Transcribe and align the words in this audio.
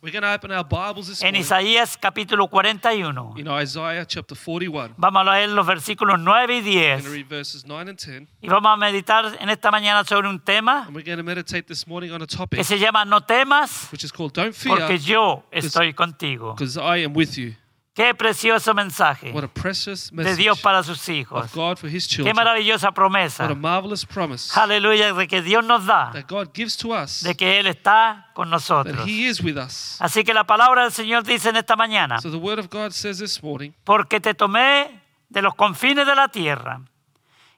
We're 0.00 0.12
going 0.12 0.22
to 0.22 0.32
open 0.32 0.52
our 0.52 0.62
Bibles 0.62 1.08
this 1.08 1.22
en 1.22 1.26
morning 1.34 1.40
Isaías 1.42 1.96
capítulo 1.96 2.46
41. 2.48 3.34
in 3.36 3.48
Isaiah 3.48 4.04
chapter 4.06 4.36
41. 4.36 4.94
Vamos 4.96 5.26
a 5.26 5.32
leer 5.32 5.48
los 5.48 5.66
versículos 5.66 6.20
9 6.20 6.58
y 6.58 6.62
We're 6.62 6.62
going 6.62 7.02
10 7.02 7.02
to 7.02 7.10
read 7.10 7.26
verses 7.28 7.64
9 7.66 7.88
and 7.88 7.98
10. 7.98 8.28
y 8.40 8.48
vamos 8.48 8.72
a 8.72 8.76
meditar 8.76 9.36
en 9.40 9.48
esta 9.48 9.72
mañana 9.72 10.04
sobre 10.04 10.28
un 10.28 10.38
tema 10.38 10.84
And 10.86 10.94
we're 10.94 11.02
going 11.04 11.16
to 11.18 11.24
meditate 11.24 11.66
this 11.66 11.84
morning 11.88 12.12
on 12.12 12.22
a 12.22 12.26
que 12.28 12.36
topic 12.36 12.62
se 12.64 12.78
llama 12.78 13.04
No 13.04 13.22
temas 13.22 13.88
which 13.90 14.04
is 14.04 14.12
called 14.12 14.32
Don't 14.34 14.54
Fear 14.54 14.76
porque 14.76 14.98
yo 14.98 15.42
estoy 15.50 15.92
contigo. 15.92 16.54
because 16.54 16.76
I 16.78 17.02
am 17.04 17.12
with 17.12 17.36
you. 17.36 17.54
Qué 17.98 18.14
precioso 18.14 18.74
mensaje 18.74 19.32
What 19.32 19.42
a 19.42 19.48
precious 19.48 20.08
de 20.10 20.16
message 20.22 20.36
Dios 20.36 20.60
para 20.60 20.84
sus 20.84 21.08
hijos. 21.08 21.44
of 21.44 21.52
God 21.52 21.78
for 21.78 21.88
his 21.90 22.06
Qué 22.06 22.14
children. 22.18 22.36
maravillosa 22.36 22.86
What 22.86 22.92
a 22.92 22.94
promesa. 22.94 23.54
marvelous 23.56 24.04
promise 24.06 24.52
Aleluya, 24.56 25.12
de 25.12 25.26
que 25.26 25.42
Dios 25.42 25.64
nos 25.64 25.84
da, 25.84 26.12
that 26.12 26.28
God 26.28 26.54
gives 26.54 26.76
to 26.76 26.92
us 26.92 27.22
de 27.24 27.34
que 27.34 27.58
Él 27.58 27.66
está 27.66 28.30
con 28.34 28.50
that 28.50 28.54
nosotros. 28.54 29.04
he 29.04 29.26
is 29.26 29.42
with 29.42 29.56
us. 29.58 29.96
Así 30.00 30.22
que 30.22 30.32
la 30.32 30.44
palabra 30.44 30.84
del 30.84 30.92
Señor 30.92 31.24
dice 31.24 31.48
en 31.48 31.56
esta 31.56 31.74
mañana, 31.74 32.20
So 32.20 32.30
the 32.30 32.36
word 32.38 32.60
of 32.60 32.70
God 32.70 32.92
says 32.92 33.18
this 33.18 33.42
morning, 33.42 33.72
porque 33.82 34.20
te 34.20 34.32
tomé 34.32 35.00
de 35.28 35.42
los 35.42 35.56
confines 35.56 36.06
de 36.06 36.14
la 36.14 36.28
tierra 36.28 36.80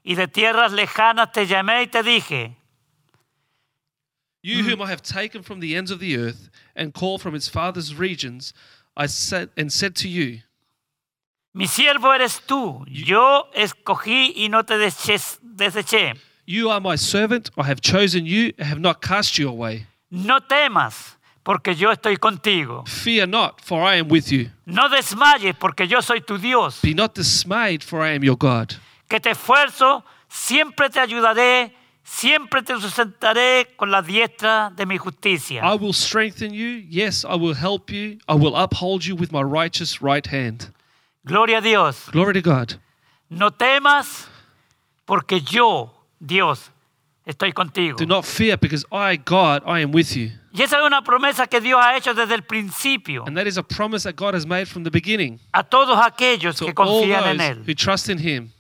y 0.03 0.15
de 0.15 0.27
tierras 0.27 0.73
lejanas 0.73 1.33
te 1.33 1.47
llamé 1.47 1.83
y 1.83 1.87
te 1.89 2.03
dije, 2.03 2.57
You 4.43 4.65
whom 4.65 4.81
I 4.81 4.87
have 4.91 5.03
taken 5.03 5.43
from 5.43 5.61
the 5.61 5.77
ends 5.77 5.91
of 5.91 6.01
the 6.01 6.17
earth 6.17 6.49
and 6.75 6.95
called 6.95 7.21
from 7.21 7.35
its 7.35 7.47
farthest 7.47 7.99
regions, 7.99 8.55
I 9.01 9.07
said 9.07 9.49
and 9.57 9.73
said 9.73 9.95
to 9.97 10.09
you, 10.09 10.43
mi 11.55 11.67
siervo 11.67 12.13
eres 12.15 12.43
tú, 12.47 12.85
yo 12.87 13.49
escogí 13.55 14.35
y 14.37 14.49
no 14.49 14.63
te 14.63 14.75
deseché-. 14.75 16.19
You 16.45 16.69
are 16.69 16.81
my 16.81 16.97
servant, 16.97 17.51
I 17.57 17.63
have 17.63 17.81
chosen 17.81 18.27
you, 18.27 18.53
and 18.59 18.69
have 18.69 18.79
not 18.79 19.01
cast 19.01 19.39
you 19.39 19.49
away. 19.49 19.87
No 20.11 20.41
temas, 20.41 21.17
porque 21.43 21.75
yo 21.75 21.91
estoy 21.91 22.19
contigo. 22.19 22.87
Fear 22.87 23.29
not, 23.29 23.63
for 23.63 23.83
I 23.83 23.97
am 24.01 24.09
with 24.09 24.31
you. 24.31 24.51
No 24.67 24.91
desmayes, 24.91 25.55
porque 25.59 25.89
yo 25.89 26.03
soy 26.03 26.21
tu 26.21 26.37
Dios. 26.37 26.83
Be 26.83 26.93
not 26.93 27.15
dismayed, 27.15 27.83
for 27.83 28.03
I 28.03 28.11
am 28.17 28.23
your 28.23 28.37
God. 28.37 28.75
Que 29.09 29.19
te 29.19 29.31
esfuerzo, 29.31 30.05
siempre 30.29 30.91
te 30.91 31.01
ayudaré, 31.01 31.73
siempre 32.11 32.63
te 32.63 32.75
sustentaré 32.81 33.69
con 33.77 33.91
la 33.91 34.03
diestra 34.03 34.71
de 34.75 34.85
mi 34.85 34.99
justicia. 34.99 35.63
I 35.63 35.77
will 35.77 35.93
strengthen 35.93 36.53
you, 36.53 36.83
yes, 36.89 37.25
I 37.25 37.37
will 37.37 37.55
help 37.55 37.91
you, 37.91 38.19
I 38.29 38.35
will 38.35 38.57
uphold 38.57 39.05
you 39.05 39.15
with 39.15 39.31
my 39.33 39.43
righteous 39.43 40.03
right 40.03 40.27
hand. 40.27 40.73
Gloria 41.25 41.59
a 41.59 41.61
Dios. 41.61 42.09
Glory 42.11 42.35
to 42.35 42.43
God. 42.43 42.81
No 43.31 43.51
temas, 43.51 44.27
porque 45.07 45.41
yo, 45.41 45.93
Dios, 46.19 46.71
estoy 47.25 47.53
contigo. 47.53 47.97
Do 47.97 48.07
not 48.07 48.25
fear, 48.25 48.57
because 48.57 48.85
I, 48.91 49.17
God, 49.17 49.63
I 49.65 49.81
am 49.81 49.93
with 49.93 50.17
you. 50.17 50.31
Y 50.53 50.63
esa 50.63 50.79
es 50.79 50.83
una 50.85 51.03
promesa 51.03 51.47
que 51.47 51.61
Dios 51.61 51.81
ha 51.81 51.97
hecho 51.97 52.13
desde 52.13 52.35
el 52.35 52.43
principio 52.43 53.23
And 53.25 53.37
that 53.37 53.47
is 53.47 53.57
a 53.57 53.63
promise 53.63 54.03
that 54.03 54.17
God 54.17 54.35
has 54.35 54.45
made 54.45 54.67
from 54.67 54.83
the 54.83 54.91
beginning 54.91 55.39
a 55.55 55.63
todos 55.63 55.97
aquellos 55.97 56.57
to 56.57 56.65
que 56.65 56.75
all 56.77 57.03
confían 57.03 57.23
en 57.25 57.37
those 57.37 57.51
Él. 57.51 57.65
who 57.69 57.75
trust 57.75 58.09
in 58.09 58.19
Him. 58.19 58.51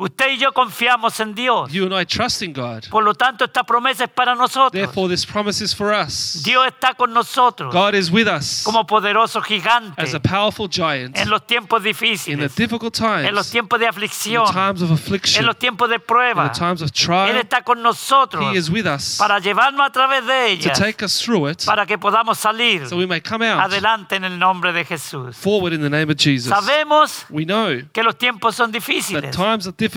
Usted 0.00 0.30
y 0.32 0.38
yo 0.38 0.50
confiamos 0.52 1.20
en 1.20 1.34
Dios. 1.34 1.70
You 1.70 1.84
and 1.84 1.92
I 1.92 2.06
trust 2.06 2.40
in 2.40 2.54
God. 2.54 2.88
Por 2.88 3.04
lo 3.04 3.12
tanto, 3.12 3.44
esta 3.44 3.64
promesa 3.64 4.04
es 4.04 4.10
para 4.10 4.34
nosotros. 4.34 4.72
Therefore, 4.72 5.10
this 5.14 5.26
promise 5.26 5.62
is 5.62 5.74
for 5.74 5.92
us. 5.92 6.42
Dios 6.42 6.66
está 6.66 6.94
con 6.94 7.12
nosotros 7.12 7.70
God 7.70 7.94
is 7.94 8.10
with 8.10 8.26
us 8.26 8.62
como 8.64 8.86
poderoso 8.86 9.42
gigante 9.42 10.00
as 10.00 10.14
a 10.14 10.20
powerful 10.20 10.68
giant 10.70 11.18
en 11.18 11.28
los 11.28 11.46
tiempos 11.46 11.80
in 11.80 11.82
the 11.82 11.88
difíciles, 11.90 12.54
difficult 12.56 12.98
en 12.98 13.34
los 13.34 13.46
times, 13.48 13.50
tiempos 13.50 13.78
de 13.78 13.84
in 13.84 13.90
aflicción, 13.90 14.46
the 14.46 14.52
times 14.54 14.80
of 14.80 14.88
en 14.88 14.94
affliction, 14.94 15.44
los 15.44 15.58
tiempos 15.58 15.88
de 15.90 15.96
in 15.96 16.00
prueba. 16.00 16.50
the 16.50 16.58
times 16.58 16.80
of 16.80 16.88
Él 16.88 16.94
trial. 16.94 17.36
está 17.36 17.62
con 17.62 17.82
nosotros 17.82 18.42
He 18.54 18.56
is 18.56 18.70
with 18.70 18.86
us 18.86 19.18
para 19.18 19.38
llevarnos 19.38 19.86
a 19.86 19.92
través 19.92 20.24
de 20.24 20.56
to 20.56 20.68
ellas, 20.68 20.78
take 20.78 21.04
us 21.04 21.20
through 21.22 21.46
it 21.50 21.62
para 21.66 21.84
que 21.84 21.98
podamos 21.98 22.38
salir 22.38 22.88
so 22.88 22.96
we 22.96 23.06
may 23.06 23.20
come 23.20 23.46
out 23.46 23.60
adelante 23.60 24.16
en 24.16 24.24
el 24.24 24.38
nombre 24.38 24.72
de 24.72 24.82
Jesús. 24.86 25.36
forward 25.36 25.74
in 25.74 25.82
the 25.82 25.90
name 25.90 26.10
of 26.10 26.16
Jesus. 26.16 26.48
Sabemos 26.48 27.26
We 27.28 27.44
know 27.44 27.82
que 27.92 28.02
los 28.02 28.16
tiempos 28.16 28.54
son 28.54 28.72
that 28.72 28.78
difíciles. 28.78 29.30
times 29.36 29.66
are 29.66 29.72
difficult. 29.76 29.89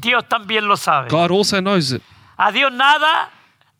Dios 0.00 0.28
también 0.28 0.66
lo 0.66 0.76
sabe. 0.76 1.08
God 1.08 1.30
also 1.30 1.60
knows 1.60 1.92
it. 1.92 2.02
A 2.36 2.50
Dios 2.50 2.72
nada 2.72 3.30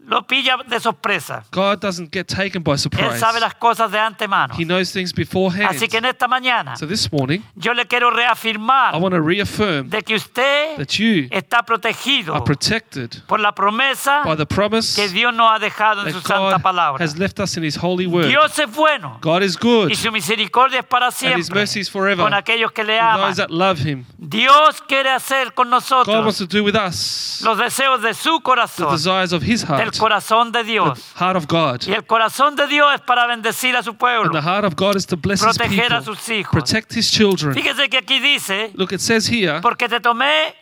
lo 0.06 0.26
pilla 0.26 0.56
de 0.66 0.80
sorpresa. 0.80 1.44
God 1.50 1.80
doesn't 1.80 2.12
get 2.12 2.26
taken 2.26 2.62
by 2.62 2.72
Él 2.72 2.78
surprise. 2.78 3.18
sabe 3.18 3.40
las 3.40 3.54
cosas 3.54 3.90
de 3.90 3.98
antemano. 3.98 4.54
He 4.58 4.64
knows 4.64 4.92
things 4.92 5.12
beforehand. 5.12 5.70
Así 5.70 5.88
que 5.88 5.98
en 5.98 6.04
esta 6.06 6.28
mañana 6.28 6.76
So 6.76 6.86
this 6.86 7.10
morning, 7.12 7.40
yo 7.54 7.72
le 7.72 7.86
quiero 7.86 8.10
I 8.10 8.16
reafirmar 8.16 8.94
want 9.00 9.14
to 9.14 9.20
reaffirm 9.20 9.88
de 9.88 10.02
que 10.02 10.14
usted 10.14 10.76
that 10.76 10.98
you 10.98 11.28
está 11.30 11.62
protegido 11.62 12.34
are 12.34 12.44
protected 12.44 13.22
por 13.26 13.40
la 13.40 13.52
promesa 13.52 14.22
by 14.24 14.36
the 14.36 14.46
promise 14.46 14.94
que 15.00 15.08
Dios 15.08 15.34
nos 15.34 15.50
ha 15.50 15.58
dejado 15.58 16.06
en 16.06 16.12
su 16.12 16.20
that 16.20 16.28
santa 16.28 16.56
God 16.56 16.62
palabra. 16.62 17.04
has 17.04 17.18
left 17.18 17.40
us 17.40 17.56
in 17.56 17.64
His 17.64 17.76
holy 17.76 18.06
word. 18.06 18.28
Dios 18.28 18.58
es 18.58 18.70
bueno 18.70 19.18
God 19.20 19.42
is 19.42 19.56
good 19.58 19.90
y 19.90 19.94
su 19.94 20.10
misericordia 20.12 20.80
es 20.80 20.86
para 20.86 21.06
and 21.06 21.14
His 21.14 21.18
siempre 21.46 21.60
mercy 21.60 21.80
is 21.80 21.90
forever. 21.90 22.22
con 22.24 22.34
aquellos 22.34 22.72
que 22.72 22.84
le 22.84 22.98
aman. 22.98 23.28
those 23.28 23.36
that 23.36 23.50
love 23.50 23.78
Him. 23.78 24.04
Dios 24.18 24.82
quiere 24.86 25.10
hacer 25.10 25.52
con 25.54 25.68
God 25.68 25.72
wants 25.74 25.90
nosotros 25.90 26.38
to 26.38 26.46
do 26.46 26.62
with 26.64 26.74
us 26.76 27.40
los 27.42 27.58
deseos 27.58 28.02
de 28.02 28.14
su 28.14 28.38
the 28.38 28.42
corazón, 28.42 28.92
desires 28.92 29.32
of 29.32 29.42
His 29.42 29.62
heart, 29.62 29.93
corazón 29.98 30.52
de 30.52 30.60
the 30.64 30.70
Dios. 30.72 31.12
heart 31.18 31.36
of 31.36 31.46
God. 31.46 31.82
Y 31.86 31.92
el 31.92 32.04
corazón 32.04 32.56
de 32.56 32.66
Dios 32.66 32.94
es 32.94 33.00
para 33.00 33.26
bendecir 33.26 33.76
a 33.76 33.82
su 33.82 33.90
And 33.90 33.98
pueblo, 33.98 34.30
the 34.32 34.40
heart 34.42 34.64
of 34.64 34.74
God 34.76 34.96
is 34.96 35.06
to 35.06 35.16
bless 35.16 35.40
His 35.44 35.56
proteger 35.56 35.92
a 35.92 35.98
people, 36.00 36.14
sus 36.16 36.28
hijos. 36.28 36.50
protect 36.52 36.94
His 36.96 37.10
children. 37.10 37.54
Fíjese 37.54 37.88
que 37.88 37.98
aquí 37.98 38.18
dice, 38.20 38.70
Look, 38.74 38.92
it 38.92 39.00
says 39.00 39.28
here, 39.30 39.60
porque 39.60 39.88
te 39.88 40.00
tomé, 40.00 40.54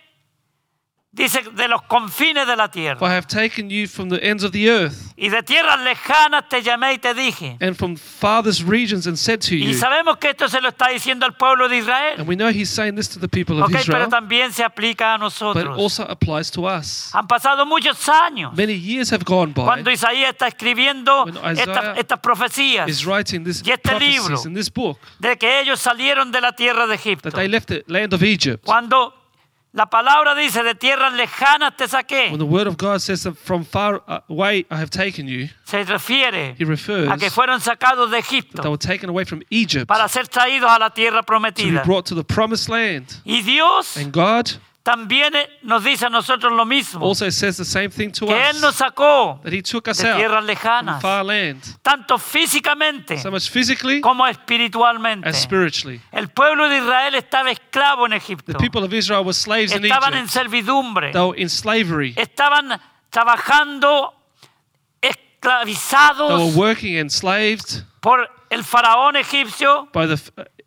dice, 1.15 1.43
de 1.55 1.69
los 1.69 1.83
confines 1.83 2.47
de 2.47 2.56
la 2.56 2.69
For 2.69 2.78
I 2.78 2.83
tierra. 2.97 3.09
have 3.17 3.27
taken 3.27 3.69
you 3.69 3.87
from 3.87 4.09
the 4.09 4.19
ends 4.27 4.43
of 4.45 4.53
the 4.53 4.67
earth 4.71 5.12
Y 5.17 5.28
de 5.28 5.43
tierras 5.43 5.78
lejanas 5.81 6.49
te 6.49 6.62
llamé 6.62 6.95
y 6.95 6.99
te 6.99 7.12
dije. 7.15 7.59
and 7.61 7.77
from 7.77 7.97
farthest 7.97 8.62
regions 8.67 9.06
and 9.06 9.17
said 9.19 9.41
to 9.41 9.55
Y 9.55 9.73
you. 9.73 9.75
sabemos 9.75 10.17
que 10.19 10.31
esto 10.31 10.49
se 10.49 10.61
lo 10.61 10.71
está 10.71 10.89
diciendo 10.89 11.27
al 11.27 11.34
pueblo 11.37 11.69
de 11.69 11.77
Israel. 11.78 12.19
And 12.19 12.27
we 12.27 12.34
know 12.34 12.49
He's 12.49 12.71
saying 12.71 12.97
this 12.97 13.09
to 13.11 13.21
the 13.21 13.28
people 13.28 13.56
of 13.59 13.65
Ok, 13.65 13.73
pero 13.73 13.81
Israel, 13.83 14.09
también 14.09 14.53
se 14.53 14.65
aplica 14.65 15.15
a 15.15 15.19
but 15.19 15.21
it 15.21 15.23
nosotros. 15.25 15.78
also 15.78 16.03
applies 16.09 16.50
to 16.50 16.62
us. 16.67 17.11
Han 17.15 17.27
pasado 17.27 17.67
muchos 17.67 18.09
años 18.09 18.55
Many 18.56 18.75
years 18.75 19.12
have 19.12 19.25
gone 19.25 19.53
cuando 19.53 19.84
by. 19.84 19.93
Isaías 19.94 20.31
está 20.31 20.49
escribiendo 20.49 21.27
estas, 21.29 21.99
estas 21.99 22.19
profecías 22.21 22.89
Is 22.89 23.05
writing 23.05 23.44
this 23.44 23.62
Y 23.65 23.71
este 23.71 23.99
libro. 24.00 24.37
in 24.47 24.55
this 24.55 24.73
book 24.73 24.99
de 25.19 25.37
que 25.37 25.61
ellos 25.61 25.79
salieron 25.79 26.33
de 26.33 26.41
la 26.41 26.53
tierra 26.53 26.87
de 26.87 26.94
Egipto. 26.94 27.31
that 27.31 27.37
they 27.39 27.49
left 27.49 27.69
the 27.69 27.84
land 27.87 28.12
of 28.15 28.23
Egypt. 28.23 28.65
Cuando 28.65 29.15
la 29.72 29.87
palabra 29.87 30.34
dice 30.34 30.62
de 30.62 30.75
tierras 30.75 31.12
lejanas 31.15 31.77
te 31.77 31.88
saqué, 31.88 32.31
When 32.31 32.38
the 32.38 32.44
word 32.44 32.66
of 32.66 32.77
God 32.77 33.00
says 33.00 33.22
that 33.22 33.37
from 33.37 33.65
far 33.65 34.03
away 34.28 34.66
I 34.71 34.77
have 34.77 34.91
taken 34.91 35.27
you, 35.27 35.49
se 35.65 35.84
refiere 35.84 36.55
He 36.59 36.65
refers 36.65 37.09
a 37.10 37.16
que 37.16 37.31
fueron 37.31 37.60
sacados 37.60 38.11
de 38.11 38.16
that 38.19 38.28
they 38.28 38.38
Egipto 38.38 38.71
were 38.71 38.77
taken 38.78 39.09
away 39.09 39.25
from 39.25 39.43
Egypt 39.50 39.87
para 39.88 40.09
ser 40.09 40.28
traídos 40.28 40.71
a 40.71 40.78
la 40.78 40.91
tierra 40.91 41.21
to 41.21 41.22
be 41.22 41.27
prometida. 41.27 41.84
brought 41.84 42.05
to 42.06 42.15
the 42.15 42.25
promised 42.25 42.69
land. 42.69 43.06
Y 43.25 43.41
Dios 43.43 43.97
And 43.97 44.12
God 44.12 44.50
también 44.82 45.34
eh, 45.37 45.48
nos 45.62 45.84
dice 45.84 46.06
a 46.06 46.09
nosotros 46.09 46.53
lo 46.53 46.65
mismo, 46.65 47.06
also 47.06 47.31
says 47.31 47.56
the 47.56 47.65
same 47.65 47.88
thing 47.88 48.10
to 48.10 48.26
que 48.26 48.34
Él 48.34 48.56
us 48.56 48.60
nos 48.62 48.75
sacó 48.76 49.41
that 49.44 49.53
He 49.53 49.62
took 49.62 49.87
us 49.88 49.98
de 49.98 50.12
tierras 50.15 50.44
lejanas, 50.44 51.00
far 51.00 51.25
land, 51.25 51.62
tanto 51.82 52.19
físicamente 52.19 53.19
so 53.19 53.31
much 53.31 53.48
physically 53.48 54.00
como 54.00 54.26
espiritualmente. 54.26 55.28
as 55.28 55.41
spiritually. 55.41 56.00
El 56.10 56.28
pueblo 56.28 56.69
de 56.69 56.78
Israel 56.78 57.15
estaba 57.15 57.50
esclavo 57.50 58.06
en 58.06 58.14
Egipto. 58.14 58.52
The 58.52 58.58
people 58.58 58.82
of 58.84 58.93
Israel 58.93 59.25
were 59.25 59.32
slaves 59.32 59.73
in 59.73 59.84
Estaban 59.84 60.14
en 60.14 60.20
Egypt. 60.25 60.32
servidumbre. 60.32 61.12
They 61.12 61.20
were 61.20 61.40
in 61.40 61.49
slavery. 61.49 62.14
Estaban 62.17 62.81
trabajando 63.11 64.14
They 65.00 65.11
were 65.11 65.19
esclavizados 65.43 66.55
working 66.56 66.96
enslaved 66.99 67.84
por 68.00 68.29
el 68.50 68.64
faraón 68.64 69.17
egipcio 69.17 69.88
by 69.93 70.06
the 70.06 70.17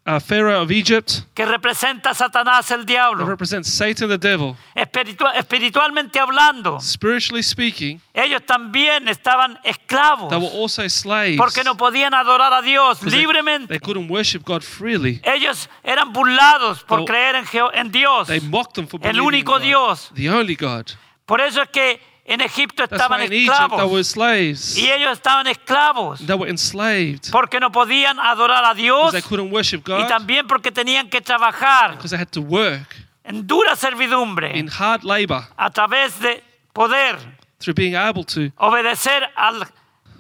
uh, 0.08 0.20
Pharaoh 0.20 0.62
of 0.62 0.72
Egypt 0.72 1.24
que 1.34 1.46
representa 1.46 2.12
a 2.12 2.14
Satanás 2.14 2.70
el 2.72 2.82
that 2.82 2.86
diablo. 2.88 3.26
represents 3.26 3.70
Satan 3.70 4.08
the 4.08 4.18
devil. 4.18 4.56
Espiritua- 4.76 5.34
espiritualmente 5.36 6.20
hablando, 6.20 6.80
Spiritually 6.80 7.42
speaking, 7.42 8.00
ellos 8.14 8.44
también 8.46 9.08
estaban 9.08 9.58
esclavos 9.64 10.30
they 10.30 10.38
were 10.38 10.56
also 10.56 10.88
slaves. 10.88 11.38
porque 11.38 11.64
no 11.64 11.76
podían 11.76 12.14
adorar 12.14 12.54
a 12.54 12.62
Dios 12.62 13.00
'cause 13.00 13.10
they- 13.12 13.20
libremente. 13.22 13.68
They 13.68 13.80
couldn't 13.80 14.10
worship 14.10 14.44
God 14.46 14.62
freely. 14.62 15.22
Ellos 15.24 15.70
eran 15.84 16.14
burlados 16.14 16.84
por 16.84 17.00
They- 17.00 17.06
creer 17.08 17.36
en, 17.36 17.46
en 17.74 17.92
Dios. 17.92 18.28
They 18.28 18.42
mocked 18.42 18.74
them 18.76 18.88
for 18.88 19.00
El 19.04 19.20
único 19.22 19.54
God, 19.54 19.62
Dios. 19.62 20.12
the 20.16 20.30
only 20.30 20.56
God. 20.56 20.86
Por 21.26 21.42
eso 21.42 21.62
es 21.64 21.70
que 21.70 22.00
en 22.26 22.42
Egipto 22.42 22.84
estaban 22.84 23.22
why 23.22 23.28
in 23.28 23.34
Egypt 23.34 23.56
they 23.56 23.86
were 23.86 24.02
esclavos 24.02 24.08
slaves. 24.08 24.78
y 24.78 24.90
ellos 24.90 25.12
estaban 25.14 25.48
esclavos 25.48 26.26
They 26.26 26.36
were 26.36 26.50
enslaved 26.50 27.30
porque 27.32 27.60
no 27.60 27.72
podían 27.72 28.20
adorar 28.20 28.66
a 28.66 28.74
Dios 28.74 29.12
because 29.12 29.22
they 29.22 29.30
couldn't 29.30 29.52
worship 29.54 29.82
y 29.88 29.92
God 29.92 30.08
también 30.08 30.48
porque 30.48 30.72
tenían 30.72 31.10
que 31.10 31.22
trabajar 31.22 31.92
because 31.92 32.10
they 32.10 32.20
had 32.20 32.32
to 32.32 32.42
work 32.42 32.96
en 33.24 33.46
dura 33.48 33.76
servidumbre, 33.76 34.58
in 34.58 34.68
hard 34.70 35.04
labor, 35.04 35.44
a 35.58 35.70
través 35.72 36.20
de 36.20 36.44
poder 36.74 37.18
through 37.60 37.76
being 37.76 37.96
able 37.96 38.24
to 38.24 38.52
obedecer 38.58 39.24
al 39.36 39.68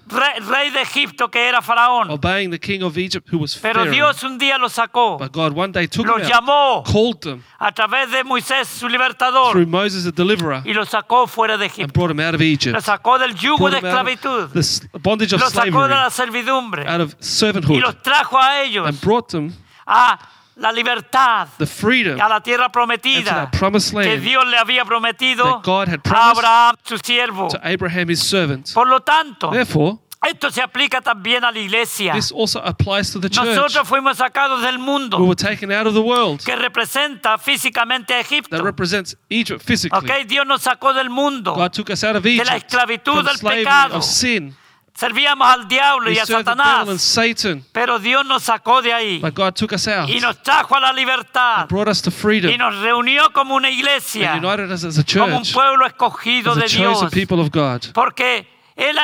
rey, 0.07 0.40
rey 0.40 0.69
de 0.72 0.81
Egipto 0.81 1.30
que 1.30 1.40
era 1.48 1.62
Faraón. 1.62 2.10
obeying 2.10 2.52
the 2.52 2.60
king 2.60 2.81
of 2.84 2.98
Egypt 2.98 3.28
who 3.31 3.38
was 3.40 3.56
Pero 3.56 3.80
Pharaoh. 3.81 3.92
Dios 3.92 4.24
un 4.24 4.38
día 4.38 4.57
lo 4.57 4.69
sacó, 4.69 5.18
But 5.18 5.31
God 5.31 5.54
one 5.57 5.72
day 5.72 5.88
took 5.88 6.06
los 6.06 6.18
them 6.18 6.25
out, 6.25 6.31
llamó 6.31 6.84
called 6.86 7.19
them 7.22 7.44
a 7.60 7.72
través 7.72 8.12
de 8.12 8.24
Moisés, 8.24 8.68
su 8.68 8.88
libertador, 8.88 9.52
through 9.52 9.68
Moses, 9.68 10.04
the 10.04 10.12
deliverer, 10.12 10.62
y 10.66 10.74
lo 10.74 10.86
sacó 10.86 11.28
fuera 11.28 11.57
de 11.57 11.66
and 11.66 11.74
Egipto. 11.74 11.94
brought 11.94 12.10
them 12.10 12.19
out 12.19 12.36
of 12.36 12.42
Lo 12.42 12.46
Egypt. 12.46 12.80
sacó 12.81 13.18
del 13.18 13.36
yugo 13.36 13.69
de 13.69 13.78
out 13.78 13.84
esclavitud. 13.84 14.50
the 14.92 15.00
bondage 15.00 15.34
of 15.34 15.42
Lo 15.42 15.50
sacó 15.50 15.63
de 15.63 15.72
slavery, 15.72 15.94
la 15.96 16.10
servidumbre 16.10 16.88
out 16.88 17.02
of 17.02 17.13
y 17.13 17.24
servanthood, 17.24 17.80
los 17.81 18.02
trajo 18.02 18.38
a 18.40 18.62
ellos 18.63 18.88
and 18.88 19.00
brought 19.02 19.30
them 19.30 19.54
a 19.88 20.18
la 20.57 20.72
libertad, 20.72 21.48
the 21.57 21.66
freedom 21.66 22.19
a 22.19 22.30
la 22.30 22.40
tierra 22.42 22.72
prometida 22.72 23.50
que 23.52 24.19
Dios 24.19 24.46
le 24.48 24.57
había 24.57 24.86
prometido 24.86 25.44
that 25.44 25.63
God 25.63 25.88
had 25.90 26.00
a 26.06 26.31
Abraham, 26.31 26.75
su 26.84 26.98
siervo. 26.98 27.48
to 27.50 27.60
Abraham, 27.63 28.10
his 28.10 28.22
servant. 28.22 28.72
Por 28.74 28.88
lo 28.88 29.02
tanto, 29.02 29.52
Therefore, 29.52 29.98
esto 30.25 30.50
se 30.50 30.62
aplica 30.62 31.02
también 31.02 31.44
a 31.44 31.52
la 31.52 31.60
iglesia. 31.60 32.13
this 32.13 32.31
also 32.31 32.60
applies 32.63 33.12
to 33.12 33.19
the 33.19 33.30
church. 33.30 33.46
Nosotros 33.46 33.88
fuimos 33.88 34.18
sacados 34.18 34.62
del 34.62 34.80
mundo 34.80 35.18
We 35.18 35.25
were 35.28 35.36
taken 35.36 35.72
out 35.72 35.86
of 35.88 35.94
the 35.94 36.02
world 36.02 36.42
que 36.44 36.56
representa 36.56 37.38
físicamente 37.38 38.13
a 38.13 38.22
Egipto. 38.22 38.56
that 38.56 38.63
represents 38.63 39.16
Egypt 39.30 39.62
physically. 39.62 40.00
Ok, 40.10 40.25
Dios 40.28 40.46
nos 40.48 40.62
sacó 40.62 40.94
del 40.94 41.10
mundo. 41.10 41.54
God 41.54 41.72
took 41.74 41.90
us 41.90 42.04
out 42.04 42.16
of 42.16 42.24
la 42.24 42.30
Egypt 42.31 42.50
esclavitud 42.52 43.13
from 43.13 43.25
del 43.25 43.38
slavery 43.38 43.63
pecado. 43.66 43.98
of 43.98 44.04
sin. 44.04 44.56
Servíamos 44.95 45.45
al 45.45 45.68
diablo 45.68 46.09
y 46.09 46.18
a 46.18 46.25
Satanás. 46.25 47.01
Satan, 47.01 47.62
Pero 47.74 48.00
Dios 48.00 48.25
nos 48.25 48.44
sacó 48.44 48.81
de 48.81 48.94
ahí 48.94 49.19
but 49.19 49.36
God 49.36 49.53
took 49.53 49.74
us 49.74 49.88
out 49.89 50.09
y 50.09 50.21
nos 50.21 50.42
trajo 50.42 50.75
a 50.75 50.80
la 50.80 50.94
libertad 50.94 51.68
brought 51.68 51.89
us 51.89 52.01
to 52.01 52.09
freedom 52.09 52.50
y 52.50 52.57
nos 52.57 52.80
reunió 52.80 53.31
como 53.33 53.56
una 53.56 53.68
and 53.68 53.77
iglesia, 53.77 54.36
united 54.42 54.71
us 54.71 54.86
as 54.86 54.97
a 54.97 55.03
como 55.03 55.38
un 55.38 55.44
pueblo 55.51 55.86
escogido 55.86 56.56
de 56.56 56.68
Dios. 56.68 57.00
chosen 57.00 57.09
people 57.09 57.42
of 57.42 57.50
God. 57.51 57.92
Porque 57.94 58.47
Él 58.77 58.97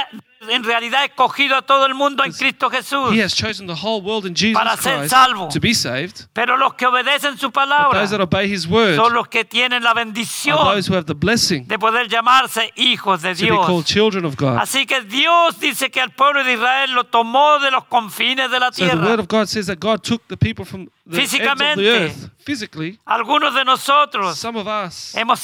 en 0.50 0.64
realidad 0.64 1.02
ha 1.02 1.06
escogido 1.06 1.56
a 1.56 1.62
todo 1.62 1.86
el 1.86 1.94
mundo 1.94 2.24
en 2.24 2.32
Cristo 2.32 2.70
Jesús. 2.70 3.14
He 3.14 3.22
has 3.24 3.34
chosen 3.36 3.68
the 3.68 3.74
whole 3.74 4.02
world 4.02 4.26
in 4.26 4.34
Jesus 4.34 4.58
Para 4.58 4.76
ser 4.76 5.08
salvo. 5.08 5.50
to 5.50 5.60
be 5.60 5.74
saved. 5.74 6.28
Pero 6.34 6.58
los 6.58 6.74
que 6.74 6.88
obedecen 6.88 7.38
su 7.38 7.52
palabra 7.52 8.00
those 8.00 8.12
that 8.12 8.22
obey 8.22 8.52
His 8.52 8.68
word 8.68 8.96
son 8.96 9.14
los 9.14 9.28
que 9.28 9.46
tienen 9.46 9.84
la 9.84 9.92
are 9.92 10.04
bendición 10.04 10.58
those 10.58 10.90
who 10.90 10.96
have 10.96 11.06
the 11.06 11.14
blessing 11.14 11.68
de 11.68 11.78
poder 11.78 12.08
llamarse 12.08 12.72
hijos 12.76 13.22
de 13.22 13.36
to 13.36 13.42
be 13.44 13.50
called 13.50 13.68
Dios. 13.68 13.86
children 13.86 14.26
of 14.26 14.36
God. 14.36 14.58
Así 14.58 14.86
que 14.86 15.02
Dios 15.02 15.60
dice 15.60 15.92
que 15.92 16.02
al 16.02 16.12
pueblo 16.12 16.44
de 16.44 16.54
Israel 16.54 16.92
lo 16.94 17.04
tomó 17.06 17.60
de 17.60 17.70
los 17.72 17.84
confines 17.86 18.50
de 18.50 18.60
la 18.60 18.72
So 18.72 18.86
the 18.88 18.96
word 18.96 19.02
tierra. 19.06 19.22
of 19.22 19.28
God 19.28 19.48
says 19.48 19.68
that 19.68 19.78
God 19.80 20.02
took 20.04 20.28
the 20.28 20.38
people 20.38 20.66
from 20.66 20.90
Físicamente. 21.16 22.14
physically. 22.44 23.00
Algunos 23.06 23.54
de 23.54 23.64
nosotros 23.64 24.38
Some 24.38 24.60
of 24.60 24.68
us 24.68 25.14
hemos 25.16 25.40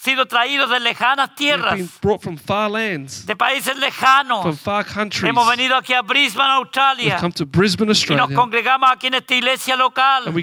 sido 0.00 0.26
traídos 0.26 0.70
de 0.70 0.78
lejanas 0.80 1.28
have 1.30 1.34
tierras, 1.36 1.74
been 1.74 1.88
brought 2.00 2.22
from 2.22 2.36
far 2.36 2.70
lands, 2.70 3.26
de 3.26 3.34
países 3.36 3.72
from 3.74 3.80
lejanos. 3.80 4.58
far 4.58 4.84
countries. 4.84 5.28
Hemos 5.28 5.46
venido 5.48 5.76
aquí 5.76 5.92
a 5.92 6.02
Brisbane, 6.02 6.50
Australia, 6.52 7.18
come 7.20 7.32
to 7.32 7.44
Brisbane, 7.44 7.86
y 7.86 7.88
nos 7.88 7.98
Australia, 7.98 8.36
congregamos 8.36 8.90
aquí 8.90 9.08
en 9.08 9.14
esta 9.14 9.34
iglesia 9.34 9.76
local. 9.76 10.26
and 10.26 10.34
we 10.34 10.42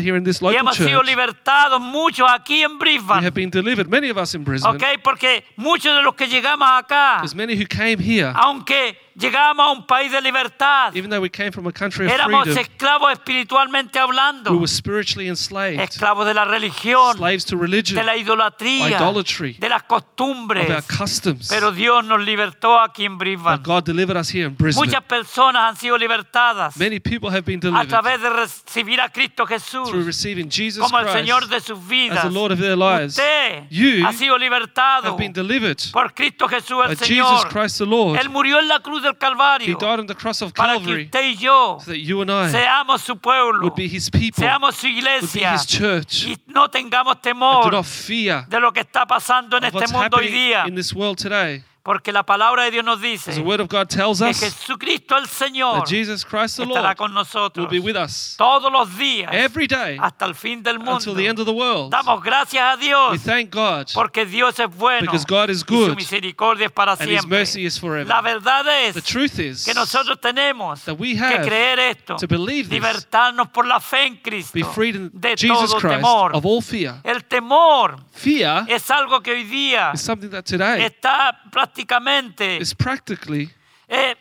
here 0.00 0.16
in 0.16 0.24
this 0.24 0.40
Y 0.40 0.44
local 0.46 0.58
hemos 0.60 0.76
sido 0.76 1.00
church. 1.00 1.06
libertados 1.06 1.80
muchos 1.80 2.26
aquí 2.30 2.62
en 2.62 2.72
We 2.72 2.78
Brisbane. 2.78 3.22
have 3.24 3.34
been 3.34 3.50
delivered, 3.50 3.88
many 3.88 4.08
of 4.10 4.16
us 4.16 4.34
in 4.34 4.42
Brisbane. 4.44 4.74
¿Ok? 4.76 5.00
Porque 5.04 5.44
muchos 5.56 5.94
de 5.94 6.02
los 6.02 6.14
que 6.14 6.26
llegamos 6.26 6.66
acá, 6.72 7.20
many 7.34 7.54
who 7.54 7.66
came 7.68 7.98
here, 8.02 8.32
aunque 8.34 8.96
llegamos 9.14 9.66
a 9.66 9.70
un 9.70 9.86
país 9.86 10.10
de 10.10 10.20
libertad, 10.20 10.94
even 10.94 11.10
though 11.10 11.20
we 11.22 11.30
came 11.30 11.50
from 11.50 11.66
a 11.66 11.72
country 11.72 12.06
of 12.06 12.12
éramos 12.12 12.44
freedom, 12.44 12.62
esclavos 12.62 13.12
espiritualmente 13.12 13.98
we 13.98 14.04
hablando, 14.04 14.52
were 14.52 14.66
spiritually 14.66 15.28
enslaved, 15.28 15.80
esclavos 15.80 16.26
de 16.26 16.34
la 16.34 16.44
religión, 16.44 17.16
slaves 17.16 17.44
to 17.44 17.56
religion, 17.56 17.96
de 17.96 18.04
la 18.04 18.16
idolatría, 18.16 18.90
idolatry, 18.90 19.54
de 19.54 19.68
las 19.68 19.82
of 19.82 19.90
our 19.90 20.00
costumbres. 20.00 20.86
customs. 20.86 21.48
Pero 21.48 21.72
Dios 21.72 22.04
nos 22.04 22.20
libertó 22.20 22.78
aquí 22.78 23.04
en 23.04 23.18
Brisbane. 23.18 23.56
But 23.56 23.66
God 23.66 23.84
delivered 23.84 24.16
us 24.16 24.32
here 24.32 24.46
in 24.46 24.54
Brisbane. 24.54 24.86
Muchas 24.86 25.02
personas 25.04 25.62
han 25.62 25.76
sido 25.76 25.96
libertadas 25.98 26.76
Many 26.76 27.00
people 27.00 27.30
have 27.30 27.42
been 27.42 27.58
a 27.58 27.60
delivered 27.60 27.88
través 27.88 28.20
de 28.20 28.30
recibir 28.30 29.00
a 29.00 29.08
Cristo 29.08 29.46
Jesús 29.46 29.88
through 29.88 30.04
receiving 30.04 30.50
Jesus 30.50 30.82
como 30.82 30.98
el 30.98 31.08
Señor 31.08 31.40
Christ 31.40 31.52
de 31.52 31.60
sus 31.60 31.78
as 31.78 31.88
vidas. 31.88 32.22
the 32.22 32.30
Lord 32.30 32.52
of 32.52 32.60
their 32.60 32.76
lives. 32.76 33.18
Usted 33.18 33.66
You 33.70 34.04
ha 34.06 34.12
sido 34.12 34.36
libertado 34.38 35.10
have 35.10 35.18
been 35.18 35.32
delivered 35.32 35.78
por 35.92 36.12
Cristo 36.14 36.48
Jesús 36.48 36.78
by 36.78 36.90
el 36.90 36.96
Jesus 36.96 37.08
Señor. 37.08 37.48
Christ 37.48 37.78
the 37.78 37.86
Lord. 37.86 38.18
Él 38.18 38.28
murió 38.28 38.58
en 38.58 38.68
la 38.68 38.80
cruz 38.80 38.99
del 39.00 39.12
He 39.12 39.18
Calvario 39.18 39.78
died 39.78 40.00
on 40.00 40.06
the 40.06 40.14
cross 40.14 40.42
of 40.42 40.52
para 40.52 40.74
que 40.74 40.78
Calvary 40.80 41.04
usted 41.04 41.20
y 41.22 41.36
yo 41.36 41.78
so 41.80 41.90
that 41.90 41.98
you 41.98 42.20
and 42.22 42.30
I 42.30 42.50
seamos 42.50 43.02
su 43.02 43.16
pueblo, 43.16 43.60
would 43.62 43.74
be 43.74 43.86
His 43.86 44.10
people, 44.10 44.42
seamos 44.44 44.74
su 44.76 44.86
would 44.86 44.94
be 44.94 44.98
iglesia 45.00 45.54
His 45.54 45.66
church, 45.66 46.26
y 46.26 46.36
no 46.46 46.68
tengamos 46.68 47.14
and 47.14 47.22
do 47.22 47.30
temor 47.30 47.72
not 47.72 47.84
fear 47.84 48.46
de 48.48 48.60
lo 48.60 48.72
que 48.72 48.80
está 48.80 49.06
pasando 49.06 49.56
en 49.56 49.64
of 49.64 49.74
este 49.74 49.92
mundo 49.92 50.16
hoy 50.16 50.24
happening 50.24 50.32
día. 50.32 50.66
in 50.66 50.74
this 50.74 50.92
world 50.94 51.18
today. 51.18 51.62
Porque 51.82 52.12
la 52.12 52.22
palabra 52.24 52.64
de 52.64 52.70
Dios 52.72 52.84
nos 52.84 52.96
As 52.96 53.02
the 53.02 53.08
dice 53.08 53.40
Word 53.40 53.60
of 53.60 53.68
God 53.68 53.88
tells 53.88 54.18
que 54.20 54.28
us 54.28 54.38
Jesucristo 54.40 55.16
el 55.16 55.26
Señor 55.26 55.78
that 55.80 55.88
Jesus 55.88 56.24
Christ 56.24 56.56
the 56.58 56.64
estará 56.64 56.88
Lord 56.88 56.96
con 56.98 57.10
will 57.10 57.14
nosotros 57.14 57.70
be 57.70 57.78
with 57.80 57.96
us 57.96 58.34
todos 58.36 58.70
los 58.70 58.96
días 58.98 59.30
every 59.32 59.66
day 59.66 59.96
hasta 59.98 60.26
el 60.26 60.34
fin 60.34 60.62
del 60.62 60.78
mundo. 60.78 60.96
until 60.96 61.14
the 61.14 61.26
end 61.26 61.38
of 61.38 61.46
the 61.46 61.52
world. 61.52 61.90
Damos 61.90 62.22
gracias 62.22 62.62
a 62.62 62.76
We 62.76 62.86
Dios 62.86 63.22
thank 63.22 63.50
God 63.50 63.86
porque 63.94 64.26
Dios 64.26 64.58
es 64.58 64.68
bueno 64.76 65.00
because 65.10 65.24
God 65.26 65.48
is 65.48 65.62
y 65.62 65.64
su 65.66 65.74
good 65.74 65.96
misericordia 65.96 66.66
es 66.66 66.72
para 66.72 66.92
and 66.92 67.08
His 67.10 67.26
mercy 67.26 67.64
is 67.64 67.76
La 67.76 67.80
forever. 67.88 68.22
verdad 68.24 68.64
The 68.64 68.98
es 68.98 69.04
truth 69.04 69.38
is, 69.38 69.64
que 69.64 69.72
nosotros 69.72 70.20
tenemos 70.20 70.84
that 70.84 70.96
we 70.98 71.14
que 71.14 71.18
have 71.20 71.46
creer 71.46 71.78
esto, 71.78 72.16
to 72.16 72.26
believe 72.28 72.68
this, 72.68 72.72
libertarnos 72.72 73.48
por 73.48 73.64
la 73.66 73.80
fe 73.80 74.06
en 74.06 74.16
Cristo 74.18 74.52
be 74.52 74.64
freed 74.64 74.96
in 74.96 75.10
de 75.14 75.34
Jesus 75.34 75.70
todo 75.70 75.80
Christ 75.80 75.96
temor. 75.96 76.36
of 76.36 76.44
all 76.44 76.60
fear. 76.60 77.00
El 77.04 77.24
temor 77.24 77.96
Fear 78.12 78.66
es 78.68 78.90
algo 78.90 79.22
que 79.22 79.30
hoy 79.32 79.44
día 79.44 79.92
is 79.94 80.02
something 80.02 80.28
that 80.28 80.42
today 80.44 80.82
está 80.84 81.40
prácticamente 81.50 82.58
is 82.58 82.74
practically 82.74 83.50
eh, 83.88 84.16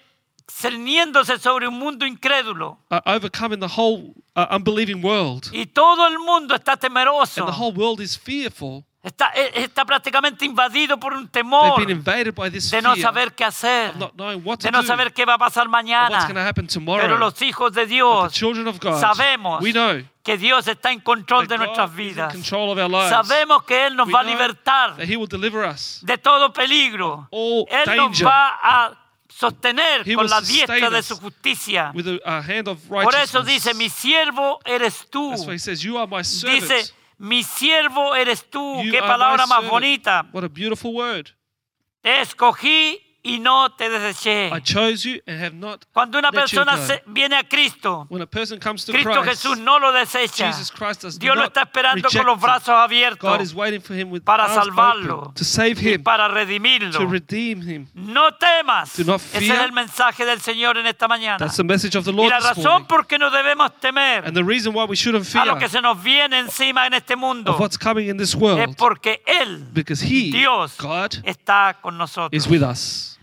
cerniéndose 0.47 1.37
sobre 1.37 1.67
un 1.67 1.77
mundo 1.77 2.05
incrédulo 2.05 2.77
uh, 2.91 2.99
overcoming 3.05 3.59
the 3.59 3.67
whole 3.67 4.13
uh, 4.35 4.47
unbelieving 4.51 5.01
world. 5.03 5.49
y 5.53 5.65
todo 5.65 6.07
el 6.07 6.19
mundo 6.19 6.55
está 6.55 6.75
temeroso. 6.75 7.41
And 7.41 7.51
the 7.51 7.57
whole 7.57 7.73
world 7.73 8.01
is 8.01 8.15
fearful. 8.17 8.83
Está, 9.01 9.31
eh, 9.33 9.51
está 9.55 9.85
prácticamente 9.85 10.43
invadido 10.43 10.99
por 10.99 11.13
un 11.13 11.29
temor 11.29 11.85
de 11.85 12.81
no 12.81 12.95
saber 12.97 13.33
qué 13.33 13.45
hacer, 13.45 13.93
de 13.93 14.71
no 14.71 14.83
saber 14.83 15.13
qué 15.13 15.23
va 15.23 15.35
a 15.35 15.37
pasar 15.37 15.69
mañana. 15.69 16.27
Pero 16.27 17.17
los 17.17 17.41
hijos 17.41 17.71
de 17.71 17.85
Dios 17.85 18.33
sabemos 18.99 19.63
que 20.21 20.37
Dios 20.37 20.67
está 20.67 20.91
en 20.91 20.99
control 20.99 21.47
de 21.47 21.57
nuestras 21.57 21.95
vidas. 21.95 22.35
Sabemos 23.09 23.63
que 23.63 23.87
Él 23.87 23.95
nos 23.95 24.13
va 24.13 24.19
a 24.19 24.23
libertar 24.23 24.97
that 24.97 25.05
He 25.07 25.15
will 25.15 25.29
deliver 25.29 25.65
us. 25.65 25.99
de 26.03 26.17
todo 26.17 26.51
peligro. 26.51 27.29
Él 27.31 27.95
nos 27.95 28.21
va 28.21 28.59
a 28.61 28.91
sostener 29.29 30.01
He 30.05 30.13
con 30.13 30.29
la 30.29 30.41
diestra 30.41 30.89
de 30.89 31.01
su 31.01 31.15
justicia. 31.15 31.91
with 31.95 32.19
a, 32.25 32.39
a 32.39 32.41
hand 32.41 32.67
of 32.67 32.79
Por 32.85 33.15
eso 33.15 33.43
dice, 33.43 33.73
mi 33.73 33.87
siervo 33.89 34.59
eres 34.65 35.07
tú. 35.09 35.37
Says. 35.37 35.81
Dice, 36.43 36.98
mi 37.19 37.43
siervo 37.43 38.15
eres 38.15 38.49
tú. 38.49 38.81
You 38.83 38.91
Qué 38.91 38.99
palabra 38.99 39.45
más 39.45 39.59
servant. 39.59 39.69
bonita. 39.71 40.25
What 40.31 40.43
a 40.43 40.47
beautiful 40.49 40.95
word. 40.95 41.27
Te 42.01 42.21
escogí 42.21 43.08
y 43.21 43.39
no 43.39 43.69
te 43.71 43.89
deseché. 43.89 44.49
I 44.55 44.61
chose 44.61 45.03
you 45.07 45.19
and 45.27 45.41
have 45.43 45.53
not. 45.55 45.85
Cuando 45.93 46.17
una 46.17 46.31
persona 46.31 46.77
se- 46.77 47.03
viene 47.05 47.35
a 47.35 47.43
Cristo, 47.43 48.05
When 48.09 48.21
a 48.21 48.25
person 48.27 48.59
comes 48.59 48.85
to 48.85 48.93
Cristo 48.93 49.21
Christ, 49.21 49.43
Jesús 49.43 49.57
no 49.59 49.77
lo 49.79 49.91
desecha. 49.91 50.47
Jesus 50.51 50.71
Christ 50.71 51.01
does 51.01 51.19
Dios 51.19 51.35
lo 51.35 51.41
not 51.43 51.49
está 51.51 51.63
esperando 51.63 52.07
con 52.09 52.25
los 52.25 52.39
brazos 52.39 52.67
God 52.67 52.83
abiertos 52.83 53.41
is 53.41 53.53
waiting 53.53 53.81
for 53.81 53.93
him 53.95 54.09
with 54.09 54.23
para 54.23 54.43
arms 54.45 54.55
salvarlo 54.55 55.17
open 55.23 55.33
to 55.33 55.43
save 55.43 55.75
y 55.81 55.93
him, 55.95 56.03
para 56.03 56.27
to 56.29 56.33
redimirlo. 56.33 57.09
redeem 57.09 57.61
him. 57.61 57.87
No 57.93 58.31
temas. 58.35 58.95
Do 58.97 59.03
not 59.03 59.19
Ese 59.21 59.37
es 59.37 59.47
fear. 59.51 59.65
el 59.65 59.71
mensaje 59.73 60.25
del 60.25 60.39
Señor 60.39 60.77
en 60.77 60.87
esta 60.87 61.07
mañana. 61.07 61.37
That's 61.39 61.57
the 61.57 61.63
message 61.63 61.97
of 61.97 62.05
the 62.05 62.11
Y 62.11 62.15
Lord 62.15 62.29
la 62.31 62.39
this 62.39 62.63
razón 62.63 62.85
por 62.87 63.05
qué 63.05 63.19
no 63.19 63.29
debemos 63.29 63.71
temer 63.79 64.25
And 64.25 64.35
the 64.35 64.43
reason 64.43 64.73
why 64.73 64.85
we 64.85 64.95
shouldn't 64.95 65.25
a 65.27 65.29
fear 65.29 65.45
lo 65.45 65.57
que 65.57 65.67
se 65.67 65.81
nos 65.81 66.01
viene 66.01 66.39
encima 66.39 66.87
en 66.87 66.93
este 66.93 67.15
mundo 67.15 67.51
of 67.51 67.59
what's 67.59 67.77
coming 67.77 68.07
in 68.09 68.17
this 68.17 68.29
es 68.29 68.35
world 68.35 68.75
porque 68.77 69.21
Él, 69.25 69.67
because 69.73 70.01
He, 70.01 70.31
Dios, 70.31 70.77
God, 70.77 71.15
está 71.23 71.77
con 71.81 71.97
nosotros. 71.97 72.29
is 72.31 72.47
with 72.49 72.61
us. 72.63 73.18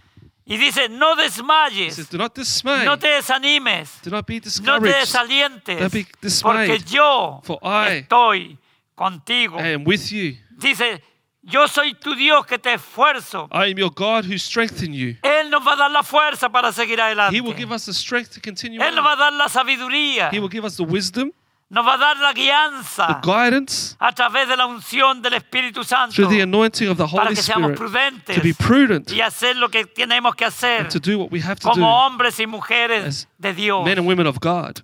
Y 0.49 0.57
dice, 0.57 0.89
no 0.89 1.17
He 1.17 1.25
desmayes, 1.25 1.95
says, 1.97 2.09
Do 2.09 2.19
not 2.19 2.33
dismay. 2.33 2.85
no 2.85 2.97
te 2.97 3.09
desanimes, 3.09 4.01
Do 4.03 4.11
not 4.11 4.25
be 4.27 4.41
no 4.63 4.81
te 4.81 4.93
desalientes, 4.93 5.79
Don't 5.81 5.93
be 5.93 6.07
dismayed, 6.23 6.69
porque 6.69 6.85
yo 6.89 7.41
for 7.43 7.59
I 7.63 8.05
estoy 8.05 8.57
contigo. 8.95 9.59
I 9.59 9.75
am 9.75 9.85
with 9.85 10.13
you. 10.13 10.37
Dice, 10.57 11.03
yo 11.43 11.67
soy 11.67 11.95
tu 11.95 12.15
Dios 12.15 12.47
que 12.47 12.59
te 12.59 12.75
esfuerzo. 12.75 13.49
I 13.51 13.73
am 13.73 13.79
your 13.79 13.91
God 13.91 14.25
who 14.25 14.39
strengthen 14.39 14.93
you. 14.95 15.17
Él 15.23 15.51
nos 15.51 15.67
va 15.67 15.73
a 15.73 15.77
dar 15.77 15.91
la 15.91 16.05
fuerza 16.05 16.49
para 16.49 16.71
seguir 16.71 17.01
adelante. 17.01 17.37
He 17.37 17.41
will 17.41 17.57
give 17.57 17.73
us 17.73 17.85
the 17.87 17.93
strength 17.93 18.35
to 18.35 18.41
continue 18.41 18.81
Él 18.81 18.95
nos 18.95 19.05
va 19.05 19.15
a 19.15 19.17
dar 19.17 19.33
la 19.33 19.49
sabiduría, 19.49 20.31
He 20.33 20.39
will 20.39 20.49
give 20.49 20.65
us 20.65 20.77
the 20.77 20.85
wisdom, 20.85 21.33
nos 21.69 21.85
va 21.85 21.95
a 21.95 21.99
dar 21.99 22.17
la 22.19 22.33
the 22.33 22.41
guianza 22.43 23.21
guidance 23.23 23.97
a 23.99 24.13
través 24.13 24.49
de 24.49 24.57
la 24.57 24.67
unción 24.67 25.21
del 25.21 25.35
Espíritu 25.35 25.83
Santo 25.83 26.15
through 26.15 26.31
the 26.31 26.41
anointing 26.43 26.89
of 26.89 26.97
the 26.97 27.05
para 27.07 27.25
Holy 27.27 27.35
que 27.35 27.43
seamos 27.43 27.73
Spirit 27.73 27.79
prudentes 27.79 28.37
to 28.37 28.43
be 28.43 28.55
prudent 28.55 29.11
y 29.13 29.21
hacer 29.21 29.57
lo 29.57 29.69
que 29.69 29.85
tenemos 29.85 30.35
que 30.37 30.45
hacer 30.45 30.83
and 30.83 30.91
to 30.91 31.01
do 31.01 31.19
what 31.19 31.31
we 31.31 31.41
have 31.41 31.57
to 31.57 31.69
como 31.69 31.87
do 31.87 31.93
hombres 31.93 32.39
y 32.39 32.47
mujeres 32.47 33.27
de 33.39 33.53
Dios. 33.53 33.85
men 33.85 33.99
and 33.99 34.07
women 34.07 34.27
of 34.27 34.39
God. 34.41 34.83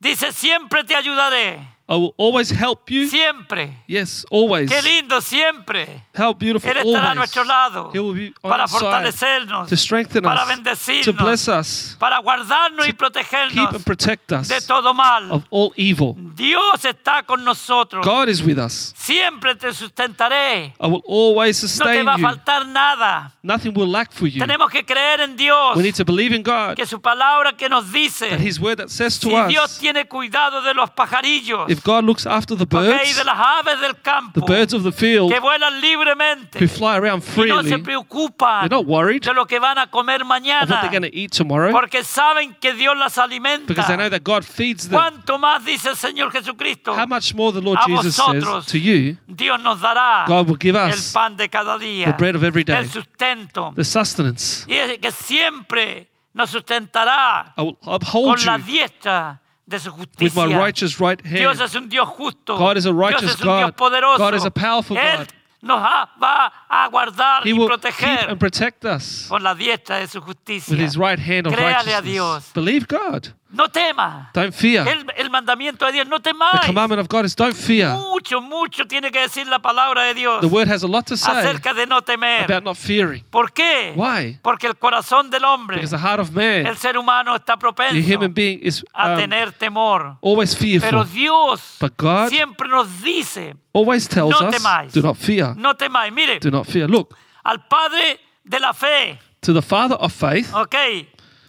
Dice, 0.00 0.32
siempre 0.32 0.84
te 0.84 0.94
ayudaré. 0.94 1.73
I 1.86 1.96
will 1.96 2.14
always 2.16 2.50
help 2.50 2.90
you. 2.90 3.06
siempre. 3.08 3.76
Yes, 3.86 4.24
always. 4.30 4.70
Qué 4.70 4.80
lindo 4.80 5.20
siempre. 5.20 6.02
How 6.16 6.32
beautiful 6.32 6.70
Él 6.70 6.78
estará 6.78 6.98
a 6.98 7.00
always. 7.10 7.16
nuestro 7.16 7.44
lado 7.44 7.90
He 7.92 7.98
will 8.00 8.14
be 8.14 8.32
on 8.42 8.50
para 8.50 8.62
our 8.62 8.68
side 8.68 8.80
fortalecernos, 8.80 9.68
to 9.68 9.76
strengthen 9.76 10.22
para 10.22 10.42
us, 10.44 10.48
to 10.48 10.54
bendecirnos, 10.56 11.16
bless 11.22 11.48
us, 11.48 11.96
para 12.00 12.18
guardarnos 12.20 12.86
y 12.86 12.90
keep 12.90 12.96
protegernos 12.98 13.74
and 13.74 13.84
protect 13.84 14.32
us 14.32 14.48
de 14.48 14.60
todo 14.62 14.94
mal. 14.94 15.30
of 15.30 15.44
all 15.50 15.72
evil. 15.76 16.14
Dios 16.34 16.84
está 16.86 17.22
con 17.26 17.44
nosotros. 17.44 18.04
God 18.04 18.28
is 18.30 18.42
with 18.42 18.58
us. 18.58 18.94
Siempre 18.96 19.54
te 19.54 19.72
sustentaré. 19.74 20.72
I 20.80 20.86
will 20.86 21.02
always 21.06 21.62
No 21.62 21.68
te 21.68 21.74
sustain 21.74 22.06
va 22.06 22.14
a 22.14 22.18
you. 22.18 22.22
faltar 22.24 22.66
nada. 22.66 23.32
Nothing 23.42 23.74
will 23.74 23.90
lack 23.90 24.10
for 24.10 24.26
you. 24.26 24.40
Tenemos 24.40 24.70
que 24.70 24.84
creer 24.84 25.20
en 25.20 25.36
Dios. 25.36 25.76
We 25.76 25.82
need 25.82 25.94
to 25.96 26.04
believe 26.06 26.34
in 26.34 26.42
God, 26.42 26.76
Que 26.76 26.86
su 26.86 26.98
palabra 27.00 27.54
que 27.54 27.68
nos 27.68 27.84
that 27.84 27.92
dice, 27.92 28.38
His 28.38 28.58
word 28.58 28.78
that 28.78 28.88
says 28.88 29.18
to 29.20 29.28
si 29.28 29.52
Dios 29.52 29.72
us, 29.72 29.78
tiene 29.78 30.06
cuidado 30.06 30.62
de 30.62 30.72
los 30.72 30.88
pajarillos, 30.90 31.73
if 31.74 31.82
God 31.84 32.04
looks 32.04 32.26
after 32.26 32.56
the 32.56 32.64
ok, 32.64 32.70
birds, 32.70 33.16
de 33.16 33.24
las 33.24 33.38
aves 33.38 33.80
del 33.80 33.94
campo, 34.02 34.40
the 34.40 34.46
birds 34.46 34.72
of 34.72 34.82
the 34.82 34.92
field 34.92 35.30
que 35.32 35.40
vuelan 35.40 35.80
libremente, 35.80 36.58
who 36.58 36.68
fly 36.68 36.96
around 36.96 37.22
y 37.36 37.46
no 37.46 37.62
se 37.62 37.68
freely, 37.68 37.82
preocupan 37.82 38.60
they're 38.68 38.76
not 38.78 38.86
worried 38.86 39.22
de 39.22 39.32
lo 39.34 39.44
que 39.46 39.58
van 39.58 39.78
a 39.78 39.86
comer 39.88 40.22
of 40.22 40.28
what 40.28 40.40
mañana, 40.42 40.80
they're 40.80 40.90
going 40.90 41.02
to 41.02 41.14
eat 41.14 41.30
tomorrow 41.32 41.72
porque 41.72 42.04
saben 42.04 42.54
que 42.60 42.72
Dios 42.74 42.96
las 42.96 43.18
alimenta. 43.18 43.66
because 43.66 43.86
they 43.88 43.96
know 43.96 44.08
that 44.08 44.22
God 44.22 44.44
feeds 44.44 44.88
them. 44.88 44.98
¿Cuánto 44.98 45.38
más 45.38 45.64
dice 45.64 45.90
el 45.90 45.96
Señor 45.96 46.30
Jesucristo? 46.30 46.94
How 46.94 47.06
much 47.06 47.34
more 47.34 47.52
the 47.52 47.60
Lord 47.60 47.78
A 47.80 47.86
Jesus 47.86 48.16
vosotros. 48.16 48.64
says 48.64 48.72
to 48.72 48.78
you, 48.78 49.16
Dios 49.26 49.60
nos 49.60 49.80
dará 49.80 50.24
God 50.26 50.48
will 50.48 50.58
give 50.58 50.76
el 50.76 50.90
us 50.90 51.12
pan 51.12 51.36
de 51.36 51.48
cada 51.48 51.78
día, 51.78 52.06
the 52.06 52.12
bread 52.12 52.36
of 52.36 52.44
every 52.44 52.64
day, 52.64 52.76
el 52.76 52.88
sustento, 52.88 53.72
the 53.74 53.84
sustenance. 53.84 54.64
y 54.68 54.74
es 54.74 54.98
que 54.98 55.10
siempre 55.10 56.08
nos 56.32 56.50
sustentará 56.50 57.54
I 57.56 57.62
will 57.62 57.78
uphold 57.82 58.36
con 58.36 58.46
la 58.46 58.56
you 58.58 58.64
diestra 58.64 59.40
de 59.66 59.78
su 59.78 59.90
with 60.20 60.34
my 60.34 60.46
righteous 60.46 61.00
right 61.00 61.22
Dios 61.22 61.58
hand. 61.58 61.60
es 61.70 61.74
un 61.74 61.88
Dios 61.88 62.08
justo. 62.08 62.56
God 62.58 62.76
is 62.76 62.84
a 62.86 62.90
Dios 62.90 62.96
righteous 63.00 63.34
es 63.34 63.40
un 63.40 63.46
Dios 63.58 63.70
God. 63.70 63.76
poderoso. 63.76 64.18
God 64.18 64.34
is 64.34 64.44
a 64.44 64.50
powerful 64.50 64.96
Él 64.96 65.18
God. 65.18 65.28
nos 65.62 65.78
ha- 65.80 66.10
va 66.20 66.52
a 66.68 66.88
guardar 66.90 67.42
He 67.44 67.50
y 67.50 67.52
will 67.54 67.68
keep 67.80 68.28
and 68.28 68.38
protect 68.38 68.84
us 68.84 69.26
con 69.28 69.42
la 69.42 69.54
diestra 69.54 69.98
de 70.00 70.06
su 70.06 70.20
justicia. 70.20 70.70
with 70.74 70.80
His 70.80 70.96
right 70.98 71.18
hand 71.18 71.46
of 71.46 71.54
Créale 71.54 71.72
a 71.72 72.00
righteousness. 72.00 72.04
Dios. 72.04 72.52
Believe 72.54 72.86
God. 72.86 73.28
No 73.54 73.68
tema. 73.68 74.30
Don't 74.34 74.52
fear. 74.52 74.86
El, 74.86 75.06
el 75.16 75.30
mandamiento 75.30 75.86
de 75.86 75.92
Dios, 75.92 76.08
no 76.08 76.20
The 76.20 76.32
commandment 76.66 77.00
of 77.00 77.08
God 77.08 77.24
is 77.24 77.36
don't 77.36 77.54
fear. 77.54 77.94
Mucho, 77.94 78.40
mucho 78.40 78.86
tiene 78.86 79.10
que 79.10 79.20
decir 79.20 79.46
la 79.46 79.60
palabra 79.60 80.04
de 80.04 80.14
Dios 80.14 80.40
The 80.40 80.48
word 80.48 80.68
has 80.68 80.82
a 80.82 80.88
lot 80.88 81.06
to 81.06 81.16
say 81.16 81.30
acerca 81.32 81.72
de 81.72 81.86
no 81.86 82.02
temer. 82.02 82.44
about 82.44 82.64
not 82.64 82.76
fearing. 82.76 83.24
¿Por 83.30 83.52
qué? 83.52 83.92
Why? 83.94 84.38
Porque 84.42 84.66
el 84.66 84.76
corazón 84.76 85.30
del 85.30 85.44
hombre, 85.44 85.76
Because 85.76 85.90
the 85.90 86.02
heart 86.02 86.20
of 86.20 86.32
man, 86.32 86.66
el 86.66 86.76
ser 86.76 86.98
humano 86.98 87.36
está 87.36 87.56
the 87.92 88.02
human 88.02 88.32
being, 88.32 88.58
is 88.60 88.84
a 88.92 89.12
um, 89.12 89.18
tener 89.18 89.52
temor. 89.52 90.18
always 90.20 90.54
Pero 90.54 90.80
fearful. 90.80 91.04
Dios 91.12 91.76
But 91.80 91.96
God 91.96 92.28
siempre 92.30 92.68
nos 92.68 93.02
dice, 93.02 93.54
always 93.72 94.08
tells 94.08 94.30
no 94.30 94.48
us, 94.48 94.92
do 94.92 95.00
not 95.02 95.16
fear. 95.16 95.54
no 95.56 95.74
temáis. 95.74 96.12
Mire, 96.12 96.38
Do 96.40 96.50
not 96.50 96.66
fear. 96.66 96.88
Look, 96.88 97.16
al 97.44 97.66
padre 97.68 98.18
de 98.42 98.58
la 98.58 98.72
fe, 98.72 99.18
to 99.40 99.52
the 99.52 99.62
father 99.62 99.96
of 99.96 100.12
faith, 100.12 100.52
ok, 100.54 100.74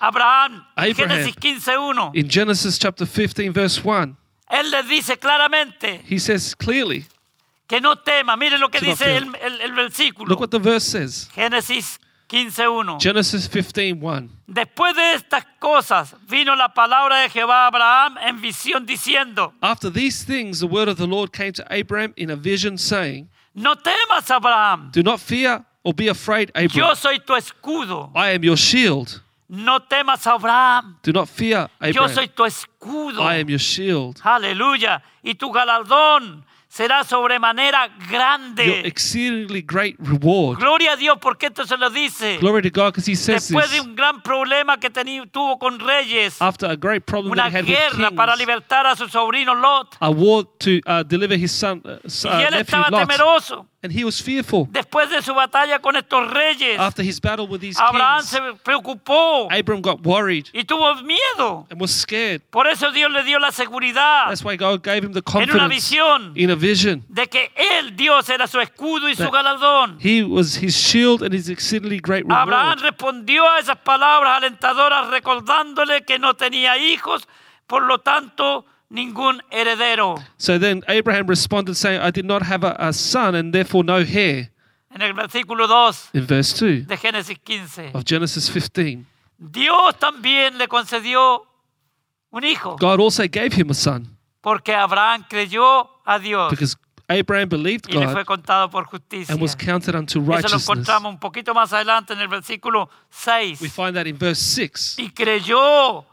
Abraham, 0.07 0.65
Abraham. 0.77 1.09
Génesis 1.09 1.35
15.1, 1.35 2.15
in 2.15 2.27
Genesis 2.29 2.77
chapter 2.77 3.05
15, 3.05 3.51
verse 3.53 3.83
1, 3.83 4.15
él 4.51 4.71
le 4.71 4.83
dice 4.83 5.17
claramente 5.17 6.01
he 6.07 6.19
says 6.19 6.53
clearly, 6.55 7.05
que 7.67 7.79
no 7.81 7.95
tema. 7.95 8.35
Mire 8.38 8.57
lo 8.59 8.69
que 8.69 8.79
dice 8.79 9.17
el, 9.17 9.33
el- 9.41 9.62
el 9.62 9.71
versículo. 9.74 10.27
look 10.29 10.39
what 10.39 10.51
the 10.51 10.59
verse 10.59 10.85
says. 10.85 11.29
Génesis 11.35 11.97
15.1. 12.29 13.00
Genesis 13.01 13.47
15, 13.47 13.93
1. 14.01 14.29
Después 14.47 14.95
de 14.95 15.13
estas 15.13 15.45
cosas 15.59 16.15
vino 16.27 16.55
la 16.55 16.69
palabra 16.74 17.21
de 17.21 17.29
Jehová 17.29 17.65
a 17.65 17.67
Abraham 17.67 18.17
en 18.19 18.41
visión 18.41 18.85
diciendo, 18.85 19.53
After 19.62 19.89
these 19.91 20.24
things, 20.24 20.59
the 20.59 20.67
word 20.67 20.88
of 20.89 20.97
the 20.97 21.05
Lord 21.07 21.31
came 21.31 21.51
to 21.53 21.63
Abraham 21.71 22.13
in 22.17 22.29
a 22.31 22.35
vision, 22.35 22.77
saying, 22.77 23.29
no 23.53 23.75
temas 23.75 24.29
Abraham, 24.29 24.89
Do 24.91 25.01
not 25.03 25.19
fear 25.19 25.63
or 25.83 25.93
be 25.93 26.07
afraid, 26.07 26.51
yo 26.55 26.62
Abraham. 26.63 26.95
soy 26.95 27.19
tu 27.19 27.33
escudo. 27.33 28.12
I 28.15 28.31
am 28.31 28.43
your 28.43 28.57
shield. 28.57 29.21
No 29.48 29.80
temas 29.82 30.25
Abraham, 30.25 30.98
Do 31.04 31.14
not 31.14 31.28
fear, 31.30 31.70
yo 31.94 32.10
soy 32.10 32.28
tu 32.30 32.46
escudo. 32.46 33.22
I 33.22 33.42
am 33.42 33.50
your 33.50 33.60
shield. 33.60 34.20
Aleluya. 34.24 35.04
Y 35.22 35.36
tu 35.36 35.52
galardón 35.52 36.44
será 36.75 37.03
sobremanera 37.05 37.88
Your 37.88 38.08
grande. 38.10 38.82
exceedingly 38.86 39.62
great 39.62 39.96
reward. 40.00 40.60
Gloria 40.60 40.91
a 40.94 40.96
Dios 40.98 41.17
porque 41.22 41.46
esto 41.48 41.65
se 41.65 41.77
lo 41.77 41.89
dice. 41.89 42.38
Glory 42.39 42.62
to 42.63 42.70
God 42.70 42.88
because 42.94 43.05
he 43.10 43.15
says 43.15 43.48
Después 43.50 43.72
de 43.72 43.79
un 43.79 43.96
gran 43.96 44.22
problema 44.22 44.77
que 44.77 44.89
teni- 44.89 45.25
tuvo 45.32 45.58
con 45.58 45.79
reyes, 45.79 46.41
after 46.41 46.70
a 46.70 46.75
great 46.75 47.05
problem 47.05 47.32
una 47.32 47.44
that 47.44 47.51
he 47.53 47.58
had 47.58 47.65
guerra 47.65 48.10
with 48.10 48.15
para 48.17 48.34
kings, 48.34 48.39
libertar 48.39 48.86
a 48.88 48.96
su 48.96 49.08
sobrino 49.08 49.55
Lot. 49.55 49.96
a 50.01 50.10
war 50.12 50.44
to 50.60 50.82
uh, 50.86 51.03
deliver 51.03 51.38
his 51.38 51.51
son, 51.51 51.82
uh, 51.86 51.98
Y 52.03 52.27
uh, 52.27 52.48
él 52.48 52.51
nephew 52.51 52.60
estaba 52.62 52.89
Lot. 52.89 53.08
temeroso. 53.08 53.67
And 53.84 53.94
he 53.94 54.03
was 54.03 54.20
fearful 54.20 54.67
Después 54.72 55.12
de 55.12 55.22
su 55.22 55.32
batalla 55.36 55.77
con 55.79 55.96
estos 55.96 56.32
reyes, 56.34 56.79
after 56.79 57.03
his 57.05 57.20
battle 57.22 57.46
with 57.48 57.62
these 57.62 57.79
Abraham 57.79 58.17
kings. 58.22 58.29
se 58.29 58.39
preocupó 58.63 59.48
Abram 59.51 59.79
got 59.82 60.01
worried 60.03 60.48
y 60.53 60.63
tuvo 60.63 60.96
miedo. 61.03 61.67
and 61.70 61.79
was 61.79 61.91
scared. 61.91 62.41
Por 62.50 62.65
eso 62.67 62.91
Dios 62.91 63.12
le 63.12 63.24
dio 63.24 63.38
la 63.38 63.51
seguridad 63.51 64.27
That's 64.27 64.44
why 64.44 64.55
God 64.58 64.82
gave 64.84 65.03
him 65.05 65.13
the 65.13 65.20
en 65.20 65.50
una 65.51 65.67
confidence 65.67 65.70
visión 65.70 66.32
in 66.36 66.50
a 66.50 66.55
vision. 66.67 67.03
de 67.07 67.27
que 67.27 67.51
él, 67.55 67.95
Dios, 67.95 68.29
era 68.29 68.48
su 68.48 68.60
escudo 68.60 69.07
y 69.10 69.15
su 69.15 69.29
galardón. 69.29 69.98
He 70.01 70.24
was 70.24 70.55
his 70.62 70.75
shield 70.75 71.22
and 71.24 71.34
his 71.34 71.50
exceedingly 71.50 72.00
great 72.00 72.25
Abraham 72.25 72.77
reward. 72.77 72.79
respondió 72.81 73.50
a 73.50 73.60
esas 73.60 73.77
palabras 73.77 74.38
alentadoras 74.38 75.10
recordándole 75.10 76.03
que 76.03 76.17
no 76.19 76.34
tenía 76.36 76.77
hijos, 76.77 77.27
por 77.67 77.84
lo 77.84 78.00
tanto, 78.00 78.65
ningún 78.89 79.41
heredero. 79.51 80.15
So 80.38 80.60
then 80.60 80.84
Abraham 80.88 81.27
responded, 81.27 81.75
saying, 81.75 82.01
I 82.01 82.12
did 82.12 82.25
not 82.25 82.41
have 82.43 82.63
a, 82.63 82.75
a 82.79 82.93
son 82.93 83.36
and 83.36 83.51
therefore 83.53 83.84
no 83.84 83.98
heir. 83.98 84.51
En 84.93 85.01
el 85.01 85.13
versículo 85.13 85.67
2 85.67 86.12
In 86.13 86.25
verse 86.25 86.53
2 86.57 86.88
de 86.88 86.95
Génesis 86.98 87.38
15. 87.43 87.91
of 87.93 88.03
Genesis 88.05 88.50
15, 88.50 89.03
Dios 89.38 90.00
también 90.00 90.57
le 90.57 90.69
concedió 90.69 91.43
un 92.31 92.43
hijo, 92.45 92.77
God 92.79 93.01
also 93.01 93.24
gave 93.24 93.51
him 93.53 93.69
a 93.72 93.74
son 93.74 94.14
porque 94.46 94.75
Abraham 94.75 95.25
creyó 95.28 95.90
a 96.06 96.20
Dios 96.20 96.52
because 96.52 96.78
Abraham 97.08 97.50
believed 97.50 97.88
y 97.90 97.94
le 97.94 98.08
fue 98.10 98.22
God 98.24 98.25
contado 98.28 98.70
por 98.70 98.86
justicia. 98.86 99.34
and 99.34 99.42
was 99.42 99.56
counted 99.56 99.96
unto 99.96 100.20
Eso 100.20 100.28
lo 100.28 100.36
righteousness. 100.36 100.62
encontramos 100.70 101.12
un 101.14 101.20
poquito 101.20 101.56
más 101.56 101.74
adelante 101.74 102.14
en 102.14 102.20
el 102.20 102.28
versículo 102.28 102.88
6. 103.10 103.60
We 103.60 103.70
find 103.70 103.96
that 103.96 104.06
in 104.06 104.20
verse 104.20 104.40
6. 104.40 105.00
y 105.00 105.10
creyó, 105.10 106.06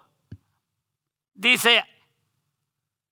dice, 1.35 1.85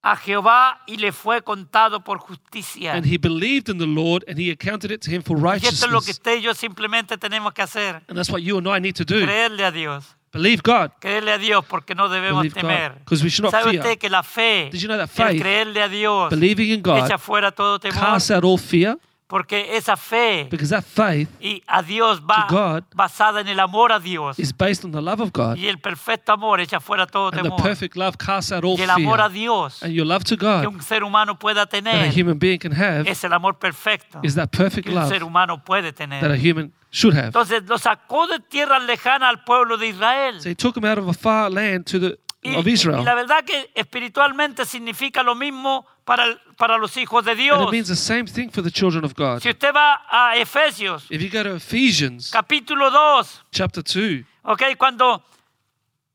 a 0.03 0.17
Jehová 0.17 0.81
y 0.87 0.97
le 0.97 1.12
fue 1.12 1.43
contado 1.43 2.03
por 2.03 2.19
justicia. 2.19 2.95
And 2.95 3.05
he 3.05 3.19
believed 3.19 3.69
in 3.69 3.77
the 3.77 3.87
Lord 3.87 4.25
and 4.27 4.39
he 4.39 4.50
accounted 4.50 4.91
it 4.91 5.03
to 5.03 5.11
him 5.11 5.23
for 5.23 5.37
Y 5.37 5.57
esto 5.57 5.69
es 5.69 5.81
lo 5.83 6.00
que 6.00 6.12
righteousness. 6.12 6.17
usted 6.17 6.37
y 6.39 6.41
yo 6.41 6.55
simplemente 6.55 7.19
tenemos 7.19 7.53
que 7.53 7.61
hacer. 7.61 7.97
And 8.09 8.17
that's 8.17 8.31
what 8.31 8.41
you 8.41 8.57
and 8.57 8.67
I 8.67 8.81
need 8.81 8.95
to 8.97 9.05
do. 9.05 9.21
Creerle 9.21 9.65
a 9.67 9.71
Dios. 9.71 10.17
Believe 10.32 10.62
God. 10.62 10.92
Creerle 11.00 11.32
a 11.32 11.38
Dios 11.38 11.64
porque 11.64 11.94
no 11.94 12.08
debemos 12.08 12.42
Believe 12.42 12.54
God, 12.60 12.68
temer. 12.68 13.02
'cause 13.04 13.22
we 13.25 13.30
should 13.30 13.42
not 13.44 13.50
¿Sabe 13.50 13.70
fear. 13.72 13.82
usted 13.82 13.99
que 13.99 14.08
la 14.08 14.22
fe, 14.22 14.68
Did 14.72 14.80
you 14.80 14.87
know 14.87 14.96
that 14.96 15.08
el 15.10 15.26
faith, 15.26 15.40
creerle 15.42 15.82
a 15.82 15.88
Dios, 15.88 16.30
Believing 16.30 16.70
in 16.70 16.82
God 16.82 17.04
echa 17.04 17.18
fuera 17.18 17.50
todo 17.50 17.80
temor? 17.80 17.99
casts 17.99 18.30
out 18.30 18.44
all 18.44 18.56
fear 18.58 18.96
Porque 19.30 19.76
esa 19.76 19.96
fe 19.96 20.49
because 20.50 20.70
that 20.70 20.82
faith 20.84 21.28
y 21.40 21.62
a 21.68 21.82
Dios 21.82 22.20
va 22.20 22.49
To 22.49 22.54
God 22.54 22.84
basada 22.94 23.40
en 23.40 23.46
el 23.49 23.60
amor 23.60 23.92
a 23.92 24.00
Dios. 24.00 24.38
is 24.40 24.52
based 24.52 24.84
on 24.84 24.90
the 24.90 25.00
love 25.00 25.20
of 25.22 25.30
God. 25.32 25.56
Y 25.56 25.68
el 25.68 25.78
perfecto 25.78 26.32
amor 26.32 26.60
echa 26.60 26.80
fuera 26.80 27.06
todo 27.06 27.28
And 27.28 27.37
the 27.37 27.42
temor. 27.44 27.62
perfect 27.62 27.96
love 27.96 28.16
casts 28.18 28.50
out 28.50 28.64
all 28.64 28.76
Y 28.76 28.82
el 28.82 28.90
amor 28.90 29.20
a 29.20 29.30
fear. 29.30 29.40
Dios 29.40 29.82
And 29.84 29.92
your 29.92 30.04
love 30.04 30.25
to 30.25 30.37
que 30.37 30.44
God 30.44 30.66
un 30.66 30.82
ser 30.82 31.04
humano 31.04 31.38
pueda 31.38 31.64
that 31.64 31.68
a 31.78 31.82
tener 31.82 32.12
human 32.12 32.38
being 32.40 32.58
can 32.58 32.72
have 32.72 33.08
es 33.08 33.22
el 33.22 33.32
amor 33.32 33.56
perfecto 33.56 34.18
is 34.25 34.34
that 34.34 34.49
perfect 34.50 34.84
que 34.87 34.92
un 34.92 35.00
love 35.00 35.08
ser 35.08 35.22
humano 35.22 35.62
puede 35.64 35.92
that 35.92 36.02
a 36.02 36.18
tener. 36.18 36.37
human 36.37 36.72
should 36.90 37.14
have. 37.14 37.26
Entonces 37.26 37.62
lo 37.68 37.78
sacó 37.78 38.26
de 38.26 38.40
tierra 38.40 38.80
lejana 38.80 39.28
al 39.28 39.44
pueblo 39.44 39.76
de 39.76 39.87
Israel. 39.87 40.40
So 40.42 40.49
he 40.49 40.56
took 40.56 40.76
him 40.76 40.84
out 40.84 40.99
of 40.99 41.06
a 41.08 41.12
far 41.14 41.49
land 41.49 41.87
to 41.87 42.00
the 42.00 42.18
Y, 42.42 42.54
of 42.56 42.66
y 42.66 42.70
Israel. 42.70 43.04
la 43.04 43.14
verdad 43.14 43.44
que 43.44 43.70
espiritualmente 43.75 44.64
significa 44.64 45.23
lo 45.23 45.35
mismo 45.35 45.87
para, 46.04 46.25
para 46.56 46.78
los 46.78 46.97
hijos 46.97 47.25
de 47.25 47.32
And 47.32 47.40
Dios. 47.40 47.62
it 47.64 47.70
means 47.70 47.88
the 47.88 47.94
same 47.97 48.25
thing 48.25 48.49
for 48.50 48.62
the 48.64 48.70
children 48.70 49.04
of 49.04 49.14
God. 49.14 49.40
Si 49.42 49.50
usted 49.50 49.75
va 49.75 50.02
a 50.11 50.37
Efesios 50.37 51.04
If 51.11 51.20
you 51.20 51.28
go 51.30 51.42
to 51.42 51.56
Ephesians 51.56 52.30
capítulo 52.30 52.90
2, 52.90 53.42
chapter 53.52 53.82
2, 53.85 54.25
¿ok? 54.44 54.62
Cuando 54.78 55.23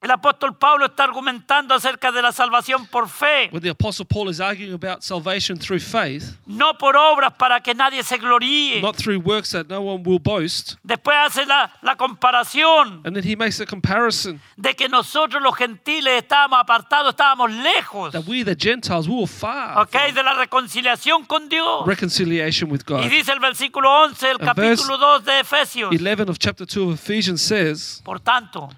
el 0.05 0.11
apóstol 0.11 0.55
Pablo 0.57 0.85
está 0.85 1.03
argumentando 1.05 1.73
acerca 1.73 2.11
de 2.11 2.21
la 2.21 2.31
salvación 2.31 2.85
por 2.87 3.09
fe, 3.09 3.49
when 3.51 3.61
the 3.61 3.69
apostle 3.69 4.05
Paul 4.05 4.29
is 4.29 4.39
arguing 4.39 4.73
about 4.73 5.01
salvation 5.03 5.57
through 5.57 5.79
faith, 5.81 6.37
no 6.45 6.73
por 6.77 6.95
obras 6.95 7.33
para 7.37 7.59
que 7.59 7.73
nadie 7.73 8.03
se 8.03 8.17
gloríe. 8.17 8.81
not 8.81 8.95
through 8.95 9.19
works 9.19 9.49
that 9.51 9.65
no 9.67 9.81
one 9.81 10.03
will 10.05 10.19
boast, 10.19 10.75
Después 10.83 11.15
hace 11.17 11.45
la, 11.45 11.71
la 11.81 11.95
comparación 11.95 13.01
and 13.03 13.15
then 13.15 13.23
he 13.23 13.35
makes 13.35 13.59
a 13.59 13.65
comparison 13.65 14.39
de 14.57 14.73
que 14.75 14.87
nosotros 14.87 15.41
los 15.41 15.55
gentiles 15.55 16.21
estábamos 16.23 16.59
apartados, 16.59 17.09
estábamos 17.13 17.51
lejos, 17.51 18.11
that 18.11 18.23
we 18.27 18.43
the 18.43 18.55
Gentiles 18.55 19.07
we 19.07 19.15
were 19.15 19.27
far 19.27 19.77
¿ok? 19.79 19.89
from 19.91 20.13
De 20.15 20.23
la 20.23 20.33
reconciliación 20.35 21.25
con 21.25 21.49
Dios. 21.49 21.85
reconciliation 21.87 22.69
with 22.71 22.81
Y 22.87 22.93
God. 22.93 23.09
dice 23.09 23.31
el 23.31 23.39
versículo 23.39 23.89
11 24.03 24.27
del 24.27 24.37
And 24.37 24.45
capítulo 24.45 24.97
2 24.97 25.25
de 25.25 25.39
Efesios. 25.39 25.91
11 25.91 26.29
of 26.29 26.37
chapter 26.37 26.65
2 26.67 26.91
of 26.91 26.93
Ephesians 26.93 27.41
says, 27.41 28.01
Por 28.03 28.19
tanto, 28.19 28.69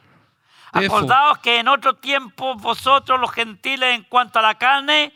acordaos 0.71 1.39
que 1.39 1.59
en 1.59 1.67
otro 1.67 1.95
tiempo 1.95 2.55
vosotros 2.55 3.19
los 3.19 3.31
gentiles 3.31 3.95
en 3.95 4.03
cuanto 4.03 4.39
a 4.39 4.41
la 4.41 4.55
carne 4.55 5.13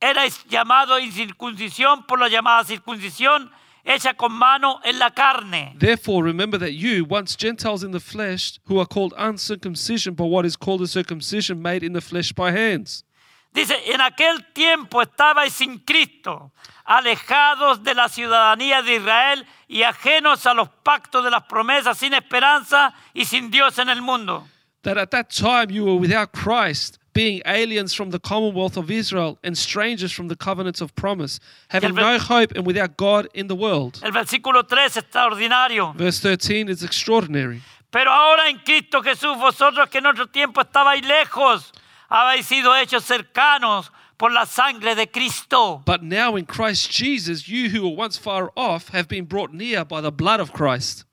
erais 0.00 0.44
llamado 0.48 0.98
incircuncisión 0.98 2.04
por 2.04 2.18
la 2.18 2.28
llamada 2.28 2.64
circuncisión 2.64 3.50
hecha 3.84 4.14
con 4.14 4.32
mano 4.32 4.80
en 4.84 4.98
la 4.98 5.10
carne. 5.10 5.74
Therefore, 5.78 6.22
remember 6.22 6.58
that 6.58 6.72
you, 6.72 7.04
once 7.08 7.36
Gentiles 7.36 7.82
in 7.82 7.92
the 7.92 8.00
flesh, 8.00 8.58
who 8.66 8.78
are 8.78 8.86
called 8.86 9.14
uncircumcision 9.16 10.14
by 10.14 10.24
what 10.24 10.44
is 10.44 10.56
called 10.56 10.82
a 10.82 10.86
circumcision 10.86 11.62
made 11.62 11.84
in 11.84 11.92
the 11.92 12.00
flesh 12.00 12.32
by 12.32 12.50
hands. 12.50 13.04
Dice, 13.54 13.74
en 13.86 14.02
aquel 14.02 14.52
tiempo 14.52 15.00
estabais 15.00 15.50
sin 15.50 15.78
Cristo, 15.78 16.52
alejados 16.84 17.82
de 17.82 17.94
la 17.94 18.08
ciudadanía 18.08 18.82
de 18.82 18.96
Israel 18.96 19.46
y 19.66 19.82
ajenos 19.82 20.44
a 20.46 20.52
los 20.52 20.68
pactos 20.82 21.24
de 21.24 21.30
las 21.30 21.44
promesas, 21.44 21.96
sin 21.96 22.12
esperanza 22.12 22.92
y 23.14 23.24
sin 23.24 23.50
Dios 23.50 23.78
en 23.78 23.88
el 23.88 24.02
mundo. 24.02 24.46
That 24.86 24.98
at 24.98 25.10
that 25.10 25.30
time 25.30 25.72
you 25.72 25.84
were 25.84 25.96
without 25.96 26.30
Christ, 26.30 27.00
being 27.12 27.42
aliens 27.44 27.92
from 27.92 28.10
the 28.10 28.20
commonwealth 28.20 28.76
of 28.76 28.88
Israel 28.88 29.36
and 29.42 29.58
strangers 29.58 30.12
from 30.12 30.28
the 30.28 30.36
covenants 30.36 30.80
of 30.80 30.94
promise, 30.94 31.40
having 31.70 31.96
no 31.96 32.18
hope 32.20 32.52
and 32.54 32.64
without 32.64 32.96
God 32.96 33.26
in 33.34 33.48
the 33.48 33.56
world. 33.56 34.00
El 34.04 34.12
versículo 34.12 34.62
3 34.62 34.84
es 34.84 34.96
extraordinario. 34.96 35.92
Verse 35.96 36.20
13 36.20 36.68
is 36.68 36.84
extraordinary. 36.84 37.62
Pero 37.90 38.12
ahora 38.12 38.48
en 38.48 38.58
Cristo 38.58 39.02
Jesús, 39.02 39.36
vosotros 39.38 39.88
que 39.90 39.98
en 39.98 40.06
otro 40.06 40.28
tiempo 40.28 40.60
estabais 40.60 41.04
lejos, 41.04 41.72
habéis 42.08 42.46
sido 42.46 42.72
hechos 42.76 43.02
cercanos 43.02 43.90
por 44.16 44.30
la 44.30 44.46
sangre 44.46 44.94
de 44.94 45.08
Cristo. 45.08 45.82
But 45.84 46.04
now 46.04 46.36
in 46.36 46.46
Christ 46.46 46.92
Jesus, 46.92 47.48
you 47.48 47.70
who 47.70 47.82
were 47.82 47.96
once 47.96 48.16
far 48.16 48.52
off 48.56 48.90
have 48.90 49.08
been 49.08 49.24
brought 49.24 49.52
near 49.52 49.84
by 49.84 50.00
the 50.00 50.12
blood 50.12 50.38
of 50.38 50.52
Christ. 50.52 51.05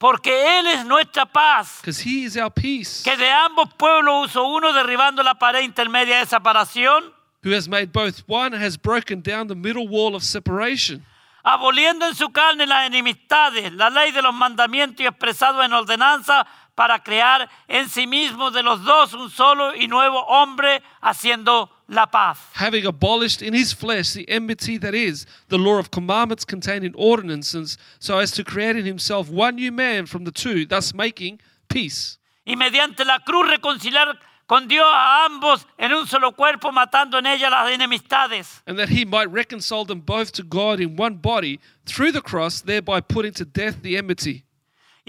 Porque 0.00 0.58
Él 0.58 0.66
es 0.66 0.86
nuestra 0.86 1.26
paz, 1.26 1.80
Because 1.82 2.00
he 2.00 2.24
is 2.24 2.34
our 2.38 2.50
peace, 2.50 3.02
que 3.04 3.14
de 3.18 3.30
ambos 3.30 3.68
pueblos 3.74 4.30
uso 4.30 4.46
uno 4.46 4.72
derribando 4.72 5.22
la 5.22 5.34
pared 5.34 5.60
intermedia 5.60 6.20
de 6.20 6.26
separación, 6.26 7.12
who 7.44 7.54
has 7.54 7.68
made 7.68 7.92
both 7.92 8.22
one 8.26 8.54
has 8.56 8.78
broken 8.78 9.20
down 9.20 9.46
the 9.46 9.54
middle 9.54 9.86
wall 9.86 10.14
of 10.14 10.22
separation, 10.22 11.04
aboliendo 11.44 12.06
en 12.06 12.14
su 12.14 12.30
carne 12.30 12.66
las 12.66 12.86
enemistades, 12.86 13.74
la 13.74 13.90
ley 13.90 14.10
de 14.10 14.22
los 14.22 14.32
mandamientos 14.32 15.02
y 15.02 15.06
expresado 15.06 15.62
en 15.62 15.74
ordenanza 15.74 16.46
para 16.80 16.98
crear 16.98 17.46
en 17.68 17.90
sí 17.90 18.06
mismo 18.06 18.50
de 18.50 18.62
los 18.62 18.82
dos 18.82 19.12
un 19.12 19.28
solo 19.28 19.74
y 19.74 19.86
nuevo 19.86 20.18
hombre 20.28 20.82
haciendo 21.02 21.68
la 21.88 22.06
paz. 22.06 22.38
having 22.54 22.86
abolished 22.86 23.42
in 23.42 23.52
his 23.52 23.70
flesh 23.74 24.14
the 24.14 24.24
enmity 24.30 24.78
that 24.78 24.94
is, 24.94 25.26
the 25.48 25.58
law 25.58 25.78
of 25.78 25.90
commandments 25.90 26.42
contained 26.42 26.82
in 26.82 26.94
ordinances, 26.96 27.76
so 27.98 28.18
as 28.18 28.30
to 28.30 28.42
create 28.42 28.76
in 28.78 28.86
himself 28.86 29.28
one 29.28 29.56
new 29.56 29.70
man 29.70 30.06
from 30.06 30.24
the 30.24 30.30
two, 30.32 30.64
thus 30.64 30.94
making 30.94 31.38
peace. 31.68 32.16
y 32.46 32.56
mediante 32.56 33.04
la 33.04 33.18
cruz 33.18 33.46
reconciliar 33.50 34.18
con 34.46 34.66
Dios 34.66 34.86
a 34.90 35.26
ambos 35.26 35.66
en 35.76 35.92
un 35.92 36.06
solo 36.06 36.32
cuerpo, 36.32 36.72
matando 36.72 37.18
en 37.18 37.26
ella 37.26 37.50
las 37.50 37.70
enemistades. 37.70 38.62
And 38.66 38.78
that 38.78 38.88
he 38.88 39.04
might 39.04 39.30
reconcile 39.30 39.84
them 39.84 40.00
both 40.00 40.32
to 40.32 40.42
God 40.42 40.80
in 40.80 40.96
one 40.96 41.16
body 41.16 41.60
through 41.84 42.12
the 42.12 42.22
cross, 42.22 42.62
thereby 42.62 43.02
putting 43.02 43.34
to 43.34 43.44
death 43.44 43.82
the 43.82 43.98
enmity. 43.98 44.44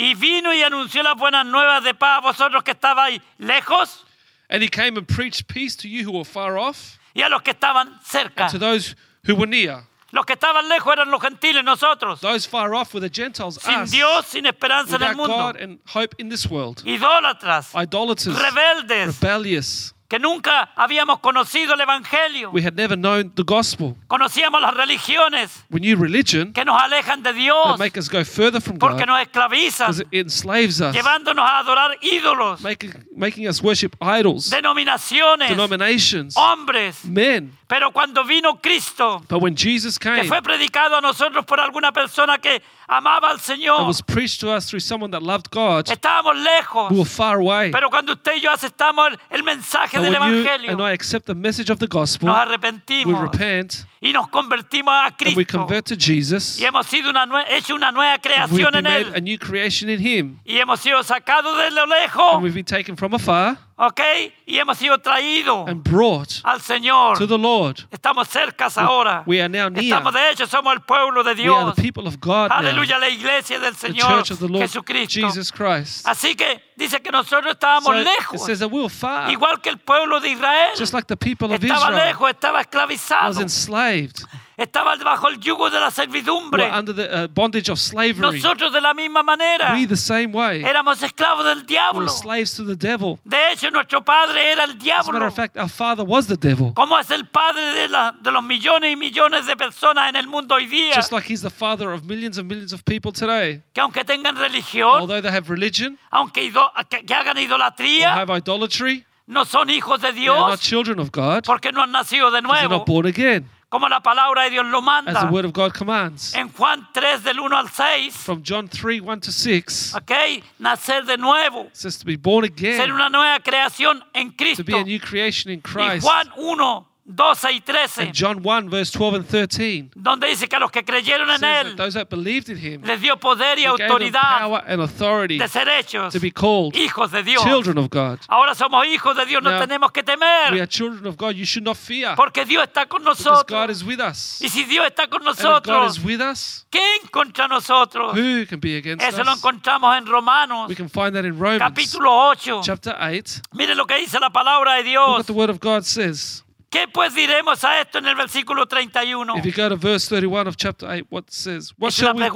Y 0.02 0.16
vino 0.16 0.54
y 0.54 0.64
anunció 0.64 1.04
las 1.04 1.16
buenas 1.16 1.46
nuevas 1.46 1.84
de 1.84 1.94
paz 1.94 2.18
a 2.18 2.22
vosotros 2.22 2.64
que 2.64 2.72
estabais 2.72 3.22
lejos 3.38 4.06
And 4.50 4.62
he 4.62 4.68
came 4.68 4.98
and 4.98 5.08
preached 5.08 5.48
peace 5.48 5.78
to 5.78 5.88
you 5.88 6.04
who 6.04 6.12
were 6.12 6.26
far 6.26 6.58
off, 6.58 6.98
y 7.16 7.22
a 7.22 7.30
los 7.30 7.42
que 7.42 7.52
estaban 7.54 8.00
cerca. 8.04 8.44
and 8.44 8.52
to 8.52 8.60
those 8.60 8.96
who 9.26 9.36
were 9.36 9.48
near. 9.48 9.84
Los 10.12 10.26
que 10.26 10.34
estaban 10.34 10.68
lejos 10.68 10.92
eran 10.92 11.10
los 11.10 11.22
gentiles, 11.22 11.64
nosotros. 11.64 12.20
Those 12.20 12.46
far 12.46 12.74
off 12.74 12.94
were 12.94 13.00
the 13.00 13.10
Gentiles, 13.10 13.58
Sin 13.62 13.80
us, 13.80 13.92
Dios, 13.92 14.26
sin 14.26 14.46
esperanza 14.46 14.98
en 14.98 15.04
el 15.04 15.16
mundo. 15.16 15.34
God 15.34 15.56
and 15.56 15.80
hope 15.86 16.16
in 16.20 16.28
this 16.28 16.50
world. 16.50 16.84
Idólatras, 16.86 17.74
Idolaters, 17.74 18.38
rebeldes, 18.38 19.22
rebellious. 19.22 19.94
Que 20.12 20.20
nunca 20.20 20.70
habíamos 20.76 21.22
conocido 21.22 21.74
el 21.74 21.80
Evangelio. 21.80 22.52
We 22.52 22.62
had 22.62 22.74
never 22.74 22.98
known 22.98 23.32
the 23.34 23.44
gospel. 23.46 23.96
Conocíamos 24.08 24.62
las 24.62 24.74
religiones 24.74 25.64
We 25.70 25.80
knew 25.80 25.96
religion 25.96 26.52
que 26.52 26.66
nos 26.66 26.82
alejan 26.82 27.24
de 27.24 27.32
Dios 27.32 27.66
that 27.66 27.78
make 27.80 27.98
us 27.98 28.10
go 28.10 28.26
further 28.26 28.60
from 28.60 28.78
porque 28.78 29.06
nos 29.06 29.22
esclavizan, 29.22 29.88
because 29.88 30.02
it 30.02 30.26
enslaves 30.26 30.82
us, 30.82 30.94
llevándonos 30.94 31.46
a 31.50 31.60
adorar 31.60 31.98
ídolos, 32.02 32.60
making, 32.60 32.92
making 33.16 33.48
us 33.48 33.64
worship 33.64 33.96
idols, 34.02 34.50
denominaciones, 34.50 35.48
denominations, 35.48 36.36
hombres. 36.36 37.06
men. 37.06 37.58
Pero 37.72 37.90
cuando 37.94 38.26
vino 38.26 38.60
Cristo, 38.62 39.24
But 39.30 39.42
when 39.42 39.56
Jesus 39.56 39.98
que 39.98 40.10
came 40.12 40.28
fue 40.28 40.42
predicado 40.42 40.98
a 40.98 41.00
nosotros 41.00 41.46
por 41.46 41.58
alguna 41.62 41.94
persona 41.94 42.38
que 42.38 42.62
amaba 42.86 43.30
al 43.30 43.36
and 43.36 43.42
Señor, 43.42 43.88
was 43.88 44.02
preached 44.02 44.42
to 44.42 44.52
us 44.52 44.66
through 44.70 44.82
someone 44.82 45.10
that 45.12 45.24
loved 45.24 45.50
God, 45.52 45.86
estábamos 45.86 46.36
lejos. 46.36 46.92
we 46.92 46.98
were 47.00 47.06
far 47.06 47.40
away. 47.40 47.72
Pero 47.72 47.90
cuando 47.90 48.12
usted 48.12 48.34
y 48.36 48.42
yo 48.42 48.52
aceptamos 48.52 49.12
el, 49.12 49.20
el 49.30 49.44
mensaje 49.44 49.98
But 49.98 50.04
del 50.04 50.20
when 50.20 50.34
you 50.34 50.44
Evangelio, 50.44 50.72
and 50.72 50.82
I 50.82 50.92
accept 50.92 51.28
the 51.28 51.34
message 51.34 51.70
of 51.70 51.80
the 51.80 51.88
gospel, 51.88 52.28
nos 52.28 52.36
we 52.36 52.42
arrepentimos 52.42 53.22
repent 53.22 53.86
y 54.02 54.12
nos 54.12 54.28
convertimos 54.30 54.92
a 54.92 55.16
and 55.26 55.38
we 55.38 55.46
convert 55.46 55.86
to 55.86 55.96
Jesus. 55.96 56.60
Y 56.60 56.66
hemos 56.66 56.88
sido 56.88 57.12
una 57.12 57.28
hecho 57.48 57.76
una 57.76 57.92
nueva 57.92 58.18
creación 58.18 58.76
en 58.76 58.84
made 58.84 59.16
a 59.16 59.22
new 59.22 59.38
creation 59.38 59.90
in 59.90 60.00
Him, 60.00 60.40
Y 60.44 60.58
hemos 60.58 60.80
sido 60.80 61.04
sacados 61.04 61.56
de 61.56 61.70
lo 61.70 61.84
and 61.84 62.44
we've 62.44 62.56
been 62.56 62.66
taken 62.66 62.98
from 62.98 63.14
afar 63.14 63.58
¿ok? 63.82 64.02
Y 64.46 64.58
hemos 64.58 64.78
sido 64.78 64.98
traídos 65.00 65.68
and 65.68 65.84
brought 65.84 66.42
al 66.44 66.62
Señor. 66.62 67.18
to 67.18 67.28
the 67.28 67.38
Lord. 67.38 67.88
Estamos 67.92 68.28
cercas 68.28 68.78
ahora. 68.78 69.24
We 69.26 69.40
are 69.40 69.50
now 69.50 69.70
near. 69.70 69.84
Estamos 69.84 70.14
de 70.14 70.32
hecho, 70.32 70.48
somos 70.48 70.74
el 70.74 70.82
pueblo 70.82 71.24
de 71.24 71.34
We 71.34 71.50
are 71.50 71.72
the 71.74 71.82
people 71.82 72.08
of 72.08 72.20
God 72.20 72.52
Aleluya, 72.52 73.00
la 73.00 73.10
iglesia 73.10 73.60
del 73.60 73.76
the 73.76 73.94
church 73.94 74.32
of 74.32 74.40
the 74.40 74.48
Lord 74.48 74.64
Jesucristo. 74.64 75.28
Jesus 75.28 75.52
Christ. 75.52 76.08
Así 76.08 76.36
que 76.36 76.62
dice 76.82 77.02
que 77.02 77.12
nosotros 77.12 77.54
estábamos 77.54 77.86
So 77.94 78.00
it 78.02 78.06
lejos, 78.08 78.46
says 78.46 78.60
that 78.60 78.70
we 78.70 78.80
were 78.82 78.90
far, 78.90 79.30
igual 79.32 79.62
que 79.62 79.70
el 79.70 79.78
pueblo 79.78 80.20
de 80.20 80.30
Israel. 80.30 80.72
just 80.78 80.94
like 80.94 81.08
the 81.08 81.16
people 81.18 81.48
of 81.54 81.62
Estaba 81.64 81.90
Israel. 81.92 82.08
lejos, 82.08 82.30
estaba 82.32 82.58
was 82.60 82.66
esclavizado, 82.68 83.42
enslaved, 83.42 84.26
estaba 84.64 84.96
bajo 84.98 85.28
el 85.30 85.40
yugo 85.40 85.70
de 85.70 85.80
la 85.80 85.86
were 85.88 85.92
servidumbre. 85.96 86.70
under 86.72 86.94
the 86.96 87.24
uh, 87.24 87.28
bondage 87.28 87.70
of 87.70 87.80
slavery. 87.80 88.40
Nosotros 88.42 88.72
de 88.74 88.82
la 88.82 88.94
misma 88.94 89.24
manera 89.24 89.74
We 89.74 89.86
the 89.88 89.96
same 89.98 90.28
way. 90.34 90.64
éramos 90.64 91.02
esclavos 91.04 91.44
del 91.46 91.60
We 91.60 91.64
diablo. 91.66 92.02
were 92.02 92.10
slaves 92.10 92.56
to 92.56 92.66
the 92.66 92.76
devil. 92.76 93.20
De 93.24 93.38
hecho, 93.52 93.70
nuestro 93.72 94.04
padre 94.04 94.52
era 94.52 94.64
el 94.64 94.72
As 94.72 94.76
a 94.76 94.78
matter 94.78 94.84
diablo. 94.84 95.28
of 95.28 95.36
fact, 95.36 95.58
our 95.58 95.70
father 95.70 96.04
was 96.06 96.28
the 96.28 96.38
devil. 96.38 96.74
Como 96.74 96.98
es 96.98 97.10
el 97.12 97.26
padre 97.28 97.62
de, 97.74 97.88
la- 97.88 98.12
de 98.12 98.32
los 98.32 98.44
millones 98.44 98.92
y 98.92 98.96
millones 98.96 99.46
de 99.46 99.56
personas 99.56 100.10
en 100.10 100.16
el 100.16 100.28
mundo 100.28 100.56
hoy 100.56 100.66
día, 100.68 100.96
Just 100.96 101.12
like 101.12 101.26
he's 101.32 101.42
the 101.42 101.50
father 101.50 101.92
of 101.92 102.04
millions 102.06 102.38
and 102.38 102.48
millions 102.48 102.74
of 102.74 102.84
people 102.86 103.12
today. 103.12 103.62
que 103.74 103.82
aunque 103.82 104.04
tengan 104.04 104.36
religión, 104.36 105.02
Although 105.02 105.22
they 105.22 105.32
have 105.32 105.50
religion 105.50 105.98
aunque 106.12 106.52
que, 106.90 107.06
que 107.06 107.14
hagan 107.14 107.38
or 107.38 107.44
idolatría, 107.44 108.14
have 108.16 108.30
idolatry, 108.36 109.06
no 109.28 109.46
son 109.46 109.70
hijos 109.70 110.02
de 110.02 110.12
they 110.12 110.28
are 110.28 110.40
not 110.40 110.48
Dios 110.50 110.62
children 110.62 111.00
of 111.00 111.12
God. 111.12 111.44
porque 111.46 111.72
no 111.72 111.82
han 111.84 111.92
nacido 111.92 112.32
de 112.32 112.42
They're 112.42 112.48
nuevo, 112.48 112.78
not 112.80 112.86
born 112.86 113.06
again, 113.08 113.50
como 113.72 113.88
la 113.88 114.02
palabra 114.02 114.44
de 114.44 114.50
Dios 114.52 114.66
lo 114.68 114.80
as 114.80 114.84
manda. 114.84 115.22
the 115.22 115.28
word 115.34 115.46
of 115.46 115.54
God 115.54 115.72
commands. 115.74 116.36
En 116.36 116.50
Juan 116.50 116.86
3 116.94 117.24
del 117.24 117.40
1 117.40 117.56
al 117.58 117.70
6, 117.70 118.14
From 118.18 118.44
John 118.44 118.68
3 118.68 119.00
1 119.00 119.22
to 119.22 119.32
6, 119.32 119.96
it 119.96 119.96
¿ok? 119.96 120.44
Nacer 120.60 121.06
de 121.06 121.18
nuevo, 121.18 121.70
says 121.72 121.98
to 121.98 122.06
be 122.06 122.18
born 122.18 122.44
ser 122.46 122.52
again, 122.54 122.92
una 122.92 123.08
nueva 123.10 123.40
creación 123.40 124.04
en 124.14 124.32
to 124.32 124.36
Cristo. 124.38 124.64
be 124.66 124.76
a 124.78 124.84
new 124.84 125.00
creation 125.00 125.52
in 125.54 125.60
Y 125.60 125.62
Christ. 125.62 126.04
Juan 126.06 126.30
1, 126.36 126.88
12 127.16 127.52
y 127.54 127.62
13, 127.62 128.02
And 128.04 128.14
John 128.14 128.42
1, 128.44 128.70
verse 128.70 128.92
12 128.92 129.16
and 129.16 129.26
13, 129.28 129.90
donde 129.96 130.28
dice 130.28 130.48
que 130.48 130.56
a 130.56 130.60
los 130.60 130.72
que 130.72 130.84
creyeron 130.84 131.30
en 131.30 131.44
Él 131.44 131.76
those 131.76 131.94
that 131.94 132.10
believed 132.10 132.50
in 132.50 132.58
him, 132.58 132.82
les 132.84 133.00
dio 133.02 133.18
poder 133.18 133.58
y 133.60 133.66
autoridad 133.66 134.40
power 134.40 134.64
and 134.68 134.82
authority 134.82 135.38
de 135.38 135.48
ser 135.48 135.68
hechos 135.68 136.14
to 136.14 136.20
be 136.20 136.32
called 136.32 136.74
hijos 136.76 137.12
de 137.12 137.24
Dios. 137.24 137.44
children 137.44 137.78
of 137.78 137.90
God. 137.90 138.20
Ahora 138.28 138.56
somos 138.56 138.86
hijos 138.88 139.16
de 139.16 139.26
Dios, 139.26 139.42
no 139.44 139.52
Now, 139.52 139.60
tenemos 139.60 139.92
que 139.92 140.02
We 140.02 140.06
temer, 140.06 140.54
are 140.62 140.68
children 140.68 141.06
of 141.08 141.16
God. 141.18 141.36
You 141.36 141.46
should 141.46 141.64
not 141.66 141.78
fear 141.78 142.16
porque 142.16 142.46
Dios 142.46 142.64
está 142.64 142.88
con 142.88 143.02
because 143.04 143.24
God 143.24 143.30
nosotros. 143.34 143.70
is 143.78 143.84
with 143.84 144.00
us. 144.00 144.40
Y 144.42 144.50
si 144.50 144.64
Dios 144.66 144.86
está 144.88 145.08
con 145.10 145.22
if 145.22 145.28
God 145.28 145.38
nosotros, 145.38 145.98
is 145.98 146.04
with 146.04 146.22
us, 146.22 146.66
¿quién 146.72 147.08
contra 147.12 147.48
nosotros? 147.48 148.14
who 148.16 148.46
can 148.46 148.60
be 148.60 148.78
against 148.78 149.04
Eso 149.06 149.24
lo 149.24 149.32
us? 149.34 149.38
encontramos 149.40 149.96
en 149.98 150.06
Romanos, 150.06 150.70
We 150.70 150.76
can 150.76 150.90
find 150.90 151.14
that 151.16 151.26
in 151.26 151.38
Romans 151.38 151.62
capítulo 151.62 152.10
8. 152.32 152.62
chapter 152.64 152.96
8. 153.00 153.42
Mire 153.54 153.76
lo 153.76 153.86
que 153.86 153.96
dice 153.98 154.20
la 154.20 154.30
palabra 154.30 154.74
de 154.76 154.84
Look 154.84 154.86
Dios. 154.90 155.18
what 155.18 155.26
the 155.28 155.34
word 155.34 155.50
of 155.50 155.60
God 155.60 155.84
says. 155.86 156.44
¿Qué 156.72 156.88
pues 156.88 157.14
diremos 157.14 157.62
a 157.66 157.82
esto 157.82 157.98
en 157.98 158.06
el 158.06 158.16
versículo 158.16 158.66
31? 158.66 159.38
If 159.38 159.46
you 159.46 159.52
go 159.52 159.68
to 159.68 159.76
verse 159.76 160.08
31 160.08 160.48
of 160.48 160.56
chapter 160.56 160.90
8, 160.90 161.06
what 161.10 161.26
says? 161.30 161.74
What 161.78 161.90
Es 161.90 161.96
shall 161.96 162.16
we, 162.16 162.30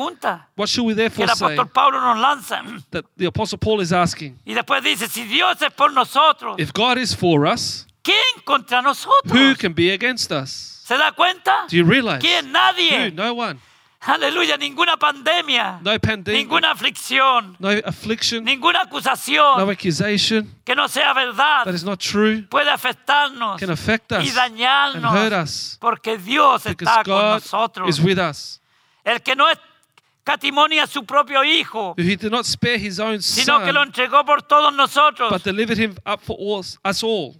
what 0.57 0.67
shall 0.67 0.85
we 0.85 0.93
que 0.93 1.03
therefore 1.03 1.23
el 1.23 1.35
say? 1.35 1.45
apóstol 1.55 1.71
Pablo 1.71 2.01
nos 2.01 2.17
lanza. 2.17 2.61
That 2.91 3.05
the 3.15 3.27
apostle 3.27 3.57
Paul 3.57 3.79
is 3.79 3.93
asking. 3.93 4.37
Y 4.45 4.53
después 4.53 4.83
dice, 4.83 5.07
si 5.07 5.23
Dios 5.23 5.61
es 5.61 5.71
por 5.71 5.93
nosotros, 5.93 6.59
If 6.59 6.73
God 6.73 6.97
is 6.97 7.15
for 7.15 7.45
us, 7.47 7.87
¿quién 8.03 8.43
contra 8.43 8.81
who 8.81 9.55
can 9.57 9.73
be 9.73 9.93
against 9.93 10.29
us? 10.33 10.81
¿Se 10.83 10.97
da 10.97 11.13
cuenta? 11.13 11.67
Do 11.69 11.77
you 11.77 11.85
realize? 11.85 12.19
¿Quién? 12.19 12.51
Who? 12.53 13.15
No 13.15 13.33
one. 13.33 13.57
Aleluya, 14.07 14.55
ninguna 14.57 14.97
pandemia, 14.97 15.79
No 15.81 15.99
pandemic. 15.99 16.45
ninguna 16.47 16.71
aflicción, 16.71 17.55
No 17.59 17.69
affliction. 17.85 18.43
ninguna 18.43 18.81
acusación 18.81 19.57
No 19.57 19.69
accusation 19.71 20.47
que 20.63 20.75
no 20.75 20.87
sea 20.87 21.11
verdad 21.13 21.63
that 21.65 21.73
is 21.73 21.83
not 21.83 21.99
true 21.99 22.43
puede 22.49 22.69
afectarnos 22.69 23.59
can 23.59 23.71
affect 23.71 24.11
us 24.11 24.19
y 24.23 24.29
and 24.29 24.29
hurt 24.29 24.35
dañarnos 24.35 25.43
us 25.43 25.77
porque 25.79 26.17
Dios 26.17 26.63
because 26.63 26.87
está 26.89 27.03
con 27.03 27.13
God 27.15 27.33
nosotros. 27.35 27.89
is 27.89 27.99
with 27.99 28.19
us. 28.19 28.61
El 29.03 29.21
que 29.21 29.35
no 29.35 29.45
escatimonia 29.49 30.83
a 30.83 30.87
su 30.87 31.03
propio 31.03 31.43
Hijo, 31.43 31.93
he 31.97 32.15
did 32.15 32.31
not 32.31 32.45
spare 32.45 32.77
his 32.77 32.99
own 32.99 33.21
sino 33.21 33.59
que 33.63 33.71
lo 33.71 33.81
entregó 33.83 34.23
por 34.25 34.41
todos 34.43 34.73
nosotros. 34.73 35.31
but 35.31 35.43
delivered 35.43 35.77
him 35.79 35.95
up 36.05 36.19
for 36.21 36.35
all, 36.39 36.63
us 36.83 37.03
all. 37.03 37.35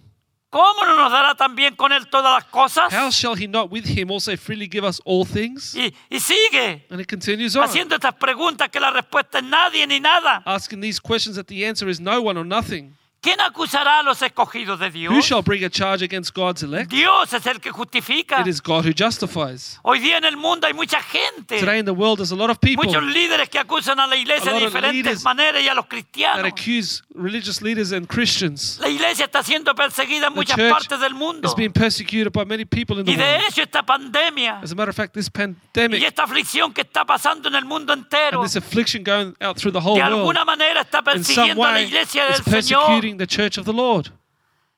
¿Cómo 0.50 0.84
no 0.84 0.96
nos 0.96 1.12
dará 1.12 1.34
también 1.34 1.74
con 1.76 1.92
él 1.92 2.06
todas 2.08 2.42
las 2.42 2.44
cosas? 2.50 2.92
How 2.92 3.10
shall 3.10 3.34
he 3.36 3.46
not 3.46 3.70
with 3.70 3.84
him 3.86 4.10
also 4.10 4.36
freely 4.36 4.68
give 4.70 4.86
us 4.86 5.00
all 5.04 5.24
things? 5.26 5.74
Y, 5.74 5.92
y 6.10 6.20
sigue 6.20 6.86
And 6.90 7.00
it 7.00 7.08
continues 7.08 7.56
on, 7.56 7.64
haciendo 7.64 7.94
estas 7.94 8.14
preguntas 8.14 8.68
que 8.70 8.80
la 8.80 8.90
respuesta 8.90 9.38
es 9.38 9.44
nadie 9.44 9.86
ni 9.86 10.00
nada. 10.00 10.42
asking 10.46 10.80
these 10.80 11.00
questions 11.00 11.36
that 11.36 11.46
the 11.46 11.64
answer 11.66 11.88
is 11.88 12.00
no 12.00 12.20
one 12.22 12.38
or 12.38 12.44
nothing. 12.44 12.94
¿Quién 13.20 13.40
acusará 13.40 14.00
a 14.00 14.02
los 14.04 14.22
escogidos 14.22 14.78
de 14.78 14.86
Who 14.86 14.92
Dios? 14.92 15.24
shall 15.26 15.42
bring 15.42 15.64
a 15.64 15.70
charge 15.70 16.04
against 16.04 16.32
God's 16.32 16.62
elect? 16.62 16.90
Dios 16.90 17.32
es 17.32 17.44
el 17.46 17.60
que 17.60 17.72
justifica. 17.72 18.40
It 18.40 18.46
is 18.46 18.62
God 18.62 18.84
who 18.86 18.92
justifies. 18.96 19.80
Hoy 19.82 19.98
día 19.98 20.18
en 20.18 20.24
el 20.24 20.36
mundo 20.36 20.66
hay 20.68 20.74
mucha 20.74 21.02
gente, 21.02 21.58
Today 21.58 21.80
in 21.80 21.84
the 21.86 21.90
world, 21.92 22.18
there's 22.18 22.30
a 22.30 22.36
lot 22.36 22.50
of 22.50 22.58
people 22.60 22.84
muchos 22.86 23.02
líderes 23.02 23.48
que 23.48 23.58
acusan 23.58 23.98
a 23.98 24.06
la 24.06 24.16
iglesia 24.16 24.52
de 24.52 24.60
diferentes 24.60 25.24
maneras 25.24 25.60
y 25.60 25.68
a 25.68 25.74
los 25.74 25.86
that 25.86 25.90
cristianos. 25.90 26.44
accuse 26.46 27.02
religious 27.14 27.60
leaders 27.60 27.90
and 27.92 28.06
Christians. 28.06 28.78
La 28.80 28.88
iglesia 28.88 29.24
está 29.24 29.42
siendo 29.42 29.74
perseguida 29.74 30.28
en 30.28 30.32
The 30.34 30.36
muchas 30.38 30.56
partes 30.70 31.00
del 31.00 31.14
mundo. 31.14 31.48
is 31.48 31.54
being 31.56 31.72
persecuted 31.72 32.32
by 32.32 32.44
many 32.44 32.64
people 32.64 32.96
in 33.00 33.04
the 33.06 33.10
Y 33.12 33.16
de 33.16 33.22
world. 33.24 33.44
hecho 33.48 33.62
esta 33.62 33.82
pandemia 33.84 34.60
As 34.62 34.70
a 34.70 34.74
matter 34.76 34.90
of 34.90 34.96
fact, 34.96 35.14
this 35.14 35.26
y 35.26 35.30
pandemic 35.30 36.02
esta 36.04 36.22
aflicción 36.22 36.72
que 36.72 36.82
está 36.82 37.04
pasando 37.04 37.48
en 37.48 37.56
el 37.56 37.64
mundo 37.64 37.92
entero, 37.92 38.40
and 38.40 38.46
this 38.48 38.54
affliction 38.56 39.02
going 39.02 39.34
out 39.40 39.56
through 39.58 39.72
the 39.72 39.80
whole 39.84 39.96
de 39.96 40.02
world 40.02 40.18
alguna 40.20 40.44
manera 40.44 40.82
está 40.82 41.02
persiguiendo 41.02 41.64
a 41.64 41.72
la 41.72 41.80
iglesia 41.82 42.26
del 42.26 42.62
Señor. 42.62 43.15
Persecuting 43.16 43.18
the 43.18 43.26
church 43.26 43.58
of 43.58 43.64
the 43.64 43.72
Lord. 43.72 44.10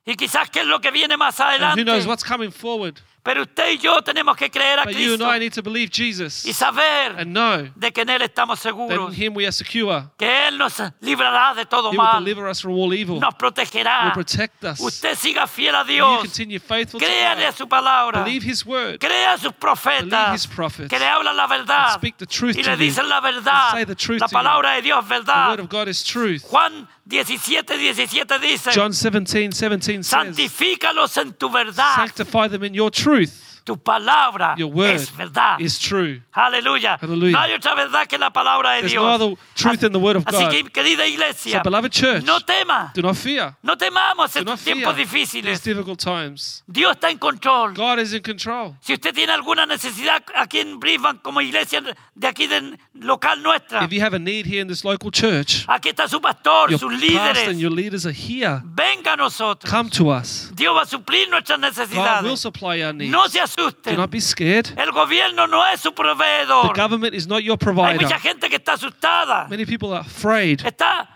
Y 0.07 0.15
quizás 0.17 0.49
qué 0.51 0.61
es 0.61 0.67
lo 0.67 0.81
que 0.81 0.91
viene 0.91 1.17
más 1.19 1.39
And 1.39 1.61
who 1.61 1.65
adelante. 1.67 1.85
knows 1.85 2.07
what's 2.07 2.25
coming 2.25 2.51
forward? 2.51 2.99
Pero 3.23 3.43
usted 3.43 3.73
y 3.73 3.77
yo 3.79 4.01
tenemos 4.01 4.39
que 4.39 4.49
creer 4.49 4.79
a 4.79 4.85
But 4.85 4.95
you 4.95 5.13
and 5.13 5.19
Cristo 5.19 5.31
I 5.31 5.39
need 5.39 5.53
to 5.53 5.63
believe 5.63 5.91
Jesus 5.91 6.47
y 6.47 6.55
saber 6.55 7.15
and 7.19 7.35
know 7.35 7.69
de 7.77 7.91
que 7.93 8.01
en 8.01 8.09
Él 8.09 8.23
estamos 8.23 8.63
that 8.63 8.71
in 8.71 8.75
seguros, 8.89 9.15
Him 9.15 9.35
we 9.35 9.45
are 9.45 9.53
secure. 9.53 10.05
que 10.17 10.25
Él 10.49 10.57
nos 10.57 10.81
librará 11.03 11.53
de 11.55 11.67
todo 11.67 11.89
He 11.93 11.97
will 11.99 12.05
mal, 12.05 12.25
deliver 12.25 12.49
us 12.49 12.61
from 12.63 12.73
all 12.73 12.95
evil. 12.95 13.21
nos 13.21 13.35
protegerá. 13.35 14.05
will 14.07 14.13
protect 14.25 14.65
us. 14.65 14.81
Usted 14.81 15.15
siga 15.15 15.47
fiel 15.47 15.75
a 15.75 15.81
You 15.83 15.93
Dios, 15.97 16.21
continue 16.23 16.59
faithful 16.59 17.01
to 17.01 17.05
créale 17.07 17.45
a 17.45 17.51
God. 17.51 17.57
su 17.59 17.67
palabra, 17.69 18.25
Believe 18.25 18.45
His 18.51 18.65
word. 18.65 18.99
crea 18.99 19.33
a 19.35 19.37
sus 19.37 19.53
Believe 19.53 19.59
profetas 19.61 20.35
His 20.35 20.47
prophets. 20.47 20.89
que 20.89 20.99
le 20.99 21.05
hablan 21.07 21.37
la 21.37 21.47
verdad 21.47 21.93
Speak 21.97 22.17
the 22.17 22.25
truth 22.27 22.57
y 22.57 22.63
to 22.63 22.71
le 22.71 22.77
you. 22.77 22.85
dicen 22.85 23.09
la 23.11 23.21
verdad. 23.21 23.73
Say 23.73 23.85
the 23.85 23.95
truth 23.97 24.21
La 24.23 24.29
to 24.29 24.33
you. 24.33 24.39
palabra 24.39 24.75
de 24.77 24.83
Dios 24.83 25.05
es 25.05 25.09
The 25.09 25.15
word 25.17 25.27
verdad. 25.27 25.61
of 25.61 25.69
God 25.69 25.89
is 25.89 26.03
truth. 26.03 26.45
Juan 26.51 26.89
17, 27.09 27.95
17 27.95 28.39
dice, 28.39 28.71
John 28.73 28.93
17, 28.93 29.53
17 29.53 30.03
says, 30.03 30.11
santifícalos 30.11 31.17
en 31.17 31.33
tu 31.33 31.49
verdad. 31.51 31.95
Sanctify 31.97 32.49
them 32.49 32.65
in 32.65 32.75
your 32.75 32.91
truth. 32.91 33.48
Tu 33.69 33.77
palabra 33.77 34.55
Your 34.57 34.71
word 34.73 34.95
es 34.97 35.11
verdad. 35.15 35.61
is 35.61 35.79
true. 35.79 36.23
Aleluya. 36.33 36.97
Hallelujah. 36.99 37.33
No 37.33 37.39
hay 37.39 37.53
otra 37.53 37.75
verdad 37.75 38.07
que 38.09 38.17
la 38.17 38.31
palabra 38.31 38.73
de 38.77 38.81
There's 38.81 38.93
Dios. 38.93 39.03
no 39.05 39.11
other 39.27 39.37
truth 39.55 39.83
in 39.83 39.93
the 39.93 39.99
word 39.99 40.17
of 40.17 40.25
Así 40.25 40.43
God. 40.43 40.51
que, 40.51 40.65
querida 40.71 41.07
iglesia, 41.07 41.59
So, 41.59 41.63
beloved 41.65 41.93
church, 41.93 42.25
no 42.25 42.41
tema. 42.41 42.93
do 42.95 43.03
not 43.03 43.15
fear. 43.15 43.55
No 43.63 43.77
temamos 43.77 44.33
Do 44.33 44.43
not 44.45 44.55
estos 44.55 44.61
fear 44.63 44.77
tiempos 44.77 44.97
these 44.97 45.05
difíciles. 45.11 45.63
difficult 45.63 45.99
times. 46.01 46.63
Dios 46.67 46.93
está 46.97 47.11
en 47.11 47.19
control. 47.19 47.75
God 47.75 47.99
is 47.99 48.15
in 48.15 48.23
control. 48.23 48.75
Si 48.81 48.95
usted 48.95 49.13
tiene 49.15 49.33
alguna 49.33 49.67
necesidad 49.67 50.25
aquí 50.35 50.61
en 50.61 50.81
Brisbane 50.81 51.19
como 51.23 51.43
iglesia 51.43 51.83
de 52.15 52.27
aquí 52.27 52.47
de 52.47 52.79
local 52.95 53.43
nuestra, 53.43 53.85
If 53.85 53.93
you 53.93 54.01
have 54.01 54.15
a 54.15 54.19
need 54.19 54.47
here 54.47 54.63
in 54.63 54.69
this 54.69 54.83
local 54.83 55.11
church, 55.11 55.67
aquí 55.69 55.91
está 55.91 56.09
su 56.09 56.23
pastor, 56.23 56.71
your 56.71 56.79
sus 56.81 56.91
pastor 56.91 57.19
and 57.19 57.37
líderes. 57.37 57.61
your 57.61 57.71
leaders 57.71 58.07
are 58.07 58.13
here. 58.17 58.63
Venga 58.65 59.13
a 59.13 59.17
nosotros. 59.17 59.71
Come 59.71 59.91
to 59.91 60.09
us. 60.09 60.51
Dios 60.55 60.75
va 60.75 60.85
a 60.85 60.87
suplir 60.87 61.29
nuestras 61.29 61.59
God 61.61 61.65
will 61.65 61.71
necesidades. 61.71 62.41
supply 62.41 62.81
our 62.83 62.95
needs. 62.95 63.13
No 63.13 63.29
se 63.29 63.41
Do 63.59 63.97
not 63.97 64.11
be 64.11 64.21
scared. 64.21 64.73
El 64.79 64.93
gobierno 64.93 65.47
no 65.47 65.67
es 65.67 65.81
su 65.81 65.93
The 65.93 66.73
government 66.75 67.15
is 67.15 67.27
not 67.27 67.43
your 67.43 67.55
Hay 67.61 67.65
provider. 67.65 68.03
mucha 68.03 68.19
gente 68.21 68.49
que 68.49 68.57
está 68.57 68.75
asustada, 68.75 69.49
Many 69.49 69.67
people 69.67 69.93
are 69.93 70.01
afraid. 70.01 70.61
está 70.65 71.09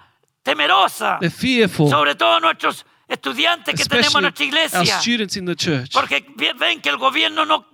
temerosa, 0.42 1.18
They're 1.20 1.30
fearful, 1.30 1.88
sobre 1.88 2.14
todo 2.14 2.40
nuestros 2.40 2.84
estudiantes 3.08 3.74
que 3.74 3.84
tenemos 3.84 4.14
en 4.16 4.24
especially 4.26 4.50
nuestra 4.50 4.80
our 4.80 4.86
students 5.00 5.36
in 5.36 5.46
the 5.46 5.54
church. 5.54 5.92
porque 5.92 6.24
ven 6.58 6.80
que 6.80 6.88
el 6.88 6.96
gobierno 6.96 7.44
no 7.44 7.66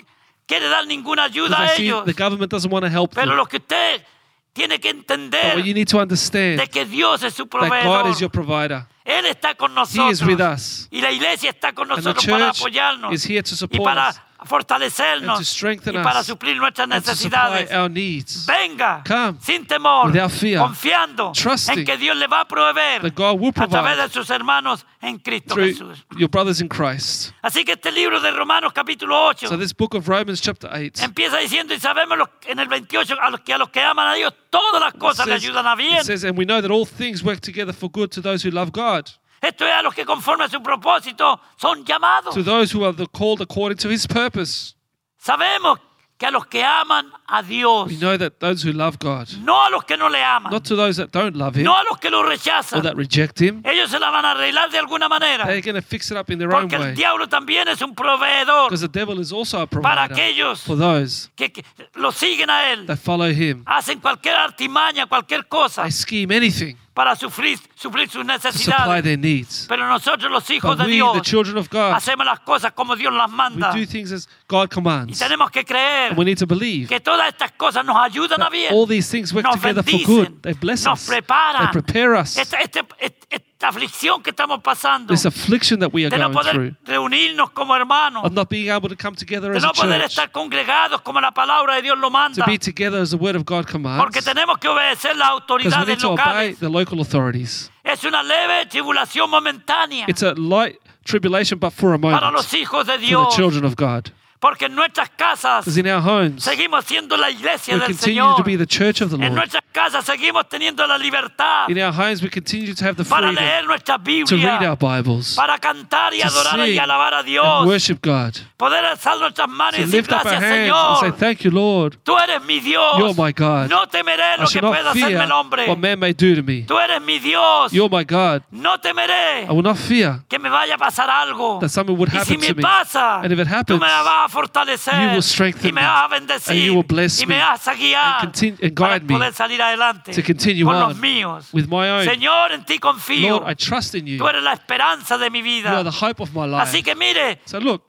quiere 0.47 0.69
dar 0.69 0.87
ninguna 0.87 1.25
ayuda 1.25 1.59
a 1.61 1.75
ellos. 1.75 2.05
the 2.05 2.13
government 2.13 2.51
doesn't 2.51 2.71
want 2.73 2.85
to 2.85 2.91
help 2.91 3.15
Pero 3.15 3.29
them. 3.29 3.37
lo 3.37 3.47
que 3.47 3.59
usted 3.59 4.05
tiene 4.53 4.81
que 4.81 4.91
entender 4.91 5.63
you 5.65 5.73
need 5.75 5.89
to 5.89 5.99
understand 5.99 6.59
de 6.59 6.67
que 6.67 6.85
Dios 6.85 7.23
es 7.23 7.35
su 7.35 7.47
that 7.47 7.85
God 7.85 8.11
is 8.11 8.19
your 8.21 8.31
provider. 8.31 8.87
Él 9.05 9.25
está 9.25 9.55
con 9.55 9.73
He 9.75 10.11
is 10.11 10.23
with 10.23 10.41
us. 10.41 10.87
Y 10.91 11.01
la 11.01 11.11
iglesia 11.11 11.51
está 11.51 11.73
con 11.73 11.89
nosotros 11.89 12.27
para 12.27 12.47
church 12.51 12.59
apoyarnos 12.61 13.13
is 13.15 13.25
here 13.25 13.43
to 13.43 13.55
y 13.55 13.57
support 13.57 13.85
para 13.85 14.11
us 14.11 14.21
fortalecernos 14.47 15.37
and 15.37 15.39
to 15.39 15.45
strengthen 15.45 15.95
y 15.95 16.03
para 16.03 16.23
suplir 16.23 16.57
nuestras 16.57 16.89
necesidades. 16.89 17.71
our 17.73 17.91
needs. 17.91 18.47
Venga 18.47 19.03
Come 19.07 19.39
sin 19.41 19.67
temor, 19.67 20.13
fear, 20.31 20.63
confiando 20.63 21.33
en 21.75 21.85
que 21.85 21.97
Dios 21.97 22.17
le 22.17 22.27
va 22.27 22.41
a 22.43 22.49
proveer 22.49 23.05
a 23.07 23.67
través 23.69 23.97
de 23.99 24.09
sus 24.11 24.31
hermanos 24.31 24.85
en 25.01 25.19
Cristo 25.19 25.55
Jesús. 25.57 26.05
your 26.17 26.29
brothers 26.29 26.61
in 26.61 26.69
Christ. 26.69 27.33
Así 27.43 27.65
que 27.65 27.73
este 27.73 27.91
libro 27.93 28.21
de 28.21 28.31
Romanos 28.31 28.73
capítulo 28.73 29.17
8 29.29 29.49
So 29.49 29.57
this 29.57 29.75
book 29.77 29.95
of 29.95 30.09
Romans 30.09 30.41
chapter 30.41 30.71
8 30.73 31.03
empieza 31.05 31.39
diciendo 31.39 31.75
y 31.75 31.81
sabemos 31.81 32.19
los- 32.19 32.29
en 32.47 32.59
el 32.59 32.69
28 32.69 33.17
a 33.21 33.31
los 33.31 33.41
que 33.41 33.53
a 33.55 33.59
los 33.59 33.71
que 33.71 33.81
aman 33.83 34.09
a 34.09 34.15
Dios 34.15 34.33
todas 34.51 34.81
las 34.81 34.95
cosas 34.95 35.27
le 35.27 35.35
says, 35.35 35.45
ayudan 35.45 35.67
a 35.67 35.75
bien. 35.75 35.99
it 35.99 36.05
says, 36.05 36.25
and 36.25 36.39
we 36.39 36.45
know 36.45 36.61
that 36.61 36.71
all 36.71 36.87
things 36.87 37.23
work 37.23 37.41
together 37.41 37.73
for 37.75 37.91
good 37.91 38.11
to 38.11 38.21
those 38.23 38.43
who 38.47 38.51
love 38.51 38.71
God, 38.73 39.11
Esto 39.41 39.65
es 39.67 39.73
a 39.73 39.83
los 39.83 39.95
que 39.95 40.05
conforme 40.05 40.45
a 40.45 40.49
su 40.49 40.63
propósito 40.63 41.41
son 41.57 41.85
llamados. 41.85 42.35
to 42.35 42.43
those 42.43 42.73
who 42.77 42.85
are 42.85 42.95
the 42.97 43.07
called 43.07 43.41
according 43.41 43.79
to 43.79 43.89
His 43.89 44.07
purpose. 44.07 44.75
Sabemos 45.21 45.79
que 46.17 46.27
a 46.27 46.31
los 46.33 46.47
que 46.47 46.65
aman 46.65 47.07
a 47.29 47.43
Dios, 47.45 47.87
We 47.89 47.97
know 47.99 48.17
that 48.19 48.41
those 48.41 48.65
who 48.67 48.73
love 48.73 48.99
God, 48.99 49.29
no 49.45 49.65
a 49.65 49.71
los 49.71 49.85
que 49.85 49.97
no 49.97 50.09
le 50.09 50.21
aman, 50.21 50.51
not 50.51 50.65
to 50.65 50.75
those 50.75 50.97
that 50.97 51.13
don't 51.13 51.37
love 51.37 51.55
Him 51.57 51.63
no 51.63 51.73
a 51.75 51.85
los 51.89 51.99
que 52.01 52.11
lo 52.11 52.19
or 52.21 52.27
rechazan, 52.29 52.83
that 52.83 52.97
reject 52.97 53.41
Him, 53.41 53.63
ellos 53.65 53.89
se 53.91 54.01
la 54.01 54.11
van 54.11 54.25
a 54.25 54.33
arreglar 54.33 54.69
de 54.73 54.79
alguna 54.79 55.09
manera. 55.09 55.45
they're 55.47 55.61
going 55.61 55.77
to 55.77 55.83
fix 55.83 56.11
it 56.11 56.17
up 56.17 56.29
in 56.31 56.41
their 56.41 56.53
own 56.53 56.63
Porque 56.63 56.75
el 56.75 56.83
way. 56.83 56.95
diablo 56.97 57.29
también 57.29 57.69
es 57.69 57.81
un 57.83 57.95
proveedor 57.95 58.69
Because 58.69 58.81
the 58.81 58.89
devil 58.89 59.21
is 59.21 59.33
also 59.33 59.61
a 59.61 59.67
para 59.69 59.81
provider 60.09 60.13
aquellos 60.15 60.61
for 60.63 60.77
those 60.77 61.31
que, 61.37 61.53
que 61.53 61.65
lo 61.95 62.11
siguen 62.11 62.51
a 62.51 62.73
él. 62.73 62.87
that 62.87 62.99
follow 62.99 63.31
Him. 63.31 63.63
Hacen 63.67 64.01
cualquier 64.01 64.35
artimaña, 64.35 65.07
cualquier 65.07 65.47
cosa 65.47 65.83
They 65.83 65.93
scheme 65.93 66.33
anything 66.35 66.77
para 66.99 67.15
sufrir, 67.15 67.57
suplir 67.77 68.09
sus 68.11 68.27
to 68.27 68.33
supply 68.33 68.51
necesidades. 68.51 69.05
their 69.05 69.17
needs. 69.17 69.67
Pero 69.69 69.89
nosotros 69.89 70.29
los 70.33 70.51
hijos 70.51 70.77
But 70.77 70.79
de 70.79 70.85
we, 70.87 70.93
Dios, 70.95 71.13
the 71.15 71.21
children 71.21 71.57
of 71.57 71.69
God, 71.71 71.93
hacemos 71.95 72.27
las 72.27 72.41
cosas 72.41 72.73
como 72.73 72.97
Dios 72.97 73.13
las 73.15 73.31
we 73.31 73.37
manda. 73.37 73.71
do 73.73 73.87
things 73.87 74.11
as 74.11 74.29
God 74.49 74.65
Y 74.65 74.75
commands. 74.75 75.17
tenemos 75.21 75.49
que 75.53 75.65
creer 75.65 76.11
And 76.11 76.19
we 76.19 76.25
need 76.25 76.39
to 76.39 76.47
believe 76.49 76.89
que 76.89 76.99
todas 76.99 77.29
estas 77.29 77.53
cosas 77.53 77.85
nos 77.85 77.97
ayudan 77.97 78.41
a 78.43 78.47
that 78.47 78.51
bien. 78.53 78.73
all 78.75 78.85
these 78.85 79.09
things 79.09 79.33
work 79.33 79.45
nos 79.45 79.55
together 79.55 79.85
for 79.85 79.93
bendicen, 79.93 80.07
good. 80.35 80.43
They 80.43 80.55
bless 80.55 80.85
nos 80.85 80.99
us. 81.03 81.07
preparan. 81.07 81.67
They 81.71 81.73
prepare 81.83 82.17
us. 82.21 82.37
Esta, 82.37 82.57
este- 82.57 82.81
et- 82.99 83.45
esta 83.59 83.71
aflicción 83.71 84.23
que 84.23 84.31
estamos 84.31 84.61
pasando, 84.63 85.13
This 85.13 85.27
affliction 85.27 85.81
that 85.81 85.91
we 85.93 86.05
are 86.07 86.11
de 86.11 86.17
no 86.17 86.31
going 86.31 86.33
poder 86.33 86.53
through, 86.53 86.77
reunirnos 86.85 87.51
como 87.51 87.75
hermanos, 87.75 88.25
of 88.25 88.31
not 88.33 88.49
being 88.49 88.71
able 88.71 88.89
to 88.89 88.95
come 88.95 89.17
together 89.17 89.51
de 89.51 89.59
as 89.59 89.65
a 89.65 89.67
no 89.67 89.73
poder 89.73 90.01
church, 90.01 90.11
estar 90.13 90.31
congregados 90.31 91.01
como 91.01 91.21
la 91.21 91.33
palabra 91.33 91.75
de 91.75 91.83
Dios 91.83 91.99
lo 91.99 92.07
to 92.07 92.11
manda, 92.13 92.47
be 92.47 92.57
together 92.57 93.01
as 93.01 93.11
the 93.11 93.17
word 93.17 93.35
of 93.35 93.45
God 93.45 93.65
porque 93.65 93.73
commands, 93.73 94.25
tenemos 94.25 94.59
que 94.59 94.69
obedecer 94.69 95.17
las 95.17 95.31
autoridades 95.31 95.99
to 95.99 96.11
locales. 96.11 96.61
the 96.61 96.69
local 96.69 97.01
authorities. 97.01 97.69
Es 97.83 98.05
una 98.05 98.23
leve 98.23 98.67
tribulación 98.67 99.29
momentánea. 99.29 100.05
It's 100.09 100.23
a 100.23 100.35
light 100.35 100.79
tribulation, 101.05 101.59
but 101.59 101.73
for 101.73 101.95
a 101.95 101.99
para 101.99 102.21
moment, 102.21 102.35
los 102.35 102.55
hijos 102.55 102.87
de 102.87 102.93
for 102.93 103.01
the 103.01 103.07
Dios, 103.07 103.35
children 103.35 103.65
of 103.65 103.75
God. 103.75 104.13
Porque 104.41 104.67
en 104.67 104.75
nuestras 104.75 105.11
casas 105.11 105.65
Because 105.65 105.79
in 105.81 105.87
our 105.89 106.01
homes, 106.03 106.43
seguimos 106.45 106.85
siendo 106.85 107.17
la 107.17 107.31
iglesia 107.31 107.75
we 107.75 107.81
del 107.81 107.89
continue 107.97 108.23
Señor. 108.23 108.37
to 108.37 108.45
be 108.45 108.57
the 108.57 108.67
church 108.67 109.01
of 109.03 109.11
the 109.11 109.17
En 109.17 109.23
Lord. 109.23 109.35
nuestras 109.35 109.65
casas 109.73 110.05
seguimos 110.05 110.49
teniendo 110.49 110.87
la 110.87 110.97
libertad 110.99 111.69
In 111.69 111.79
our 111.83 111.93
homes, 111.93 112.23
we 112.23 112.31
continue 112.31 112.75
to 112.75 112.85
have 112.85 112.95
the 112.97 113.05
para 113.05 113.29
freedom 113.29 113.45
leer 113.45 113.65
nuestra 113.67 113.99
to 113.99 114.05
read 114.05 114.27
Biblia, 114.27 114.71
our 114.71 114.77
Bibles, 114.79 115.35
para 115.35 115.59
cantar 115.59 116.15
y 116.15 116.21
to 116.21 116.27
adorar 116.29 116.59
y 116.61 116.73
sing 116.73 116.81
alabar 116.81 117.15
a 117.15 117.19
and 117.19 117.27
Dios, 117.29 117.67
worship 117.67 117.99
God, 118.03 118.35
poder 118.59 118.85
alzar 118.85 119.17
nuestras 119.19 119.49
manos 119.49 119.79
y 119.79 119.85
decir 119.85 120.03
gracias 120.03 120.43
and 120.43 121.01
say, 121.01 121.13
Thank 121.13 121.39
you, 121.45 121.51
Lord. 121.53 121.97
Tú 122.03 122.19
eres 122.19 122.43
mi 122.45 122.59
Dios. 122.59 122.99
You're 122.99 123.15
my 123.15 123.33
God. 123.33 123.71
No 123.71 123.87
temeré 123.87 124.35
I 124.37 124.41
lo 124.43 124.49
que 124.49 124.61
pueda 124.61 124.91
hacerme 124.91 125.25
el 125.25 125.33
hombre. 125.33 125.67
what 125.69 125.79
man 125.79 125.99
may 126.01 126.13
do 126.13 126.35
to 126.35 126.43
me. 126.43 126.63
Tú 126.67 126.77
eres 126.79 127.01
mi 127.01 127.19
Dios. 127.21 127.73
You're 127.73 127.89
my 127.89 128.05
God. 128.05 128.43
No 128.51 128.79
temeré 128.81 129.45
I 129.45 129.51
will 129.53 129.63
not 129.63 129.77
fear 129.79 130.21
que 130.29 130.39
me 130.41 130.49
vaya 130.49 130.75
a 130.75 130.79
pasar 130.79 131.09
algo. 131.09 131.61
that 131.61 131.69
something 131.71 131.97
would 131.97 132.09
Y 132.09 132.13
si 132.13 132.19
happen 132.19 132.41
to 132.41 132.49
me 132.49 132.55
me. 132.55 132.63
pasa, 132.63 133.21
And 133.23 133.33
if 133.33 133.39
it 133.39 133.47
tú 133.47 133.55
happens, 133.55 133.81
me 133.81 133.87
vas 133.87 134.25
a 134.25 134.29
fortalecer 134.29 135.01
you 135.03 135.09
will 135.13 135.23
strengthen 135.23 135.69
y 135.71 135.73
me 135.73 135.81
me. 135.81 135.87
vas 135.87 136.49
a 136.49 136.51
And 136.53 136.61
you 136.61 136.75
will 136.75 136.83
bless 136.87 137.23
y 137.23 137.27
me 137.27 137.37
me. 137.37 137.41
vas 137.41 137.69
a 137.69 137.75
guiar 137.75 138.15
And 138.21 138.21
continue- 138.33 138.59
and 138.61 138.75
guide 138.77 139.03
me 139.05 139.15
poder 139.15 139.33
salir 139.35 139.63
adelante 139.63 140.13
to 140.13 140.23
continue 140.23 140.65
con 140.65 140.75
los 140.81 140.95
on 140.95 141.01
míos. 141.01 141.49
with 141.53 141.67
my 141.69 141.89
own. 141.89 142.05
Señor, 142.05 142.51
en 142.53 142.65
ti 142.65 142.79
confío. 142.81 143.39
Lord, 143.39 143.51
I 143.51 143.55
trust 143.55 143.95
in 143.95 144.07
you. 144.07 144.19
Tú 144.19 144.27
eres 144.29 144.43
la 144.43 144.53
esperanza 144.55 145.17
de 145.17 145.31
mi 145.31 145.39
You 145.39 145.69
are 145.69 145.85
the 145.85 145.91
hope 146.05 146.21
of 146.21 146.31
my 146.35 146.47
life. 146.47 146.63
Así 146.63 146.83
que 146.83 146.95
mire, 146.97 147.41
So 147.45 147.61
look, 147.61 147.83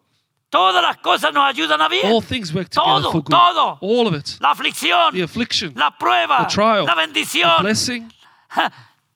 todas 0.49 0.81
las 0.83 0.97
cosas 0.97 1.33
nos 1.33 1.45
ayudan 1.45 1.81
a 1.81 1.87
bien. 1.87 2.11
all 2.11 2.21
things 2.23 2.53
work 2.53 2.69
together 2.69 3.01
Todo, 3.01 3.11
for 3.11 3.21
good. 3.21 3.31
todo. 3.31 3.77
All 3.81 4.07
of 4.07 4.13
it. 4.15 4.39
La 4.39 4.51
aflicción, 4.51 5.13
The 5.13 5.23
affliction, 5.23 5.73
la 5.75 5.91
prueba, 5.97 6.39
the 6.47 6.53
trial, 6.53 6.85
la 6.85 6.95
the 6.95 7.01
bendición, 7.01 7.51
blessing, 7.61 8.11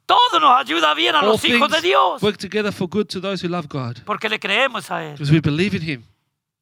todo 0.06 0.39
nos 0.39 0.60
ayuda 0.60 0.93
bien 0.93 1.15
a 1.15 1.19
all 1.22 1.28
los 1.30 1.43
hijos 1.46 1.69
de 1.72 1.82
Dios. 1.82 2.22
work 2.22 2.38
together 2.38 2.72
for 2.72 2.88
good 2.88 3.08
to 3.08 3.19
those 3.22 3.41
who 3.46 3.50
love 3.50 3.67
God. 3.67 3.98
Porque 4.06 4.30
le 4.30 4.39
creemos 4.39 4.89
a 4.91 5.04
Él. 5.04 5.13
Because 5.13 5.32
we 5.32 5.39
believe 5.39 5.76
in 5.76 5.82
Him. 5.82 6.04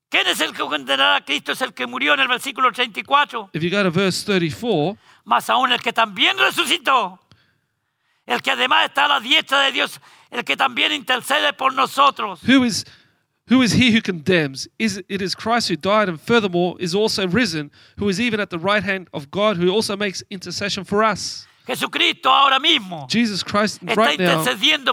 ¿Quién 0.10 0.28
es 0.28 0.42
el 0.42 0.52
que 0.54 0.60
condenará 0.64 1.16
a 1.18 1.22
Cristo? 1.26 1.54
Es 1.54 1.62
el 1.62 1.74
que 1.74 1.88
murió 1.88 2.14
en 2.14 2.20
el 2.20 2.28
versículo 2.28 2.70
34. 2.72 3.50
If 3.54 3.64
you 3.64 3.70
go 3.70 3.82
to 3.82 3.92
verse 3.92 4.26
34, 4.26 4.98
Más 5.24 5.50
aún 5.50 5.72
el 5.72 5.82
que 5.82 5.94
también 5.94 6.38
resucitó. 6.38 7.18
El 8.26 8.42
que 8.42 8.52
además 8.52 8.86
está 8.86 9.06
a 9.06 9.08
la 9.08 9.20
diestra 9.22 9.62
de 9.62 9.72
Dios. 9.72 10.00
El 10.30 10.44
que 10.44 10.56
también 10.58 10.92
intercede 10.92 11.54
por 11.54 11.74
nosotros. 11.74 12.42
who 12.48 12.64
is 12.66 12.86
Who 13.52 13.62
is 13.62 13.74
he 13.74 13.92
who 13.92 14.00
condemns? 14.00 14.70
Is 14.80 15.04
it 15.10 15.22
is 15.22 15.36
Christ 15.36 15.68
who 15.68 15.76
died 15.76 16.08
and 16.08 16.22
furthermore 16.22 16.78
is 16.80 16.96
also 16.96 17.28
risen, 17.28 17.70
who 17.98 18.08
is 18.08 18.18
even 18.18 18.40
at 18.40 18.50
the 18.50 18.58
right 18.58 18.82
hand 18.82 19.10
of 19.14 19.30
God, 19.30 19.58
who 19.58 19.70
also 19.70 19.98
makes 19.98 20.24
intercession 20.30 20.86
for 20.86 21.04
us. 21.04 21.46
Jesucristo 21.72 22.30
ahora 22.30 22.60
mismo 22.60 23.08
Jesus 23.10 23.44
Christ 23.44 23.82
está 23.82 23.96
right 23.96 24.20
now 24.20 24.44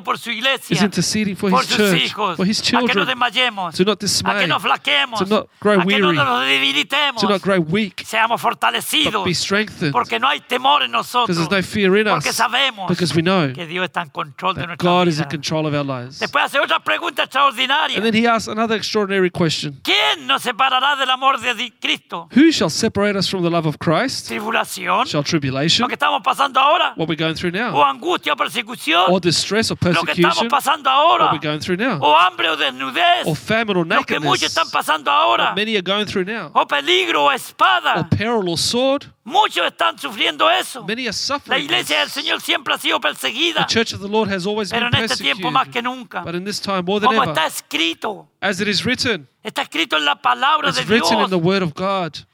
por 0.02 0.18
su 0.18 0.30
is 0.30 0.82
interceding 0.82 1.36
for 1.36 1.50
por 1.50 1.62
his 1.62 1.68
sus 1.68 1.76
church, 1.76 2.02
hijos, 2.02 2.36
for 2.36 2.46
his 2.46 2.60
a 2.60 2.64
que 2.64 2.72
no 2.72 2.86
children, 2.86 3.06
desmayemos, 3.08 3.74
to 3.74 3.84
not 3.84 3.92
a 3.92 3.96
que 3.96 4.06
dismay, 4.06 4.46
no 4.46 4.60
flaquemos, 4.60 5.18
to 5.18 5.26
not 5.26 5.48
grow 5.60 5.80
a 5.80 5.84
que 5.84 5.98
no 5.98 6.08
weary, 6.08 6.16
nos 6.16 6.44
debilitemos, 6.46 7.20
to 7.20 7.28
not 7.28 7.42
grow 7.42 7.60
weak, 7.60 8.04
seamos 8.04 8.40
but 8.42 9.24
be 9.24 9.34
strengthened. 9.34 9.92
porque 9.92 10.18
no 10.18 10.28
hay 10.28 10.40
temor 10.40 10.82
en 10.82 10.90
Because 10.90 11.08
nosotros, 11.12 11.36
there's 11.36 11.50
no 11.50 11.62
fear 11.62 11.96
in 11.96 12.06
porque 12.06 12.30
us. 12.30 12.36
sabemos 12.36 12.88
Because 12.88 13.14
we 13.14 13.22
know 13.22 13.52
que 13.52 13.66
Dios 13.66 13.84
está 13.84 14.02
en 14.02 14.10
control 14.10 14.54
de 14.54 14.60
that 14.60 14.66
nuestra 14.68 14.88
God 14.88 15.08
is 15.08 15.18
in 15.18 15.28
control 15.28 15.66
of 15.66 15.74
our 15.74 15.84
lives. 15.84 16.20
Después 16.20 16.44
hace 16.44 16.58
otra 16.58 16.80
pregunta 16.80 17.24
extraordinaria. 17.24 17.96
And 17.96 18.04
then 18.04 18.14
he 18.14 18.26
asks 18.26 18.48
another 18.48 18.76
extraordinary 18.76 19.30
question 19.30 19.80
¿Quién 19.82 20.26
nos 20.26 20.42
separará 20.42 20.96
del 20.96 21.10
amor 21.10 21.40
de 21.40 21.72
Cristo? 21.80 22.28
Who 22.34 22.52
shall 22.52 22.70
separate 22.70 23.16
us 23.16 23.28
from 23.28 23.42
the 23.42 23.50
love 23.50 23.66
of 23.66 23.78
Christ? 23.78 24.28
¿Tribulación? 24.28 25.06
Shall 25.06 25.24
tribulation, 25.24 25.82
¿Lo 25.82 25.88
que 25.88 25.94
estamos 25.94 26.22
pasando 26.22 26.60
ahora? 26.68 26.92
what 26.96 27.08
we're 27.08 27.16
going 27.16 27.34
through 27.34 27.50
¿O 27.54 27.72
now, 27.72 27.82
angustia 27.84 28.32
o 28.32 28.36
persecución? 28.36 29.04
or 29.08 29.20
distress 29.20 29.70
or 29.70 29.78
¿Lo 29.80 30.02
que 30.04 30.12
estamos 30.12 30.36
persecution, 30.36 30.48
pasando 30.48 30.90
what 30.90 31.32
we're 31.32 31.38
going 31.40 31.60
through 31.60 31.76
now, 31.78 31.98
¿O 32.00 32.14
hambre 32.16 32.48
o 32.50 32.56
desnudez? 32.56 33.26
or 33.26 33.36
famine 33.36 33.76
or 33.78 33.86
Lo 33.86 34.02
que 34.04 34.18
muchos 34.20 34.42
nakedness, 34.42 34.42
están 34.56 34.70
pasando 34.70 35.10
ahora. 35.10 35.44
what 35.46 35.56
many 35.56 35.74
are 35.76 35.82
going 35.82 36.06
through 36.06 36.24
now, 36.24 36.50
¿O 36.54 36.66
peligro 36.66 37.24
o 37.24 37.30
or 37.30 38.08
peril 38.10 38.48
or 38.48 38.58
sword, 38.58 39.06
Muchos 39.24 39.66
están 39.66 39.98
sufriendo 39.98 40.48
eso. 40.50 40.84
many 40.84 41.02
are 41.02 41.08
La 41.08 41.12
suffering. 41.12 41.64
iglesia 41.64 41.98
del. 41.98 42.08
Señor 42.10 42.40
siempre 42.40 42.72
ha 42.74 42.78
sido 42.78 42.98
The 42.98 43.64
church 43.68 43.92
of 43.92 44.00
the 44.00 44.08
Lord 44.08 44.30
has 44.30 44.46
always 44.46 44.70
Pero 44.70 44.86
been 44.90 44.98
en 45.00 45.04
este 45.04 45.22
tiempo 45.22 45.50
más 45.50 45.68
que 45.68 45.82
nunca. 45.82 46.22
but 46.22 46.34
in 46.34 46.44
this 46.44 46.60
time 46.60 46.82
more 46.84 46.98
than 47.00 47.08
Como 47.10 47.22
está 47.24 47.42
ever, 47.46 47.52
escrito. 47.52 48.26
as 48.40 48.60
it 48.60 48.68
is 48.68 48.84
written, 48.84 49.28
Está 49.44 49.62
escrito 49.62 49.96
en 49.96 50.04
la 50.04 50.16
palabra 50.16 50.72
de 50.72 50.80
it's 50.80 50.88
written 50.88 51.20
in 51.20 51.30
the 51.30 51.36
word 51.38 51.62
of 51.62 51.74
God. 51.74 52.26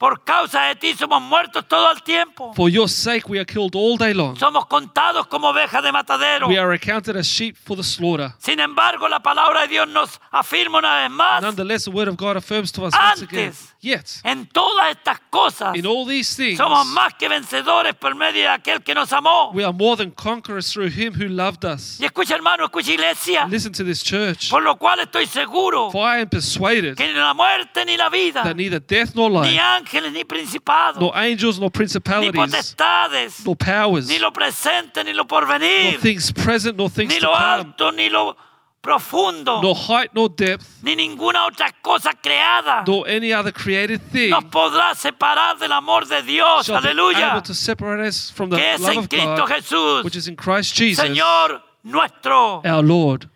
Por 0.00 0.24
causa 0.24 0.62
de 0.62 0.76
ti 0.76 0.94
somos 0.94 1.20
muertos 1.20 1.68
todo 1.68 1.90
el 1.90 2.02
tiempo. 2.02 2.54
For 2.54 2.70
your 2.70 2.88
sake 2.88 3.28
we 3.28 3.38
are 3.38 3.44
killed 3.44 3.76
all 3.76 3.98
day 3.98 4.14
long. 4.14 4.34
Somos 4.34 4.64
contados 4.64 5.26
como 5.26 5.48
ovejas 5.50 5.82
de 5.82 5.92
matadero. 5.92 6.48
We 6.48 6.56
are 6.56 6.72
accounted 6.72 7.18
as 7.18 7.26
sheep 7.26 7.54
for 7.54 7.76
the 7.76 7.82
slaughter. 7.82 8.32
Sin 8.38 8.60
embargo, 8.60 9.10
la 9.10 9.20
palabra 9.20 9.60
de 9.60 9.68
Dios 9.68 9.86
nos 9.88 10.18
afirma 10.30 10.78
una 10.78 11.02
vez 11.02 11.10
más, 11.10 11.42
Nonetheless, 11.42 11.84
the 11.84 11.90
word 11.90 12.08
of 12.08 12.16
God 12.16 12.38
affirms 12.38 12.72
to 12.72 12.86
us 12.86 12.94
once 12.94 13.22
again. 13.24 13.52
Yet, 13.82 14.20
en 14.24 14.46
todas 14.46 14.90
estas 14.90 15.20
cosas, 15.30 15.74
in 15.74 15.86
all 15.86 16.06
these 16.06 16.36
things, 16.36 16.58
somos 16.58 16.86
más 16.88 17.14
que 17.14 17.30
vencedores 17.30 17.94
por 17.94 18.14
medio 18.14 18.42
de 18.42 18.48
aquel 18.48 18.82
que 18.82 18.94
nos 18.94 19.10
amó. 19.10 19.54
we 19.54 19.64
are 19.64 19.72
more 19.72 19.96
than 19.96 20.10
conquerors 20.10 20.70
through 20.70 20.90
him 20.90 21.14
who 21.14 21.26
loved 21.28 21.64
us. 21.64 21.98
Y 21.98 22.04
escucha 22.04 22.34
hermano, 22.34 22.66
escucha 22.66 22.92
iglesia, 22.92 23.46
Listen 23.48 23.72
to 23.72 23.82
this 23.82 24.02
church. 24.02 24.50
por 24.50 24.62
lo 24.62 24.76
cual 24.76 25.00
estoy 25.00 25.24
seguro 25.24 25.90
For 25.90 26.04
I 26.04 26.20
am 26.20 26.28
persuaded 26.28 26.94
que 26.94 27.06
ni 27.06 27.14
la 27.14 27.32
muerte 27.32 27.86
ni 27.86 27.96
la 27.96 28.10
vida, 28.10 28.42
that 28.44 28.54
neither 28.54 28.80
death 28.80 29.14
nor 29.14 29.30
ni 29.30 29.52
life, 29.52 29.58
ángeles 29.58 30.12
ni 30.12 30.24
principados, 30.24 31.00
nor 31.00 31.16
angels 31.16 31.58
nor 31.58 31.70
ni 31.70 31.70
principalities, 31.70 32.34
potestades, 32.34 33.46
nor 33.46 33.56
powers, 33.56 34.08
ni 34.08 34.18
lo 34.18 34.30
presente 34.30 35.02
ni 35.02 35.14
lo 35.14 35.24
nor 35.24 35.26
porvenir, 35.26 35.98
things 36.00 36.30
present 36.32 36.76
nor 36.76 36.90
things 36.90 37.14
ni 37.14 37.18
to 37.18 37.24
lo 37.24 37.32
come, 37.32 37.44
alto 37.44 37.90
ni 37.92 38.10
lo 38.10 38.36
profundo, 38.82 39.60
nor 39.60 39.74
height 39.74 40.10
nor 40.14 40.28
depth, 40.28 40.82
ni 40.82 40.96
ninguna 40.96 41.44
otra 41.46 41.70
cosa 41.82 42.12
creada 42.14 42.82
nor 42.86 43.06
any 43.08 43.32
other 43.32 43.52
created 43.52 44.00
thing 44.10 44.30
nos 44.30 44.44
podrá 44.44 44.94
separar 44.94 45.58
del 45.58 45.72
amor 45.72 46.06
de 46.06 46.22
Dios. 46.22 46.66
shall 46.66 46.80
be 46.80 46.88
Aleluya. 46.88 47.32
able 47.32 47.42
to 47.42 47.54
separate 47.54 48.00
us 48.06 48.30
from 48.30 48.48
the 48.50 48.56
Que 48.56 48.64
es 48.74 48.80
love 48.80 48.96
en 48.96 49.06
Cristo 49.06 49.36
God, 49.36 49.48
Jesús, 49.48 50.04
which 50.04 50.16
is 50.16 50.28
in 50.28 50.36
Christ 50.36 50.74
Jesus, 50.74 51.04
Señor 51.04 51.62
nuestro. 51.84 52.62
our 52.64 52.82
Lord. 52.82 53.28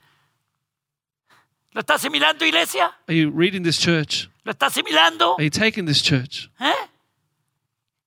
¿Lo 1.75 1.81
está 1.83 1.95
asimilando, 1.95 2.45
iglesia? 2.47 2.91
Are 3.09 3.15
you 3.15 3.31
reading 3.31 3.65
this 3.65 3.79
church? 3.79 4.29
¿Lo 4.45 4.53
está 4.53 4.67
asimilando? 4.67 5.35
Are 5.39 5.43
you 5.45 5.51
taking 5.51 5.87
this 5.87 6.01
church? 6.01 6.49
¿Eh? 6.61 6.73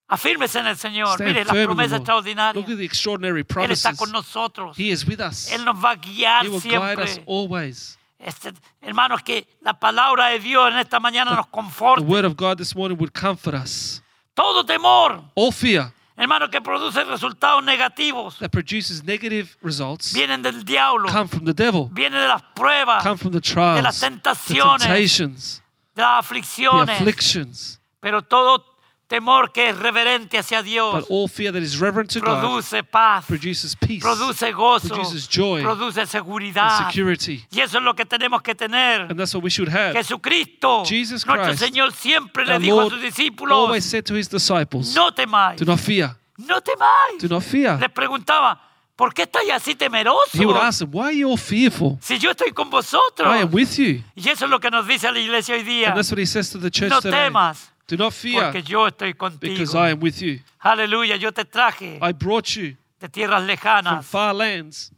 Afírmese 0.09 0.59
en 0.59 0.67
el 0.67 0.77
Señor. 0.77 1.15
Stand 1.15 1.27
Mire 1.29 1.43
las 1.45 1.53
the 1.53 1.65
promesas 1.65 1.91
Lord. 1.91 2.01
extraordinarias. 2.01 2.55
Look 2.55 2.71
at 2.71 2.77
the 2.77 2.85
extraordinary 2.85 3.41
Él 3.41 3.71
está 3.71 3.89
promises. 3.89 3.97
con 3.97 4.11
nosotros. 4.11 4.77
He 4.79 4.89
is 4.91 5.05
with 5.05 5.19
us. 5.19 5.51
Él 5.51 5.65
nos 5.65 5.75
va 5.83 5.91
a 5.91 5.95
guiar 5.95 6.45
He 6.45 6.49
will 6.49 6.61
guide 6.61 6.99
us 7.03 7.09
siempre. 7.11 7.23
always. 7.27 7.97
Este, 8.19 8.51
hermanos, 8.81 9.21
que 9.21 9.45
la 9.61 9.73
palabra 9.79 10.27
de 10.29 10.39
Dios 10.39 10.71
en 10.71 10.79
esta 10.79 10.99
mañana 10.99 11.31
nos 11.35 11.45
The 11.45 11.51
conforte. 11.51 12.03
word 12.05 12.25
of 12.25 12.35
God 12.35 12.57
this 12.57 12.75
morning 12.75 12.97
would 12.97 13.11
comfort 13.13 13.53
us. 13.53 14.01
Todo 14.33 14.63
temor, 14.65 15.23
All 15.35 15.51
fear 15.51 15.91
hermanos, 16.15 16.49
que 16.49 16.59
produce 16.61 17.03
resultados 17.03 17.63
negativos, 17.63 18.39
that 18.39 18.49
produces 18.49 19.03
negative 19.03 19.55
results 19.61 20.13
vienen 20.13 20.41
del 20.41 20.63
diablo, 20.63 21.07
come 21.11 21.27
from 21.27 21.45
the 21.45 21.53
devil, 21.53 21.89
vienen 21.91 22.19
de 22.21 22.27
las 22.27 22.41
pruebas, 22.55 23.03
come 23.03 23.17
from 23.17 23.31
the 23.31 23.39
de 23.39 23.53
trials, 23.53 23.83
las 23.83 23.99
the 23.99 24.07
tentaciones, 24.09 24.81
temptations, 24.81 25.61
de 25.95 26.01
las 26.01 26.23
the 26.25 26.27
aflicciones. 26.27 26.89
afflictions. 27.01 27.79
Pero 27.99 28.21
todo 28.23 28.63
temor 29.07 29.51
que 29.53 29.69
es 29.69 29.77
reverente 29.77 30.37
hacia 30.37 30.61
Dios 30.61 30.93
But 30.93 31.05
all 31.09 31.27
fear 31.29 31.51
that 31.53 31.61
is 31.61 31.79
reverent 31.79 32.11
to 32.11 32.19
God 32.19 32.39
produce 32.41 32.83
paz, 32.83 33.25
produces 33.25 33.75
peace 33.75 34.01
produce 34.01 34.51
gozo, 34.51 34.89
produces 34.89 35.27
joy 35.29 35.61
produce 35.63 35.97
and 36.01 36.09
seguridad. 36.09 36.85
security. 36.87 37.45
Y 37.51 37.61
eso 37.61 37.77
es 37.77 37.83
lo 37.83 37.93
que 37.95 38.05
tenemos 38.05 38.41
que 38.41 38.53
tener. 38.53 39.01
And 39.09 39.17
that's 39.17 39.33
what 39.33 39.43
we 39.43 39.49
should 39.49 39.69
have. 39.69 39.93
Jesucristo, 39.93 40.83
Jesus 40.85 41.25
nuestro 41.25 41.55
Señor, 41.55 41.93
siempre 41.93 42.45
le 42.45 42.59
dijo 42.59 42.81
a 42.81 42.89
sus 42.89 43.01
discípulos, 43.01 43.57
always 43.57 43.85
said 43.85 44.03
to 44.05 44.15
his 44.15 44.27
disciples, 44.29 44.93
no 44.93 45.11
temáis, 45.13 45.57
Do 45.59 45.65
not 45.65 45.79
fear. 45.79 46.15
no 46.37 46.59
temáis. 46.61 47.21
Do 47.21 47.27
not 47.29 47.43
fear. 47.43 47.79
Les 47.79 47.89
preguntaba, 47.89 48.59
¿por 48.95 49.13
qué 49.13 49.23
estáis 49.23 49.51
así 49.51 49.73
temerosos? 49.75 50.33
He 50.35 50.45
would 50.45 50.57
ask 50.57 50.79
them, 50.79 50.89
Why 50.91 51.05
are 51.07 51.13
you 51.13 51.29
all 51.29 51.37
fearful? 51.37 51.97
Si 52.01 52.19
yo 52.19 52.31
estoy 52.31 52.51
con 52.51 52.69
vosotros. 52.69 53.27
I 53.33 53.39
am 53.43 53.49
with 53.53 53.77
you. 53.77 54.03
Y 54.15 54.27
eso 54.29 54.45
es 54.45 54.51
lo 54.51 54.59
que 54.59 54.69
nos 54.69 54.85
dice 54.85 55.09
la 55.11 55.19
iglesia 55.19 55.55
hoy 55.55 55.63
día. 55.63 55.87
And 55.87 55.95
that's 55.95 56.11
what 56.11 56.19
he 56.19 56.25
says 56.25 56.49
to 56.51 56.59
the 56.59 56.69
church 56.69 56.89
No 56.89 56.99
today. 56.99 57.25
temas, 57.27 57.71
Do 57.87 57.95
not 57.95 58.13
fear 58.13 58.51
porque 58.51 58.63
yo 58.63 58.85
estoy 58.87 59.13
contigo. 59.13 59.53
because 59.53 59.75
I 59.75 59.91
am 59.91 59.99
with 60.01 60.21
you. 60.21 60.39
Aleluya, 60.59 61.15
yo 61.15 61.31
te 61.31 61.45
traje 61.45 61.99
I 62.01 62.11
brought 62.11 62.55
you 62.55 62.75
de 62.99 63.07
tierras 63.07 63.39
from 63.39 63.47
lejanas. 63.47 64.05
far 64.05 64.35
lands. 64.35 64.91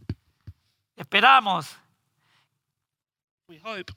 Esperamos 0.97 1.67
We 3.47 3.59
hope 3.63 3.93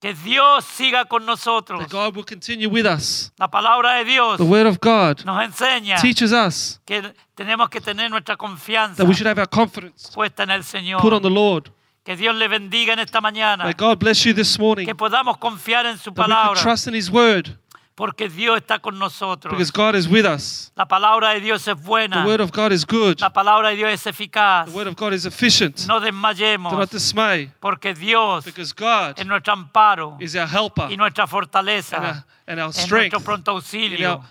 que 0.00 0.12
Dios 0.14 0.64
siga 0.64 1.04
con 1.06 1.24
nosotros. 1.24 1.80
that 1.80 1.90
God 1.90 2.16
will 2.16 2.24
continue 2.24 2.68
with 2.68 2.84
us. 2.84 3.32
La 3.38 3.48
palabra 3.48 3.94
de 3.98 4.04
Dios 4.04 4.38
The 4.38 4.44
word 4.44 4.66
of 4.66 4.78
God 4.80 5.24
nos 5.24 5.42
enseña 5.44 6.00
teaches 6.00 6.32
us 6.32 6.80
que 6.84 7.14
tenemos 7.34 7.68
que 7.70 7.80
tener 7.80 8.10
nuestra 8.10 8.36
confianza 8.36 8.96
that 8.96 9.06
we 9.06 9.14
should 9.14 9.26
have 9.26 9.40
our 9.40 9.48
confidence 9.48 10.10
puesta 10.12 10.42
en 10.42 10.50
el 10.50 10.62
put 11.00 11.12
on 11.12 11.22
the 11.22 11.30
Lord. 11.30 11.70
Que 12.04 12.16
Dios 12.16 12.36
le 12.36 12.46
bendiga 12.46 12.92
en 12.92 13.00
esta 13.00 13.20
mañana. 13.20 13.64
May 13.64 13.74
God 13.74 13.98
bless 13.98 14.24
you 14.24 14.32
this 14.32 14.58
morning. 14.60 14.86
Que 14.86 14.94
podamos 14.94 15.38
confiar 15.38 15.86
en 15.86 15.98
su 15.98 16.12
That 16.12 16.28
we 16.28 16.34
can 16.34 16.54
trust 16.54 16.86
in 16.86 16.94
His 16.94 17.10
word 17.10 17.58
Porque 17.96 18.28
Dios 18.28 18.58
está 18.58 18.78
con 18.78 18.98
nosotros. 18.98 19.50
because 19.50 19.70
God 19.72 19.94
is 19.96 20.06
with 20.06 20.26
us. 20.26 20.70
La 20.76 20.86
palabra 20.86 21.32
de 21.32 21.40
Dios 21.40 21.66
es 21.66 21.74
The 21.82 22.24
word 22.26 22.42
of 22.42 22.52
God 22.52 22.70
is 22.70 22.84
good. 22.84 23.18
La 23.20 23.32
palabra 23.32 23.70
de 23.70 23.76
Dios 23.76 23.90
es 23.90 24.06
eficaz. 24.06 24.66
The 24.66 24.76
word 24.76 24.88
of 24.88 24.96
God 24.96 25.14
is 25.14 25.24
efficient. 25.24 25.86
No 25.88 25.98
Do 25.98 26.10
not 26.12 26.90
dismay 26.90 27.50
Porque 27.58 27.94
Dios 27.94 28.44
because 28.44 28.74
God 28.74 29.18
es 29.18 29.26
nuestro 29.26 29.54
amparo 29.54 30.18
is 30.20 30.36
our 30.36 30.46
helper 30.46 30.88
y 30.90 30.96
nuestra 30.96 31.24
and 31.24 31.32
our, 31.32 31.40
fortaleza. 31.40 32.24
and 32.46 32.60
our 32.60 32.68
Es 32.68 32.90
nuestro 32.90 33.20
pronto 33.20 33.52
auxilio 33.52 34.22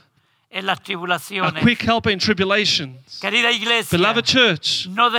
en 0.52 0.66
las 0.68 0.80
tribulaciones. 0.84 1.64
quick 1.64 1.82
helper 1.82 2.12
in 2.12 2.20
tribulations. 2.20 3.20
Querida 3.20 3.52
iglesia, 3.52 3.98
Beloved 3.98 4.26
church, 4.26 4.88
no 4.90 5.10
do 5.10 5.18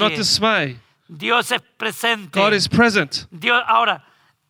not 0.00 0.16
dismay. 0.16 0.80
Dios 1.08 1.52
es 1.52 1.62
presente. 1.78 2.40
God 2.40 2.54
is 2.54 2.66
present. 2.66 3.28
Dios, 3.30 3.62
ahora, 3.68 4.02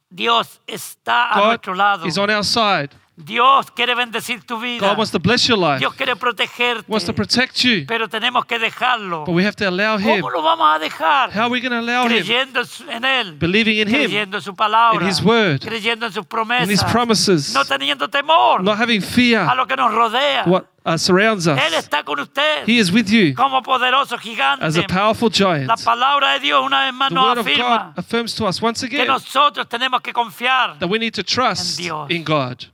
Dios 0.08 0.60
está 0.66 1.30
a 1.30 1.40
God 1.40 1.46
nuestro 1.48 1.74
lado. 1.74 2.06
is 2.06 2.16
on 2.16 2.30
our 2.30 2.42
side. 2.42 2.90
Dios 3.16 3.70
quiere 3.70 3.94
bendecir 3.94 4.42
tu 4.44 4.58
vida. 4.58 4.80
God 4.88 4.98
wants 4.98 5.12
to 5.12 5.20
bless 5.20 5.46
your 5.48 5.56
life, 5.56 5.78
Dios 5.78 5.94
quiere 5.94 6.16
protegerte. 6.16 6.84
wants 6.88 7.06
to 7.06 7.12
protect 7.12 7.62
you, 7.62 7.84
Pero 7.86 8.08
tenemos 8.08 8.44
que 8.44 8.58
dejarlo. 8.58 9.24
but 9.24 9.32
we 9.34 9.44
have 9.44 9.54
to 9.54 9.68
allow 9.68 9.96
Him. 9.96 10.20
¿Cómo 10.20 10.30
lo 10.30 10.42
vamos 10.42 10.66
a 10.74 10.78
dejar? 10.80 11.30
How 11.32 11.42
are 11.42 11.48
we 11.50 11.60
going 11.60 11.70
to 11.70 11.78
allow 11.78 12.06
Him? 12.06 12.24
Creyendo 12.24 12.60
en 12.88 12.90
en 12.90 13.04
Él. 13.04 13.38
Believing 13.38 13.78
in 13.78 13.88
Him, 13.88 13.94
creyendo 13.94 14.38
en 14.38 14.42
su 14.42 14.54
palabra. 14.56 15.00
in 15.00 15.08
His 15.08 15.22
word, 15.22 15.60
creyendo 15.60 16.06
en 16.06 16.12
sus 16.12 16.24
in 16.64 16.70
His 16.70 16.82
promises, 16.82 17.54
No 17.54 17.64
teniendo 17.64 18.08
temor 18.08 18.62
not 18.64 18.78
having 18.80 18.98
a 19.00 19.06
fear 19.06 19.54
lo 19.56 19.64
que 19.66 19.76
nos 19.76 19.92
rodea. 19.92 20.42
what 20.46 20.64
uh, 20.84 20.98
surrounds 20.98 21.46
Él 21.46 21.56
us. 21.56 21.84
está 21.84 22.02
con 22.02 22.18
usted 22.18 22.64
He 22.66 22.78
is 22.80 22.90
with 22.90 23.06
you 23.08 23.32
como 23.34 23.62
poderoso 23.62 24.18
gigante. 24.18 24.64
as 24.66 24.76
a 24.76 24.82
powerful 24.88 25.30
giant. 25.30 25.68
La 25.68 25.76
palabra 25.76 26.32
de 26.32 26.40
Dios 26.40 26.64
una 26.66 26.84
vez 26.86 26.92
más 26.92 27.10
The 27.10 27.14
nos 27.14 27.36
word 27.36 27.38
of 27.38 27.46
God 27.56 27.92
affirms 27.96 28.34
to 28.34 28.46
us 28.48 28.60
once 28.60 28.80
que 28.88 28.96
again 28.96 29.06
nosotros 29.06 29.68
tenemos 29.68 30.00
que 30.02 30.12
confiar. 30.12 30.80
that 30.80 30.88
we 30.88 30.98
need 30.98 31.14
to 31.14 31.22
trust 31.22 31.78
En 31.78 31.84
Dios. 31.84 32.10
in 32.10 32.24
God. 32.24 32.73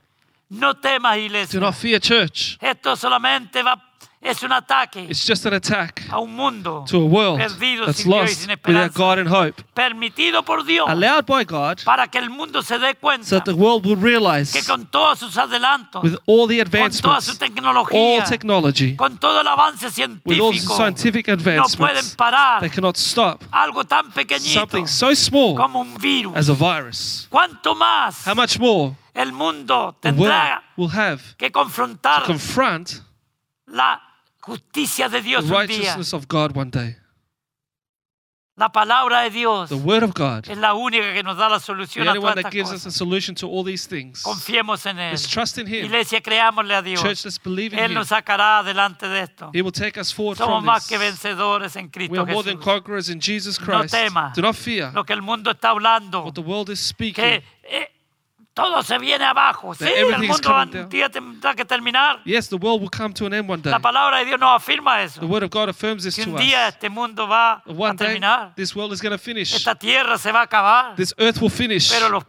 No 0.51 0.75
temas, 0.75 1.15
Do 1.17 1.23
iglesia. 1.23 1.61
not 1.61 1.75
fear, 1.75 2.01
church. 2.01 2.57
Esto 2.61 2.97
solamente 2.97 3.63
va, 3.63 3.81
es 4.23 4.43
un 4.43 4.53
ataque 4.53 5.07
It's 5.09 5.27
just 5.27 5.47
an 5.47 5.55
attack 5.55 6.03
a 6.11 6.21
un 6.21 6.35
mundo 6.35 6.85
to 6.89 6.99
a 6.99 7.07
world 7.07 7.39
perdido 7.39 7.87
that's 7.87 8.03
sin 8.03 8.11
lost 8.11 8.35
sin 8.35 8.51
without 8.67 8.93
God 8.93 9.19
and 9.19 9.29
hope. 9.29 9.63
permitido 9.75 10.45
por 10.45 10.63
Dios 10.63 10.89
Allowed 10.89 11.25
by 11.25 11.45
God 11.45 11.83
para 11.85 12.07
que 12.09 12.19
el 12.19 12.29
mundo 12.29 12.63
se 12.63 12.79
dé 12.79 12.97
so 13.23 13.37
that 13.37 13.45
the 13.47 13.55
world 13.55 13.87
will 13.87 13.97
que 13.97 14.05
realize 14.05 14.67
con 14.67 14.87
todos 14.87 15.21
sus 15.21 15.37
adelantos, 15.39 16.03
with 16.03 16.17
all 16.27 16.47
the 16.47 16.59
con 16.59 16.71
toda 16.71 17.21
su 17.21 17.33
advancements, 17.33 17.93
all 17.93 18.23
technology, 18.29 18.95
con 18.95 19.17
todo 19.19 19.41
el 19.41 19.49
avance 19.49 19.87
with 19.87 20.39
all 20.39 20.53
the 20.53 20.59
científico, 20.59 20.77
scientific 20.77 21.29
no 21.29 21.37
pueden 21.37 21.59
advancements, 21.59 22.15
parar 22.17 22.61
they 22.61 22.71
cannot 22.71 22.97
stop 22.97 23.43
algo 23.51 23.85
tan 23.85 24.13
pequeñito 24.13 24.61
something 24.61 24.87
so 24.87 25.15
small 25.15 25.57
como 25.57 25.81
un 25.81 25.97
virus. 25.97 26.37
as 26.37 26.49
a 26.51 26.55
virus. 26.55 27.27
¿Cuánto 27.31 27.75
más 27.75 28.27
How 28.27 28.35
much 28.35 28.59
more 28.59 28.95
el 29.15 29.33
mundo 29.33 29.97
the 30.03 30.11
world 30.11 30.31
tendrá 30.31 30.63
will 30.77 30.91
have 30.91 31.23
que 31.39 31.51
to 31.51 31.59
confrontar 31.59 32.25
confront 32.25 33.01
la 33.67 34.10
justicia 34.41 35.09
de 35.09 35.19
the 35.19 35.23
Dios 35.29 35.45
un 35.45 35.51
día? 35.51 35.59
righteousness 35.61 36.13
of 36.15 36.27
God 36.29 36.57
one 36.57 36.71
day. 36.71 36.97
La 38.57 38.69
palabra 38.71 39.23
de 39.23 39.31
Dios 39.31 39.71
The 39.71 39.75
Word 39.77 40.03
of 40.03 40.13
God, 40.13 40.45
es 40.51 40.59
la 40.59 40.75
única 40.75 41.15
que 41.15 41.23
nos 41.23 41.39
da 41.39 41.49
la 41.49 41.61
solución 41.61 42.05
the 42.05 42.11
a 42.11 42.13
only 42.13 42.21
todas 42.21 42.35
one 42.37 42.43
that 42.43 42.49
estas 42.49 42.53
gives 42.53 42.71
us 42.71 42.83
a 42.83 42.89
cosas. 42.89 42.95
solution 42.95 43.35
to 43.35 43.47
all 43.49 43.65
these 43.65 43.87
things. 43.89 44.23
Confiemos 44.23 44.85
en 44.85 44.99
Él. 44.99 45.13
Let's 45.13 45.27
trust 45.27 45.57
in 45.57 45.67
Him. 45.67 45.87
Iglesia, 45.87 46.21
creámosle 46.21 46.75
a 46.75 46.83
Dios. 46.83 47.01
Church, 47.01 47.25
let's 47.25 47.39
believe 47.43 47.73
in 47.73 47.79
Él 47.79 47.93
Him. 47.93 47.95
nos 47.95 48.09
sacará 48.09 48.59
adelante 48.59 49.09
de 49.09 49.23
esto. 49.23 49.51
He 49.55 49.63
will 49.63 49.73
take 49.73 49.99
us 49.99 50.13
forward 50.13 50.37
Somos 50.37 50.59
from 50.59 50.67
más 50.67 50.87
que 50.87 50.99
this. 50.99 51.07
vencedores 51.07 51.75
en 51.77 51.87
We 51.87 51.91
Cristo 51.91 52.21
are 52.21 52.31
more 52.31 52.43
than 52.45 52.59
Jesús. 52.59 52.65
conquerors 52.65 53.09
in 53.09 53.19
Jesus 53.19 53.59
Christ. 53.59 53.95
temas. 53.95 54.35
Do 54.37 54.43
not 54.43 54.55
fear 54.57 54.93
Lo 54.93 55.05
que 55.05 55.15
el 55.15 55.23
mundo 55.23 55.53
está 55.53 55.71
hablando, 55.71 56.23
what 56.25 56.35
the 56.35 56.43
world 56.43 56.69
is 56.69 56.81
speaking. 56.81 57.15
que 57.25 57.43
eh, 57.63 57.89
todo 58.63 58.83
se 58.83 58.99
viene 58.99 59.25
abajo. 59.25 59.75
Sí, 59.75 59.85
el 59.85 60.19
mundo 60.19 60.57
un 60.83 60.89
día 60.89 61.09
tendrá 61.09 61.55
que 61.55 61.65
terminar. 61.65 62.21
Yes, 62.25 62.49
the 62.49 62.57
world 62.57 62.81
will 62.83 62.91
come 62.91 63.13
to 63.15 63.27
an 63.27 63.35
end 63.35 63.49
one 63.49 63.63
day. 63.63 63.71
La 63.71 63.79
palabra 63.79 64.19
de 64.19 64.27
Dios 64.27 64.39
nos 64.41 64.51
afirma 64.61 65.03
eso. 65.03 65.21
The 65.21 65.27
Word 65.27 65.45
of 65.45 65.51
God 65.51 65.69
affirms 65.69 66.03
this 66.05 66.17
Que 66.17 66.25
to 66.25 66.31
un 66.31 66.37
día 66.37 66.69
este 66.69 66.89
mundo 66.91 67.27
va 67.27 67.63
a 67.67 67.95
day, 67.95 67.97
terminar. 67.97 68.55
this 68.57 68.75
world 68.75 68.93
is 68.93 69.01
going 69.01 69.13
to 69.13 69.19
finish. 69.19 69.55
Esta 69.55 69.75
tierra 69.75 70.19
se 70.19 70.33
va 70.33 70.41
a 70.41 70.45
acabar. 70.45 70.97
This 70.97 71.15
earth 71.19 71.41
will 71.41 71.51
finish. 71.51 71.91
Pero 71.91 72.09
los- 72.09 72.25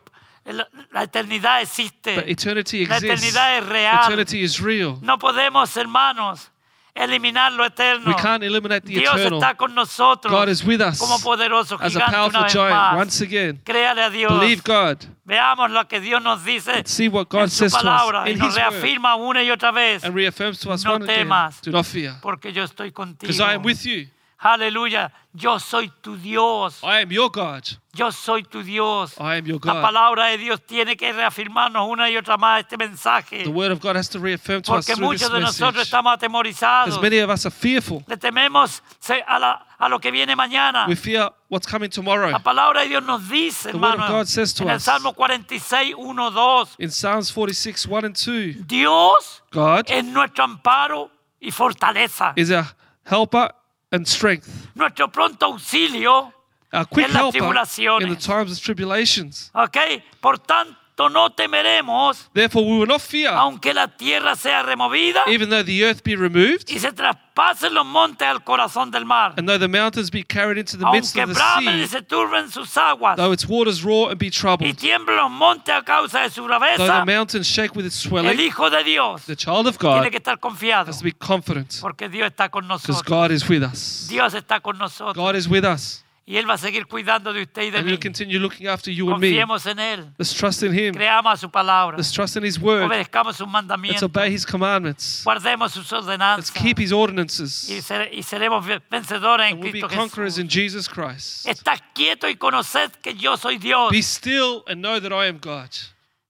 la, 0.46 0.68
la 0.92 1.04
eternidad 1.04 1.62
existe. 1.62 2.30
Eternity 2.32 2.86
La 2.86 2.98
exists. 2.98 3.24
eternidad 3.24 3.58
es 3.58 3.66
real. 3.68 4.00
Eternity 4.06 4.42
is 4.44 4.60
real. 4.60 4.98
No 5.02 5.18
podemos, 5.20 5.76
hermanos, 5.78 6.51
eliminar 6.96 7.52
lo 7.54 7.66
eterno. 7.66 8.08
We 8.10 8.16
can't 8.22 8.44
eliminate 8.44 8.86
the 8.86 8.94
Dios 9.00 9.16
eternal. 9.16 9.40
está 9.40 9.56
con 9.56 9.74
nosotros 9.74 10.32
God 10.34 10.50
is 10.50 10.64
with 10.64 10.82
us 10.82 10.98
como 11.00 11.20
poderoso 11.20 11.78
as 11.82 11.96
a 11.96 12.00
powerful 12.00 12.30
una 12.30 12.44
vez 12.44 12.54
giant 12.54 12.72
más. 12.76 12.96
once 12.98 13.22
again. 13.24 13.62
Créale 13.64 14.02
a 14.04 14.10
Dios. 14.10 14.32
Believe 14.40 14.62
God. 14.66 14.98
Veamos 15.24 15.72
lo 15.72 15.88
que 15.88 16.00
Dios 16.02 16.22
nos 16.22 16.44
dice 16.44 16.84
See 16.86 17.08
what 17.08 17.28
en 17.32 17.40
God 17.40 17.48
su 17.50 17.56
says 17.70 17.72
to 17.74 17.78
palabra 17.80 18.24
us 18.24 18.30
y 18.30 18.36
nos 18.36 18.50
Word 18.50 18.56
reafirma 18.58 19.16
una 19.16 19.42
y 19.44 19.50
otra 19.52 19.72
vez 19.72 20.04
and 20.04 20.14
reaffirms 20.16 20.60
to 20.60 20.72
us 20.72 20.84
No 20.84 20.94
one 20.94 21.04
again. 21.06 21.20
temas. 21.20 21.62
Do 21.62 21.72
not 21.72 21.86
fear, 21.86 22.16
porque 22.22 22.52
yo 22.52 22.64
estoy 22.64 22.92
contigo. 22.92 23.28
because 23.32 23.40
I 23.40 23.54
am 23.56 23.64
with 23.64 23.84
you. 23.86 24.08
Aleluya. 24.44 25.12
Yo 25.34 25.60
soy 25.60 25.92
tu 26.02 26.18
Dios. 26.18 26.82
I 26.84 27.02
am 27.04 27.12
your 27.12 27.30
God. 27.30 27.64
Yo 27.94 28.10
soy 28.12 28.42
tu 28.44 28.64
Dios. 28.64 29.14
I 29.20 29.36
am 29.38 29.46
your 29.46 29.60
La 29.64 29.74
God. 29.74 29.82
palabra 29.84 30.26
de 30.32 30.40
Dios 30.40 30.60
tiene 30.66 30.98
que 30.98 31.14
reafirmarnos 31.14 31.88
una 31.88 32.10
y 32.10 32.18
otra 32.18 32.38
más 32.38 32.62
este 32.62 32.76
mensaje. 32.76 33.44
The 33.44 33.50
Word 33.50 33.72
of 33.72 33.80
God 33.80 33.96
has 33.98 34.10
to 34.10 34.20
reaffirm 34.20 34.64
to 34.64 34.74
us 34.74 34.86
Porque 34.88 34.94
this 34.96 35.00
muchos 35.00 35.32
de 35.32 35.40
nosotros 35.40 35.76
message. 35.76 35.88
estamos 35.90 36.14
atemorizados. 36.14 36.96
As 36.96 37.02
many 37.02 37.20
of 37.20 37.30
us 37.30 37.46
are 37.46 37.52
fearful, 37.52 38.04
Le 38.08 38.18
tememos 38.18 38.82
a, 39.28 39.40
la- 39.40 39.66
a 39.78 39.88
lo 39.88 40.00
que 40.00 40.10
viene 40.12 40.36
mañana. 40.36 40.88
we 40.88 40.96
fear 40.96 41.30
what's 41.50 41.68
coming 41.68 41.90
tomorrow. 41.92 42.32
La 42.32 42.40
palabra 42.40 42.82
de 42.82 42.90
Dios 42.90 43.04
nos 43.04 43.30
dice, 43.30 43.72
The 43.72 43.78
word 43.78 43.86
of 43.86 44.00
hermano, 44.00 44.08
God 44.18 44.28
says 44.28 44.54
to 44.56 44.64
en 44.64 44.70
el 44.72 44.76
us. 44.78 44.84
Salmo 44.84 45.14
46, 45.14 45.96
1, 45.96 46.32
2, 46.34 46.76
In 46.80 46.90
Psalms 46.90 47.30
46, 47.30 47.88
1 47.88 48.06
and 48.06 48.16
2, 48.16 48.64
Dios 48.66 49.44
God 49.52 49.86
es 49.88 50.04
nuestro 50.04 50.44
amparo 50.46 51.12
y 51.40 51.52
fortaleza, 51.52 52.34
is 52.36 52.50
a 52.50 52.66
helper 53.06 53.52
and 53.92 54.08
strength, 54.08 54.70
nuestro 54.76 55.10
pronto 55.10 55.46
auxilio, 55.46 56.34
a 56.72 56.86
quick 56.86 57.10
En 57.10 57.16
helper 57.16 58.02
in 58.02 58.10
the 58.10 58.16
times 58.16 58.52
of 58.52 58.60
tribulations. 58.60 59.52
¿ok? 59.54 59.78
Por 60.22 60.40
tanto, 60.40 60.78
no 61.10 61.30
temeremos, 61.30 62.30
Therefore, 62.34 62.66
we 62.66 62.80
will 62.80 62.88
not 62.88 63.02
fear, 63.02 63.30
aunque 63.30 63.74
la 63.74 63.88
tierra 63.88 64.36
sea 64.36 64.64
removida 64.64 65.22
even 65.28 65.50
though 65.50 65.64
the 65.64 65.84
earth 65.84 66.04
be 66.04 66.16
removed, 66.16 66.70
y 66.70 66.80
se 66.80 66.92
traspasen 66.92 67.74
los 67.74 67.86
montes 67.86 68.28
al 68.28 68.44
corazón 68.44 68.92
del 68.92 69.06
mar, 69.06 69.34
and 69.38 69.48
though 69.48 69.60
the 69.60 69.68
mountains 69.68 70.10
be 70.10 70.24
carried 70.24 70.58
into 70.58 70.78
the 70.78 70.86
midst 70.92 71.16
of 71.18 71.34
the 71.34 71.40
y 71.62 71.64
sea, 71.64 71.88
se 71.88 72.02
turben 72.02 72.50
sus 72.50 72.76
aguas 72.78 73.16
though 73.18 73.32
its 73.32 73.48
waters 73.48 73.84
roar 73.84 74.12
and 74.12 74.20
be 74.20 74.28
y 74.28 74.32
troubled, 74.32 74.76
tiemblen 74.78 75.18
los 75.18 75.32
montes 75.32 75.74
a 75.74 75.84
causa 75.84 76.22
de 76.22 76.30
su 76.30 76.48
though 76.48 76.88
the 76.88 77.06
mountains 77.06 77.48
shake 77.48 77.76
with 77.76 77.86
its 77.86 78.06
el 78.06 78.10
swelling, 78.10 78.40
Hijo 78.40 78.70
de 78.70 78.84
Dios 78.84 79.26
the 79.26 79.36
child 79.36 79.68
of 79.68 79.78
tiene 79.78 80.02
God 80.02 80.10
que 80.10 80.18
estar 80.18 80.40
confiado 80.40 80.88
has 80.88 80.98
to 80.98 81.04
be 81.04 81.12
confident 81.12 81.80
porque 81.82 82.10
Dios 82.10 82.28
está 82.28 82.50
con 82.50 82.68
because. 82.68 83.02
God 83.04 83.32
is 83.32 83.48
with 83.48 83.64
us. 83.64 84.08
Dios 84.08 84.34
está 84.34 84.62
con 84.62 84.78
nosotros 84.78 85.16
God 85.16 85.36
is 85.36 85.48
with 85.48 85.66
us, 85.66 86.04
y 86.32 86.38
Él 86.38 86.50
va 86.50 86.54
a 86.54 86.58
seguir 86.58 86.86
cuidando 86.86 87.34
de 87.34 87.42
usted 87.42 87.64
y 87.64 87.72
de 87.72 87.80
and 87.80 87.86
mí. 87.88 87.92
He'll 87.92 88.00
continue 88.00 88.40
looking 88.40 88.66
after 88.68 88.90
you 88.94 89.12
and 89.12 89.20
me. 89.20 89.28
Confiemos 89.32 89.66
en 89.66 89.80
Él, 89.80 90.14
Let's 90.18 90.34
trust 90.34 90.64
in 90.64 90.74
Him. 90.74 90.94
creamos 90.94 91.42
su 91.42 91.52
palabra, 91.52 91.98
Let's 91.98 92.12
trust 92.14 92.38
in 92.38 92.46
His 92.46 92.58
word. 92.58 92.84
obedezcamos 92.86 93.36
sus 93.36 93.46
Let's 93.48 93.52
mandamientos, 93.52 94.04
obey 94.04 94.34
His 94.34 94.46
commandments. 94.46 95.24
guardemos 95.26 95.74
sus 95.74 95.92
Let's 95.92 96.06
ordenanzas 96.06 96.52
keep 96.52 96.80
His 96.80 96.92
y, 96.92 96.94
ordinances. 96.94 97.70
y 97.70 98.24
seremos 98.24 98.66
vencedores 98.90 99.48
en 99.48 99.54
And 99.56 99.64
we'll 99.64 99.74
be 99.74 99.80
Cristo 99.82 99.90
conquerors 100.00 100.36
Jesús. 100.36 100.40
in 100.40 100.48
Jesus 100.48 100.88
Christ. 100.88 101.46
Estad 101.48 101.80
quieto 101.94 102.30
y 102.30 102.36
conoced 102.36 102.92
que 103.02 103.14
yo 103.16 103.36
soy 103.36 103.58
Dios. 103.58 103.92
Be 103.92 104.02
still 104.02 104.64
and 104.68 104.82
know 104.82 105.02
that 105.02 105.12
I 105.12 105.28
am 105.28 105.40
God. 105.40 105.70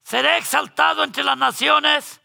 Seré 0.04 0.38
exaltado 0.38 1.04
entre 1.04 1.24
las 1.24 1.38
naciones, 1.38 2.21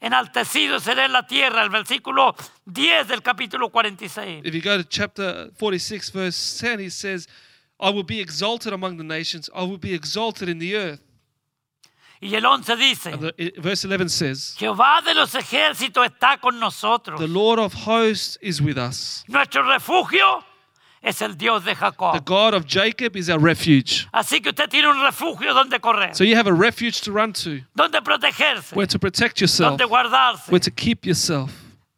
enaltecido 0.00 0.80
seré 0.80 1.04
en 1.04 1.12
la 1.12 1.26
tierra. 1.26 1.62
El 1.62 1.70
versículo 1.70 2.34
10 2.66 3.08
del 3.08 3.22
capítulo 3.22 3.70
46. 3.70 4.42
If 4.44 4.54
you 4.54 4.60
go 4.62 4.76
to 4.76 4.84
chapter 4.84 5.50
46, 5.58 6.10
verse 6.10 6.58
10, 6.58 6.80
He 6.80 6.90
says, 6.90 7.28
I 7.78 7.90
will 7.90 8.04
be 8.04 8.20
exalted 8.20 8.72
among 8.72 8.96
the 8.96 9.04
nations, 9.04 9.48
I 9.54 9.62
will 9.62 9.78
be 9.78 9.94
exalted 9.94 10.48
in 10.48 10.58
the 10.58 10.74
earth. 10.76 11.00
Y 12.22 12.34
el 12.34 12.44
11 12.44 12.76
dice, 12.76 13.10
the, 13.16 13.54
verse 13.62 13.86
11 13.86 14.10
says, 14.10 14.54
Jehová 14.58 15.00
de 15.02 15.14
los 15.14 15.34
ejércitos 15.34 16.04
está 16.04 16.38
con 16.38 16.60
nosotros. 16.60 17.18
The 17.18 17.26
Lord 17.26 17.58
of 17.58 17.72
hosts 17.72 18.36
is 18.42 18.60
with 18.60 18.76
us. 18.76 19.24
Nuestro 19.26 19.62
refugio 19.62 20.44
es 21.02 21.22
el 21.22 21.36
Dios 21.36 21.64
de 21.64 21.74
The 21.74 22.20
God 22.24 22.54
of 22.54 22.66
Jacob 22.66 23.16
is 23.16 23.28
our 23.28 23.38
refuge. 23.40 24.06
Así 24.12 24.40
que 24.40 24.50
usted 24.50 24.68
tiene 24.68 24.88
un 24.88 25.00
refugio 25.02 25.54
donde 25.54 25.80
correr, 25.80 26.14
So 26.14 26.24
you 26.24 26.36
have 26.36 26.48
a 26.48 26.52
refuge 26.52 27.00
to 27.02 27.12
run 27.12 27.32
to, 27.32 27.60
donde 27.74 28.02
protegerse, 28.02 28.74
where 28.76 28.86
to 28.86 28.98
protect 28.98 29.40
yourself, 29.40 29.78
donde 29.78 29.88
guardarse. 29.88 30.50
where 30.50 30.60
to 30.60 30.70
keep 30.70 31.06
yourself. 31.06 31.50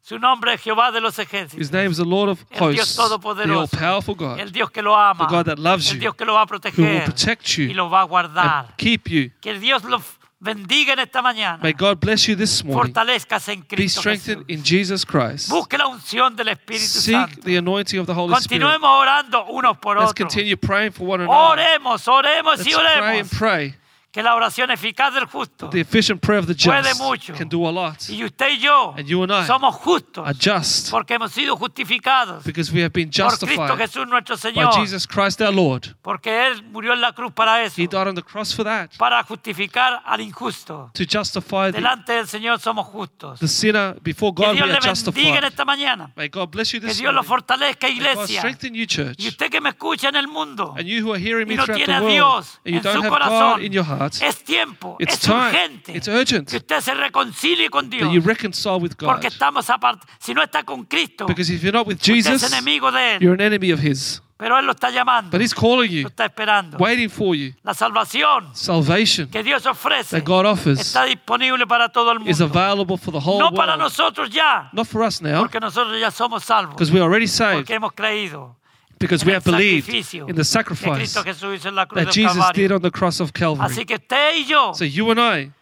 Su 0.05 0.19
nombre 0.19 0.53
es 0.55 0.61
Jehová 0.61 0.93
de 0.93 1.01
los 1.01 1.17
ejércitos. 1.19 1.59
His 1.59 1.73
name 1.73 1.91
is 1.91 1.97
the 1.97 2.05
Lord 2.05 2.29
of 2.29 2.45
El 2.51 2.73
Dios 2.73 2.99
hosts, 2.99 3.23
the 3.23 3.53
all-powerful 3.53 4.15
God, 4.15 4.41
El 4.41 4.51
Dios 4.51 4.71
que 4.71 4.83
lo 4.83 4.95
ama. 4.95 5.27
the 5.27 5.31
God 5.31 5.47
that 5.47 5.59
loves 5.59 5.88
El 5.88 5.95
you, 5.95 6.01
Dios 6.01 6.15
que 6.17 6.27
lo 6.27 6.35
va 6.35 6.43
a 6.43 6.45
who 6.45 6.53
will 6.53 6.61
proteger 6.61 7.05
protect 7.05 7.59
y 7.59 7.62
you 7.69 7.75
lo 7.75 7.88
va 7.88 8.03
a 8.03 8.62
and 8.62 8.77
keep 8.77 9.09
you. 9.09 9.31
Que 9.41 9.59
Dios 9.59 9.85
lo 9.85 10.03
bendiga 10.42 10.92
en 10.94 10.98
esta 10.98 11.22
mañana. 11.22 11.59
May 11.62 11.72
God 11.72 11.98
bless 12.00 12.26
you 12.26 12.35
this 12.37 12.64
morning. 12.64 12.92
Fortalezcase 12.92 13.52
en 13.52 13.64
Be 13.76 13.88
strengthened 13.88 14.44
Jesús. 14.46 14.50
in 14.50 14.62
Jesus 14.64 15.05
Christ. 15.07 15.48
Busque 15.50 15.78
la 15.78 15.87
unción 15.87 16.35
del 16.37 16.48
Espíritu 16.48 16.85
Seek 16.85 17.14
Santo. 17.14 17.40
the 17.42 17.57
anointing 17.57 18.00
of 18.00 18.07
the 18.07 18.12
Holy 18.14 18.35
Spirit. 18.35 18.61
Continuemos 18.62 18.90
orando 18.90 19.44
unos 19.46 19.78
por 19.78 19.96
Let's 19.96 20.11
otros. 20.11 20.28
continue 20.28 20.57
praying 20.57 20.92
for 20.92 21.07
one 21.07 21.22
another. 21.22 21.59
Oremos, 21.59 22.07
oremos 22.09 22.59
Let's 22.59 22.66
y 22.68 22.72
pray 22.74 22.85
oremos. 22.85 23.20
and 23.20 23.31
pray. 23.31 23.74
Que 24.12 24.22
la 24.22 24.35
oración 24.35 24.70
eficaz 24.70 25.14
del 25.14 25.25
justo 25.25 25.70
The 25.70 25.81
efficient 25.81 26.20
prayer 26.20 26.40
of 26.40 26.46
the 26.46 26.55
Puede 26.55 26.83
just 26.90 27.01
mucho. 27.01 27.33
can 27.35 27.48
do 27.48 27.66
a 27.66 27.72
lot. 27.72 27.96
y 28.11 28.22
usted 28.22 28.51
y 28.51 28.59
yo 28.59 28.94
And 28.96 29.07
you 29.07 29.22
and 29.22 29.33
I 29.33 29.46
somos 29.46 29.75
justos 29.77 30.27
are 30.27 30.35
just 30.38 30.90
porque 30.90 31.14
hemos 31.14 31.33
sido 31.33 31.57
justificados 31.57 32.44
because 32.44 32.70
we 32.72 32.83
have 32.83 32.92
been 32.92 33.09
por 33.11 33.29
Cristo 33.29 33.46
justified 33.46 33.79
Jesús 33.79 34.07
nuestro 34.07 34.37
by 34.37 34.40
Señor. 34.53 34.75
Jesus 34.75 35.07
Christ 35.07 35.40
our 35.40 35.53
Lord. 35.55 35.96
Porque 36.03 36.46
Él 36.46 36.62
murió 36.64 36.92
en 36.92 37.01
la 37.01 37.12
cruz 37.14 37.33
para 37.33 37.62
eso. 37.64 37.81
He 37.81 37.87
died 37.87 38.07
on 38.09 38.14
the 38.14 38.22
cross 38.22 38.55
for 38.55 38.64
that, 38.64 38.90
Para 38.98 39.22
justificar 39.25 40.03
al 40.05 40.20
injusto. 40.20 40.90
to 40.94 41.05
justify 41.05 41.70
the, 41.72 41.79
Delante 41.79 42.12
del 42.12 42.29
Señor 42.29 42.61
somos 42.61 42.87
justos. 42.87 43.40
the 43.40 43.48
sinner 43.48 43.94
before 44.03 44.35
Que 44.35 44.44
God. 44.44 44.53
Dios 44.55 44.66
We 44.66 44.72
le 44.72 44.77
are 44.77 44.81
bendiga 44.81 44.88
en 44.90 44.94
justified. 44.94 45.44
esta 45.44 45.64
mañana. 45.64 46.12
May 46.16 46.29
God 46.29 46.51
bless 46.51 46.72
you 46.72 46.81
Que 46.81 46.88
this 46.88 46.98
Dios 46.98 47.14
lo 47.14 47.22
morning. 47.22 47.29
fortalezca, 47.29 47.87
May 47.88 47.96
God 47.98 48.03
iglesia. 48.03 48.40
strengthen 48.40 48.75
you, 48.75 48.87
Y 49.16 49.29
usted 49.29 49.51
que 49.51 49.61
me 49.61 49.70
escucha 49.70 50.11
en 50.11 50.16
el 50.16 50.29
mundo 50.29 50.75
And 50.77 50.87
you 50.87 51.03
who 51.03 51.14
are 51.14 51.18
hearing 51.20 51.48
me 51.48 51.55
y 51.55 51.57
no 51.57 51.64
throughout 51.64 51.77
tiene 51.79 51.94
a 51.94 52.01
the 52.01 52.05
world, 52.05 52.14
Dios 52.14 52.61
and 52.66 52.75
you 52.75 52.77
en 52.77 52.83
su 52.83 53.01
God 53.03 53.09
corazón, 53.09 53.64
in 53.64 53.72
your 53.72 53.85
es 54.07 54.45
tiempo, 54.45 54.97
it's 54.99 55.15
es 55.15 55.21
time, 55.21 55.49
urgente 55.51 55.97
it's 55.97 56.09
urgent 56.09 56.49
que 56.51 56.57
usted 56.57 56.81
se 56.81 56.95
reconcilie 56.95 57.69
con 57.71 57.88
Dios. 57.91 58.03
that 58.09 58.12
you 58.12 58.21
reconcile 58.21 58.77
with 58.79 58.93
God. 58.99 59.09
Porque 59.09 59.29
estamos 59.29 59.69
aparte. 59.71 60.07
Si 60.19 60.33
no 60.35 60.43
está 60.43 60.65
con 60.65 60.85
Cristo, 60.85 61.27
Because 61.27 61.53
if 61.53 61.62
you're 61.62 61.77
not 61.77 61.87
with 61.87 61.97
usted 61.97 62.17
es 62.17 62.27
Jesus, 62.27 62.53
enemigo 62.53 62.91
de 62.91 63.15
Él. 63.17 63.21
you're 63.23 63.35
an 63.35 63.41
enemy 63.41 63.73
of 63.73 63.81
His. 63.85 64.23
Pero 64.39 64.59
Él 64.59 64.66
lo 64.66 64.72
está 64.72 64.91
llamando. 64.91 65.31
But 65.31 65.41
He's 65.41 65.55
calling 65.55 65.89
Lo 65.89 66.01
you, 66.01 66.09
está 66.09 66.24
esperando. 66.24 66.76
waiting 66.79 67.09
for 67.09 67.37
you. 67.37 67.53
La 67.62 67.74
salvación 67.74 68.49
Salvation 68.57 69.29
que 69.29 69.41
Dios 69.45 69.64
ofrece 69.66 70.16
that 70.20 70.24
God 70.26 70.47
offers 70.47 70.81
está 70.81 71.05
disponible 71.05 71.64
para 71.66 71.89
todo 71.91 72.11
el 72.11 72.29
is 72.29 72.41
mundo. 72.41 72.59
available 72.59 72.97
for 72.99 73.12
the 73.12 73.20
whole 73.20 73.39
No 73.39 73.53
para 73.53 73.74
world. 73.76 73.83
nosotros 73.85 74.31
ya, 74.31 74.68
Not 74.72 74.89
for 74.89 75.03
us 75.05 75.22
now, 75.22 75.43
porque 75.43 75.61
nosotros 75.61 76.01
ya 76.01 76.11
somos 76.11 76.43
salvos. 76.43 76.74
because 76.74 76.91
we're 76.93 77.05
already 77.05 77.29
saved, 77.29 77.59
Porque 77.61 77.74
hemos 77.74 77.93
creído 77.93 78.57
because 79.03 79.24
we 79.24 79.32
have 79.32 79.44
believed 79.44 79.88
in 79.88 80.34
the 80.34 80.44
sacrifice 80.44 80.96
Cristo 80.96 81.22
Jesús 81.24 81.57
hizo 81.57 81.68
en 81.68 81.74
la 81.74 81.86
cruz 81.86 82.05
that 82.05 82.12
Jesus 82.12 82.44
did 82.55 82.72
on 82.72 82.80
the 82.80 82.90
cross 82.90 83.20
of 83.20 83.32
Calvary. 83.32 83.70
Así 83.70 83.84
que 83.84 83.96
usted 83.96 84.36
y 84.36 84.44
yo 84.44 84.72
So 84.74 84.84
you 84.84 85.11
and 85.11 85.20
I 85.20 85.53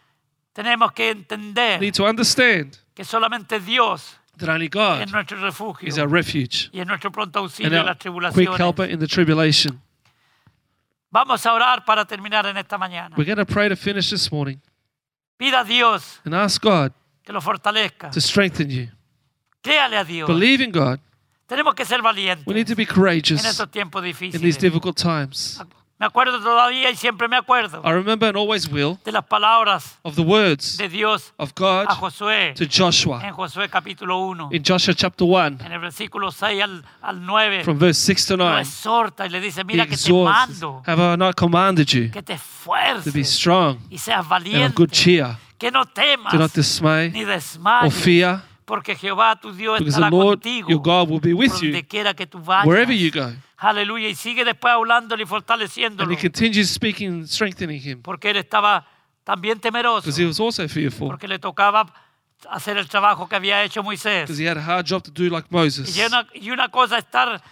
que 0.95 1.15
need 1.81 1.95
to 1.95 2.07
understand 2.07 2.79
que 2.95 3.05
solamente 3.05 3.59
Dios 3.61 4.17
that 4.37 4.49
only 4.49 4.67
es 4.67 4.71
God 4.71 5.11
nuestro 5.11 5.39
refugio 5.41 5.89
is 5.89 5.99
our 5.99 6.09
refuge 6.09 6.71
y 6.73 6.81
es 6.81 6.87
nuestro 6.87 7.11
pronto 7.11 7.49
and 7.63 7.75
our 7.75 8.33
quick 8.33 8.51
helper 8.57 8.85
in 8.85 8.99
the 8.99 9.07
tribulation. 9.07 9.81
Vamos 11.11 11.45
a 11.45 11.53
orar 11.53 11.85
para 11.85 12.05
terminar 12.05 12.47
en 12.47 12.57
esta 12.57 12.79
mañana. 12.79 13.17
We're 13.17 13.25
going 13.25 13.45
to 13.45 13.47
pray 13.47 13.69
to 13.69 13.77
finish 13.77 14.11
this 14.11 14.31
morning 14.31 14.61
Pida 15.39 15.63
a 15.63 15.65
Dios 15.65 16.21
and 16.25 16.35
ask 16.35 16.63
God 16.63 16.93
que 17.25 17.33
lo 17.33 17.41
fortalezca. 17.41 18.11
to 18.11 18.21
strengthen 18.21 18.71
you. 18.71 18.89
Créale 19.63 19.97
a 19.97 20.05
Dios. 20.05 20.29
Believe 20.29 20.63
in 20.63 20.71
God. 20.71 21.01
Tenemos 21.51 21.75
que 21.75 21.85
ser 21.85 22.01
We 22.47 22.55
need 22.55 22.69
to 22.69 22.77
be 22.77 22.85
en 22.85 22.89
courageous 22.89 23.45
estos 23.45 23.69
tiempos 23.73 24.05
in 24.05 24.41
these 24.41 24.57
difficult 24.57 24.97
times. 24.97 25.59
Ah, 25.61 25.67
me 25.99 26.07
acuerdo 26.07 26.41
todavía 26.41 26.89
y 26.93 26.95
siempre 26.95 27.27
me 27.27 27.37
acuerdo 27.37 27.83
I 27.85 27.91
remember 27.91 28.29
and 28.29 28.39
always 28.39 28.69
will 28.69 29.01
de 29.05 29.11
las 29.11 29.25
palabras 29.25 29.99
of 30.05 30.15
the 30.15 30.23
words 30.23 30.77
de 30.77 30.89
Dios 30.89 31.35
of 31.39 31.53
God 31.57 31.87
a 31.89 31.97
Josué 31.97 32.55
to 32.55 32.67
Joshua 32.67 33.21
en 33.27 33.35
Josué 33.35 33.69
capítulo 33.69 34.19
1, 34.29 34.51
in 34.53 34.63
Joshua 34.63 34.95
chapter 34.95 35.27
1 35.27 35.59
en 35.67 35.73
el 35.73 35.81
versículo 35.81 36.31
6 36.31 36.63
al, 36.63 36.85
al 37.03 37.27
9. 37.27 37.65
from 37.65 37.79
verse 37.81 37.99
6 37.99 38.27
to 38.27 38.37
Lo 38.37 38.45
9. 38.45 38.61
exhorta 38.61 39.27
y 39.27 39.31
le 39.31 39.41
dice, 39.41 39.65
mira 39.65 39.87
que 39.87 39.97
te 39.97 40.13
mando, 40.13 40.85
Have 40.87 41.03
I 41.03 41.17
not 41.17 41.35
commanded 41.35 41.93
you 41.93 42.13
que 42.13 42.23
te 42.23 42.37
to 42.37 43.11
be 43.13 43.25
strong 43.25 43.79
y 43.91 43.99
seas 43.99 44.25
and 44.31 44.67
of 44.67 44.75
good 44.77 44.93
cheer? 44.93 45.37
que 45.59 45.73
no 45.73 45.85
temas 45.85 46.33
Do 46.33 46.39
not 46.39 46.53
dismay 46.55 47.11
ni 47.11 47.25
or 47.25 47.91
fear, 47.91 48.41
porque 48.71 48.95
Jehová 48.95 49.35
tu 49.41 49.53
Dios 49.53 49.79
because 49.81 49.97
the 49.97 50.01
estará 50.07 50.11
Lord 50.11 50.39
contigo 50.41 50.69
your 50.71 50.81
God 50.81 51.09
will 51.11 51.21
be 51.21 51.35
with 51.35 51.51
donde 51.51 51.79
you 51.83 51.87
quiera 51.89 52.15
que 52.15 52.27
tú 52.27 52.39
vayas. 52.39 52.67
wherever 52.67 52.95
you 52.95 53.11
go. 53.11 53.33
Aleluya. 53.59 54.09
Y 54.09 54.15
sigue 54.15 54.45
después 54.45 54.73
hablándole 54.73 55.23
y 55.23 55.25
And 55.25 55.29
fortaleciéndolo. 55.29 56.11
he 56.13 56.17
continues 56.17 56.71
speaking 56.71 57.09
and 57.09 57.27
strengthening 57.27 57.81
him 57.83 58.01
Porque 58.01 58.31
él 58.31 58.37
estaba 58.37 58.87
también 59.25 59.59
temeroso. 59.61 60.03
because 60.03 60.17
he 60.23 60.27
was 60.27 60.39
also 60.41 60.67
fearful 60.69 61.09
Porque 61.09 61.27
le 61.29 61.39
tocaba 61.39 61.93
hacer 62.49 62.79
el 62.79 62.89
trabajo 62.89 63.29
que 63.29 63.37
había 63.37 63.63
hecho 63.65 63.83
Moisés. 63.83 64.23
because 64.29 64.39
he 64.41 64.47
had 64.49 64.57
a 64.57 64.63
hard 64.63 64.87
job 64.89 65.03
to 65.03 65.11
do 65.11 65.29
like 65.29 65.49
Y 65.51 65.55
Moses. 65.55 65.99
una, 66.07 66.27
y 66.33 66.51
una 66.53 66.69
cosa 66.71 66.97
es 66.99 67.05
estar 67.05 67.43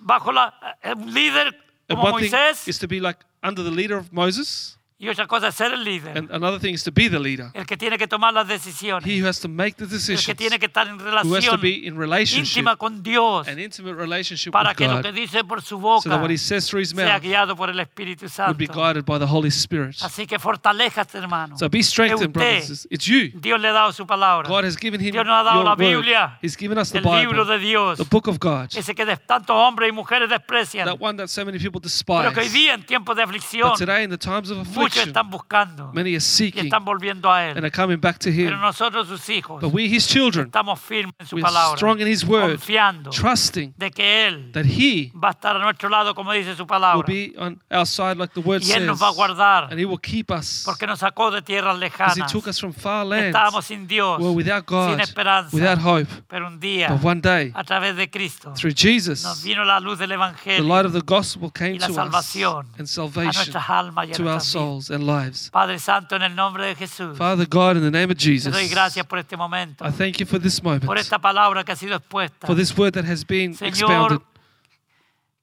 bajo 0.00 0.30
la, 0.32 0.54
eh, 0.82 0.94
un 0.96 1.12
líder 1.12 1.48
And 1.88 1.98
como 1.98 2.12
one 2.14 2.22
thing 2.22 2.30
Moisés 2.30 2.68
is 2.68 2.78
to 2.78 2.86
be 2.86 3.00
like 3.00 3.18
under 3.42 3.62
the 3.64 3.70
leader 3.70 3.96
of 3.98 4.12
Moses, 4.12 4.77
y 5.00 5.08
otra 5.08 5.28
cosa 5.28 5.48
es 5.48 5.54
ser 5.54 5.72
el 5.72 5.84
líder. 5.84 6.18
and 6.18 6.28
another 6.32 6.58
thing 6.60 6.74
is 6.74 6.82
to 6.82 6.90
be 6.90 7.08
the 7.08 7.20
leader. 7.20 7.50
El 7.54 7.66
que 7.66 7.76
tiene 7.76 7.96
que 7.98 8.08
tomar 8.08 8.34
las 8.34 8.48
decisiones. 8.48 9.06
He 9.08 9.20
who 9.22 9.28
has 9.28 9.38
to 9.40 9.48
make 9.48 9.76
the 9.76 9.84
El 9.84 9.90
que 9.90 9.96
decisions, 9.96 10.36
tiene 10.36 10.58
que 10.58 10.66
estar 10.66 10.88
en 10.88 10.94
who 11.00 11.06
has 11.06 11.22
to 11.22 11.28
relación 11.30 11.60
be 11.60 11.86
in 11.86 11.96
relationship, 11.96 12.58
íntima 12.58 12.76
con 12.76 13.00
Dios. 13.02 13.46
an 13.46 13.60
intimate 13.60 13.94
relationship 13.94 14.50
Para 14.52 14.70
with 14.70 14.76
que 14.76 14.88
lo 14.88 15.00
que 15.00 15.10
God, 15.10 15.14
dice 15.14 15.44
por 15.44 15.62
su 15.62 15.68
so 15.76 15.78
boca 15.78 16.08
that 16.10 16.20
what 16.20 16.30
he 16.30 16.36
says 16.36 16.66
through 16.68 16.82
his 16.82 16.90
sea 16.90 16.96
mouth 17.06 17.22
guiado 17.22 17.54
por 17.56 17.70
el 17.70 17.78
Espíritu 17.78 18.22
would 18.24 18.32
Santo. 18.32 18.54
be 18.58 18.66
guided 18.66 19.04
by 19.04 19.18
the 19.20 19.26
Holy 19.26 19.50
Spirit. 19.50 19.96
Así 20.02 20.26
que 20.26 20.36
fortalezcate, 20.38 21.16
hermano. 21.18 21.56
So 21.56 21.68
be 21.68 21.80
strengthened, 21.82 22.32
brothers. 22.32 22.88
It's 22.90 23.06
you. 23.06 23.30
Dios 23.40 23.60
le 23.60 23.68
ha 23.68 23.72
dado 23.72 23.92
su 23.92 24.04
palabra. 24.04 24.48
God 24.48 24.64
has 24.64 24.76
given 24.76 25.00
him 25.00 25.12
Dios 25.12 25.24
nos 25.24 25.34
ha 25.34 25.44
dado 25.44 25.62
la 25.62 25.74
word. 25.74 25.78
Biblia, 25.78 26.38
He's 26.42 26.56
given 26.56 26.76
us 26.76 26.90
the 26.90 26.98
el 26.98 27.04
libro 27.04 27.44
Bible, 27.44 27.58
de 27.58 27.58
Dios. 27.64 27.98
the 27.98 28.04
book 28.04 28.26
of 28.26 28.38
God, 28.40 28.68
Ese 28.76 28.94
que 28.96 29.06
tantos 29.26 29.54
hombres 29.54 29.90
y 29.90 29.92
mujeres 29.92 30.28
desprecian. 30.28 30.86
that 30.86 30.98
one 31.00 31.16
that 31.18 31.28
so 31.28 31.44
many 31.44 31.58
people 31.58 31.80
Pero 31.80 32.32
que 32.32 32.40
hoy 32.40 32.46
despise. 32.48 32.52
día 32.52 32.74
en 32.74 32.82
tiempos 32.84 33.14
de 33.16 33.22
aflicción 33.22 33.68
But 33.70 33.78
today, 33.78 34.02
in 34.02 34.10
the 34.10 34.18
times 34.18 34.50
of 34.50 34.66
muchos 34.96 35.06
están 35.08 35.30
buscando 35.30 35.90
many 35.92 36.10
are 36.10 36.16
y 36.16 36.20
seeking 36.20 36.64
están 36.64 36.84
volviendo 36.84 37.30
a 37.30 37.48
and 37.50 37.58
Él. 37.58 37.64
are 37.64 37.70
coming 37.70 37.98
back 38.00 38.18
to 38.18 38.30
Pero 38.30 38.56
Him. 38.56 38.60
nosotros 38.60 39.08
sus 39.08 39.28
hijos 39.28 39.60
But 39.60 39.72
we, 39.72 39.84
His 39.84 40.06
children, 40.06 40.46
estamos 40.46 40.80
firmes 40.80 41.14
en 41.18 41.26
su 41.26 41.38
palabra. 41.38 41.76
strong 41.76 42.00
in 42.00 42.08
His 42.08 42.24
word, 42.24 42.52
Confiando 42.52 43.10
trusting 43.10 43.74
de 43.76 43.90
que 43.90 44.26
Él 44.26 44.52
that 44.52 44.64
He 44.66 45.12
va 45.14 45.28
a 45.28 45.32
estar 45.32 45.56
a 45.56 45.58
nuestro 45.60 45.88
lado 45.88 46.14
como 46.14 46.32
dice 46.32 46.54
su 46.54 46.62
will 46.62 46.68
palabra. 46.68 47.06
be 47.06 47.32
on 47.38 47.60
our 47.70 47.86
side, 47.86 48.16
like 48.16 48.32
the 48.34 48.40
word 48.40 48.62
Y 48.62 48.70
Él 48.72 48.78
says, 48.78 48.86
nos 48.86 49.00
va 49.02 49.08
a 49.08 49.12
guardar 49.12 49.64
and 49.70 49.78
He 49.80 49.84
will 49.84 50.00
keep 50.00 50.30
us 50.30 50.62
porque 50.64 50.86
nos 50.86 51.00
sacó 51.00 51.30
de 51.30 51.42
tierras 51.42 51.74
as 51.74 51.76
He 51.76 51.80
lejanas. 51.80 52.32
took 52.32 52.46
us 52.48 52.58
from 52.60 52.72
far 52.72 53.04
lands. 53.06 53.26
Estábamos 53.26 53.64
sin 53.64 53.86
Dios, 53.86 54.18
We 54.20 54.26
were 54.26 54.36
without 54.36 54.64
sin 54.68 54.76
God, 54.76 55.00
esperanza. 55.00 55.54
without 55.56 55.78
hope. 55.78 56.08
Pero 56.28 56.46
un 56.46 56.58
día, 56.60 56.88
But 56.88 57.04
one 57.04 57.20
day, 57.20 57.52
a 57.54 57.64
través 57.64 57.96
de 57.96 58.08
Cristo, 58.10 58.52
through 58.54 58.70
nos 58.72 58.80
Jesus, 58.80 59.42
vino 59.42 59.64
la 59.64 59.80
luz 59.80 59.98
del 59.98 60.08
the 60.08 60.14
Evangelio 60.14 60.64
light 60.64 60.86
of 60.86 60.92
the 60.92 61.02
gospel 61.04 61.50
came 61.52 61.74
y 61.76 61.78
la 61.78 61.86
to 61.86 61.92
us, 61.92 61.96
salvación 61.96 62.66
and 62.78 62.82
a 62.82 62.86
salvation 62.86 63.32
nuestras 63.34 63.68
almas 63.70 64.08
y 64.08 64.12
a 64.12 64.14
to 64.14 64.22
our 64.22 64.28
nuestras 64.34 64.52
vidas. 64.54 64.77
Souls 64.78 64.90
and 64.90 65.06
lives. 65.06 65.50
Padre 65.50 65.78
Santo, 65.78 66.16
en 66.16 66.22
el 66.22 66.34
nombre 66.34 66.66
de 66.66 66.74
Jesús, 66.74 67.16
Father 67.16 67.46
God, 67.46 67.76
in 67.76 67.82
the 67.82 67.90
name 67.90 68.10
of 68.12 68.18
te 68.18 68.24
Jesus, 68.24 68.52
doy 68.52 68.68
gracias 68.68 69.06
por 69.06 69.18
este 69.18 69.36
momento, 69.36 69.84
I 69.84 69.90
thank 69.90 70.18
you 70.18 70.26
for 70.26 70.40
this 70.40 70.60
por 70.60 70.78
moment, 70.78 70.98
esta 70.98 71.18
palabra 71.18 71.64
que 71.64 71.72
ha 71.72 71.76
sido 71.76 71.96
expuesta. 71.96 72.46
for 72.46 72.56
this 72.56 72.76
word 72.76 72.92
that 72.94 73.04
has 73.04 73.26
been 73.26 73.54
Señor, 73.54 73.68
expounded. 73.68 74.20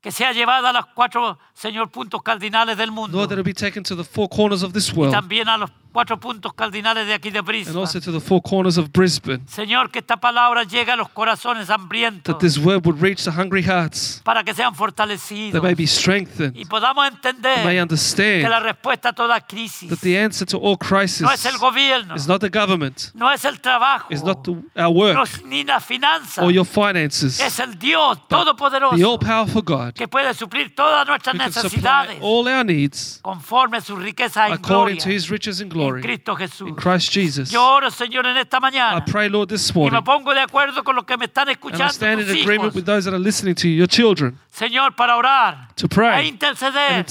que 0.01 0.11
sea 0.11 0.31
llevada 0.33 0.69
a 0.69 0.73
los 0.73 0.85
cuatro, 0.93 1.37
Señor, 1.53 1.89
puntos 1.89 2.21
cardinales 2.21 2.77
del 2.77 2.91
mundo. 2.91 3.17
Lord, 3.17 3.29
that 3.29 3.39
it 3.39 3.45
be 3.45 3.53
taken 3.53 3.83
to 3.83 3.95
the 3.95 4.03
four 4.03 4.29
corners 4.29 4.63
of 4.63 4.73
this 4.73 4.89
y 4.91 4.97
world 4.97 5.13
también 5.13 5.49
a 5.49 5.57
los 5.57 5.71
cuatro 5.95 6.19
puntos 6.19 6.53
cardinales 6.53 7.07
de 7.07 7.13
aquí 7.13 7.31
de 7.31 7.39
and 7.39 7.47
Brisbane. 7.47 7.77
also 7.77 8.01
to 8.01 8.11
the 8.11 8.19
four 8.19 8.41
corners 8.41 8.77
of 8.77 8.91
Brisbane. 8.91 9.41
Señor, 9.47 9.89
que 9.89 9.99
esta 9.99 10.17
palabra 10.17 10.65
llegue 10.65 10.91
a 10.91 10.97
los 10.97 11.07
corazones 11.07 11.69
hambrientos 11.69 12.33
That 12.35 12.45
this 12.45 12.57
word 12.57 12.85
would 12.85 13.01
reach 13.01 13.23
the 13.23 13.31
hungry 13.31 13.63
hearts, 13.63 14.19
para 14.25 14.43
que 14.43 14.53
sean 14.53 14.73
that 14.73 14.77
fortalecidos 14.77 15.63
may 15.63 15.73
be 15.73 15.87
strengthened, 15.87 16.53
y 16.53 16.65
podamos 16.65 17.05
may 17.05 17.15
entender 17.15 17.63
que 17.63 17.75
la 17.75 17.81
understand 17.83 18.63
respuesta 18.63 19.09
a 19.09 19.13
toda 19.13 19.39
crisis 19.39 19.89
that 19.89 19.99
the 19.99 20.19
answer 20.19 20.45
to 20.45 20.57
all 20.57 20.77
no 21.21 21.31
es 21.31 21.45
el 21.45 21.57
gobierno, 21.57 22.15
is 22.15 22.27
not 22.27 22.41
the 22.41 22.49
government, 22.49 23.11
no 23.13 23.31
es 23.31 23.45
el 23.45 23.61
trabajo, 23.61 24.07
is 24.09 24.21
not 24.21 24.43
the, 24.43 24.51
our 24.51 24.65
no 24.75 24.91
work 24.91 25.17
es 25.23 25.45
ni 25.45 25.63
la 25.63 25.79
finanza, 25.79 26.43
or 26.43 26.51
your 26.51 26.65
finances, 26.65 27.39
es 27.39 27.57
el 27.59 27.79
Dios 27.79 28.17
the 28.17 28.35
Todopoderoso 28.35 28.97
all-powerful 29.01 29.61
God 29.61 29.93
que 29.93 30.09
puede 30.09 30.33
suplir 30.33 30.75
todas 30.75 31.07
nuestras 31.07 31.33
who 31.33 31.39
can 31.39 31.53
supply 31.53 31.69
necesidades 31.69 32.19
all 32.21 32.47
our 32.49 32.65
needs 32.65 33.21
conforme 33.21 33.77
a 33.77 33.81
su 33.81 33.95
riqueza 33.95 34.49
y 34.49 34.53
according 34.53 34.97
gloria. 34.97 35.03
to 35.03 35.09
His 35.09 35.29
riches 35.29 35.61
and 35.61 35.65
en 35.65 35.69
glory 35.85 36.01
Cristo 36.01 36.35
Jesús. 36.35 36.67
in 36.69 36.75
Christ 36.75 37.11
Jesus. 37.11 37.51
Yo 37.51 37.63
oro, 37.63 37.89
Señor, 37.89 38.25
en 38.25 38.37
esta 38.37 38.59
I 38.97 39.01
pray, 39.01 39.29
Lord, 39.29 39.49
this 39.49 39.69
y 39.69 39.73
me 39.73 39.79
morning, 39.79 40.03
pongo 40.03 40.33
de 40.33 40.41
acuerdo 40.41 40.83
con 40.83 40.95
los 40.95 41.05
que 41.05 41.17
me 41.17 41.25
están 41.25 41.49
and 41.49 41.57
I 41.81 41.87
stand 41.89 42.21
in 42.21 42.27
agreement 42.29 42.73
hijos, 42.73 42.75
with 42.75 42.85
those 42.85 43.05
that 43.05 43.13
are 43.13 43.19
listening 43.19 43.55
to 43.55 43.67
you, 43.67 43.75
your 43.75 43.87
children, 43.87 44.37
Señor, 44.51 44.95
para 44.95 45.15
orar 45.15 45.69
to 45.75 45.85
e 45.85 45.89
pray 45.89 46.19
and 46.19 46.27
intercede 46.27 47.05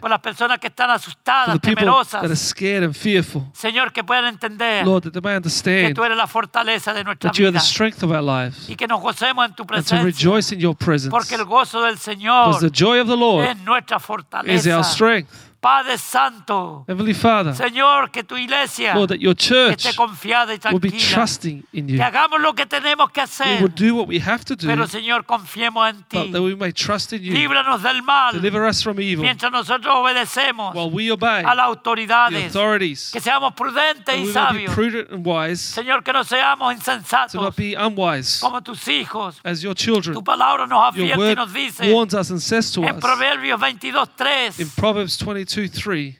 por 0.00 0.10
las 0.10 0.20
personas 0.20 0.58
que 0.58 0.68
están 0.68 0.88
for 0.88 0.96
asustadas, 0.96 1.54
the 1.54 1.60
people 1.60 1.86
that 1.86 2.24
are 2.24 2.36
scared 2.36 2.84
and 2.84 2.94
fearful. 2.94 3.46
Señor, 3.52 3.92
que 3.92 4.02
puedan 4.02 4.26
entender 4.26 4.84
Lord, 4.86 5.04
that 5.04 5.12
they 5.12 5.20
may 5.20 5.32
que 5.32 5.36
understand 5.36 5.94
tú 5.94 6.04
eres 6.04 6.16
la 6.16 6.26
fortaleza 6.26 6.92
de 6.92 7.04
nuestra 7.04 7.30
that 7.30 7.38
you 7.38 7.46
are 7.46 7.52
the 7.52 7.60
strength 7.60 8.02
of 8.02 8.10
our 8.10 8.22
lives 8.22 8.68
y 8.68 8.74
que 8.74 8.86
nos 8.86 9.00
gocemos 9.00 9.44
en 9.44 9.54
tu 9.54 9.64
and 9.70 9.84
to 9.86 9.96
rejoice 10.02 10.52
in 10.52 10.60
your 10.60 10.74
presence. 10.74 11.10
porque 11.10 11.34
el 11.34 11.44
gozo 11.44 11.82
del 11.82 11.98
Because 11.98 12.60
the 12.60 12.70
joy 12.70 13.00
of 13.00 13.06
the 13.06 13.16
Lord 13.16 13.46
es 13.46 13.56
nuestra 13.58 13.98
is 14.44 14.66
our 14.66 14.84
strength. 14.84 15.47
Padre 15.60 15.98
Santo, 15.98 16.84
Heavenly 16.86 17.14
Father, 17.14 17.52
Señor, 17.52 18.12
que 18.12 18.22
tu 18.22 18.36
iglesia 18.36 18.94
Lord, 18.94 19.08
that 19.08 19.18
your 19.18 19.34
church 19.34 19.84
esté 19.86 19.96
confiada 19.96 20.54
y 20.54 20.58
will 20.70 20.78
be 20.78 20.90
tranquila. 20.90 21.14
trusting 21.14 21.64
in 21.72 21.88
you. 21.88 21.96
Que 21.96 22.02
hagamos 22.04 22.40
lo 22.40 22.54
que 22.54 22.64
tenemos 22.64 23.10
que 23.10 23.20
We 23.20 23.24
hacer, 23.24 23.62
will 23.62 23.68
do 23.74 23.96
what 23.96 24.06
we 24.06 24.20
have 24.20 24.44
to 24.44 24.54
do, 24.54 24.68
pero 24.68 24.86
Señor, 24.86 25.24
confiemos 25.26 25.88
en 25.90 25.96
but 25.96 26.08
ti. 26.26 26.30
that 26.32 26.40
we 26.42 26.54
may 26.54 26.70
trust 26.72 27.12
in 27.12 27.22
you. 27.22 27.32
Líbranos 27.32 27.82
del 27.82 28.02
mal 28.02 28.32
Deliver 28.34 28.64
us 28.68 28.82
from 28.84 29.00
evil 29.00 29.22
mientras 29.24 29.50
nosotros 29.50 29.92
obedecemos 29.96 30.74
while 30.76 30.90
we 30.90 31.10
obey 31.10 31.42
a 31.44 31.54
las 31.54 31.56
the 31.56 31.62
autoridades. 31.62 32.46
authorities. 32.54 33.10
Que 33.12 33.20
seamos 33.20 33.52
prudentes 33.54 34.14
y 34.16 34.20
we 34.20 34.26
be 34.26 34.32
sabios. 34.32 34.74
prudent 34.74 35.10
and 35.10 35.26
wise, 35.26 35.60
Señor, 35.60 36.04
que 36.04 36.12
no 36.12 36.22
seamos 36.22 36.68
to 36.72 36.78
insensatos 36.78 37.34
not 37.34 37.56
be 37.56 37.74
unwise 37.74 38.38
como 38.40 38.60
tus 38.62 38.86
hijos. 38.86 39.40
as 39.44 39.60
your 39.62 39.74
children. 39.74 40.14
Tu 40.14 40.22
palabra 40.22 40.68
nos 40.68 40.94
Your 40.94 41.06
advierte 41.06 41.16
y 41.16 41.18
word 41.18 41.36
nos 41.36 41.52
dice 41.52 41.92
warns 41.92 42.14
us 42.14 42.30
and 42.30 42.40
says 42.40 42.70
to 42.72 42.84
en 42.84 42.94
us 42.94 43.00
Proverbios 43.02 43.60
in 43.68 43.76
22.3, 43.78 44.76
Proverbs 44.76 45.16
22 45.48 45.70
3 45.82 46.18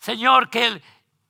Señor, 0.00 0.50
que 0.50 0.66
el, 0.66 0.82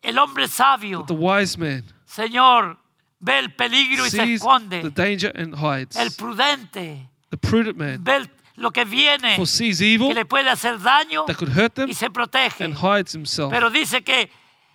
el 0.03 0.18
hombre 0.18 0.49
sabio, 0.49 1.05
the 1.07 1.12
wise 1.14 1.59
man 1.59 1.85
Señor, 2.07 2.78
ve 3.20 3.39
el 3.39 3.55
peligro 3.55 4.07
y 4.07 4.11
se 4.11 4.16
sees 4.18 4.26
the 4.26 4.35
esconde. 4.35 4.91
danger 4.95 5.33
and 5.35 5.55
hides. 5.57 5.97
El 5.97 6.11
prudente 6.12 7.09
The 7.30 7.37
prudent 7.39 7.76
man 7.76 8.03
ve 8.05 8.16
el- 8.16 8.30
lo 8.57 8.70
que 8.70 8.85
viene 8.85 9.37
foresees 9.37 9.78
que 9.78 9.95
evil 9.95 10.14
le 10.14 10.24
puede 10.26 10.49
hacer 10.51 10.78
daño 10.78 11.24
that 11.26 11.37
could 11.37 11.57
hurt 11.57 11.74
them 11.74 11.89
y 11.89 11.95
se 11.95 12.11
protege. 12.11 12.64
and 12.64 12.74
hides 12.76 13.14
himself. 13.14 13.51
Pero 13.51 13.70
dice 13.70 14.03
que 14.03 14.30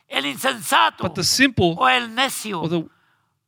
el 0.08 0.26
insensato 0.26 1.04
But 1.04 1.14
the 1.16 1.24
simple 1.24 1.76
o 1.78 1.88
el 1.88 2.14
necio 2.16 2.62
or 2.62 2.70
the 2.70 2.84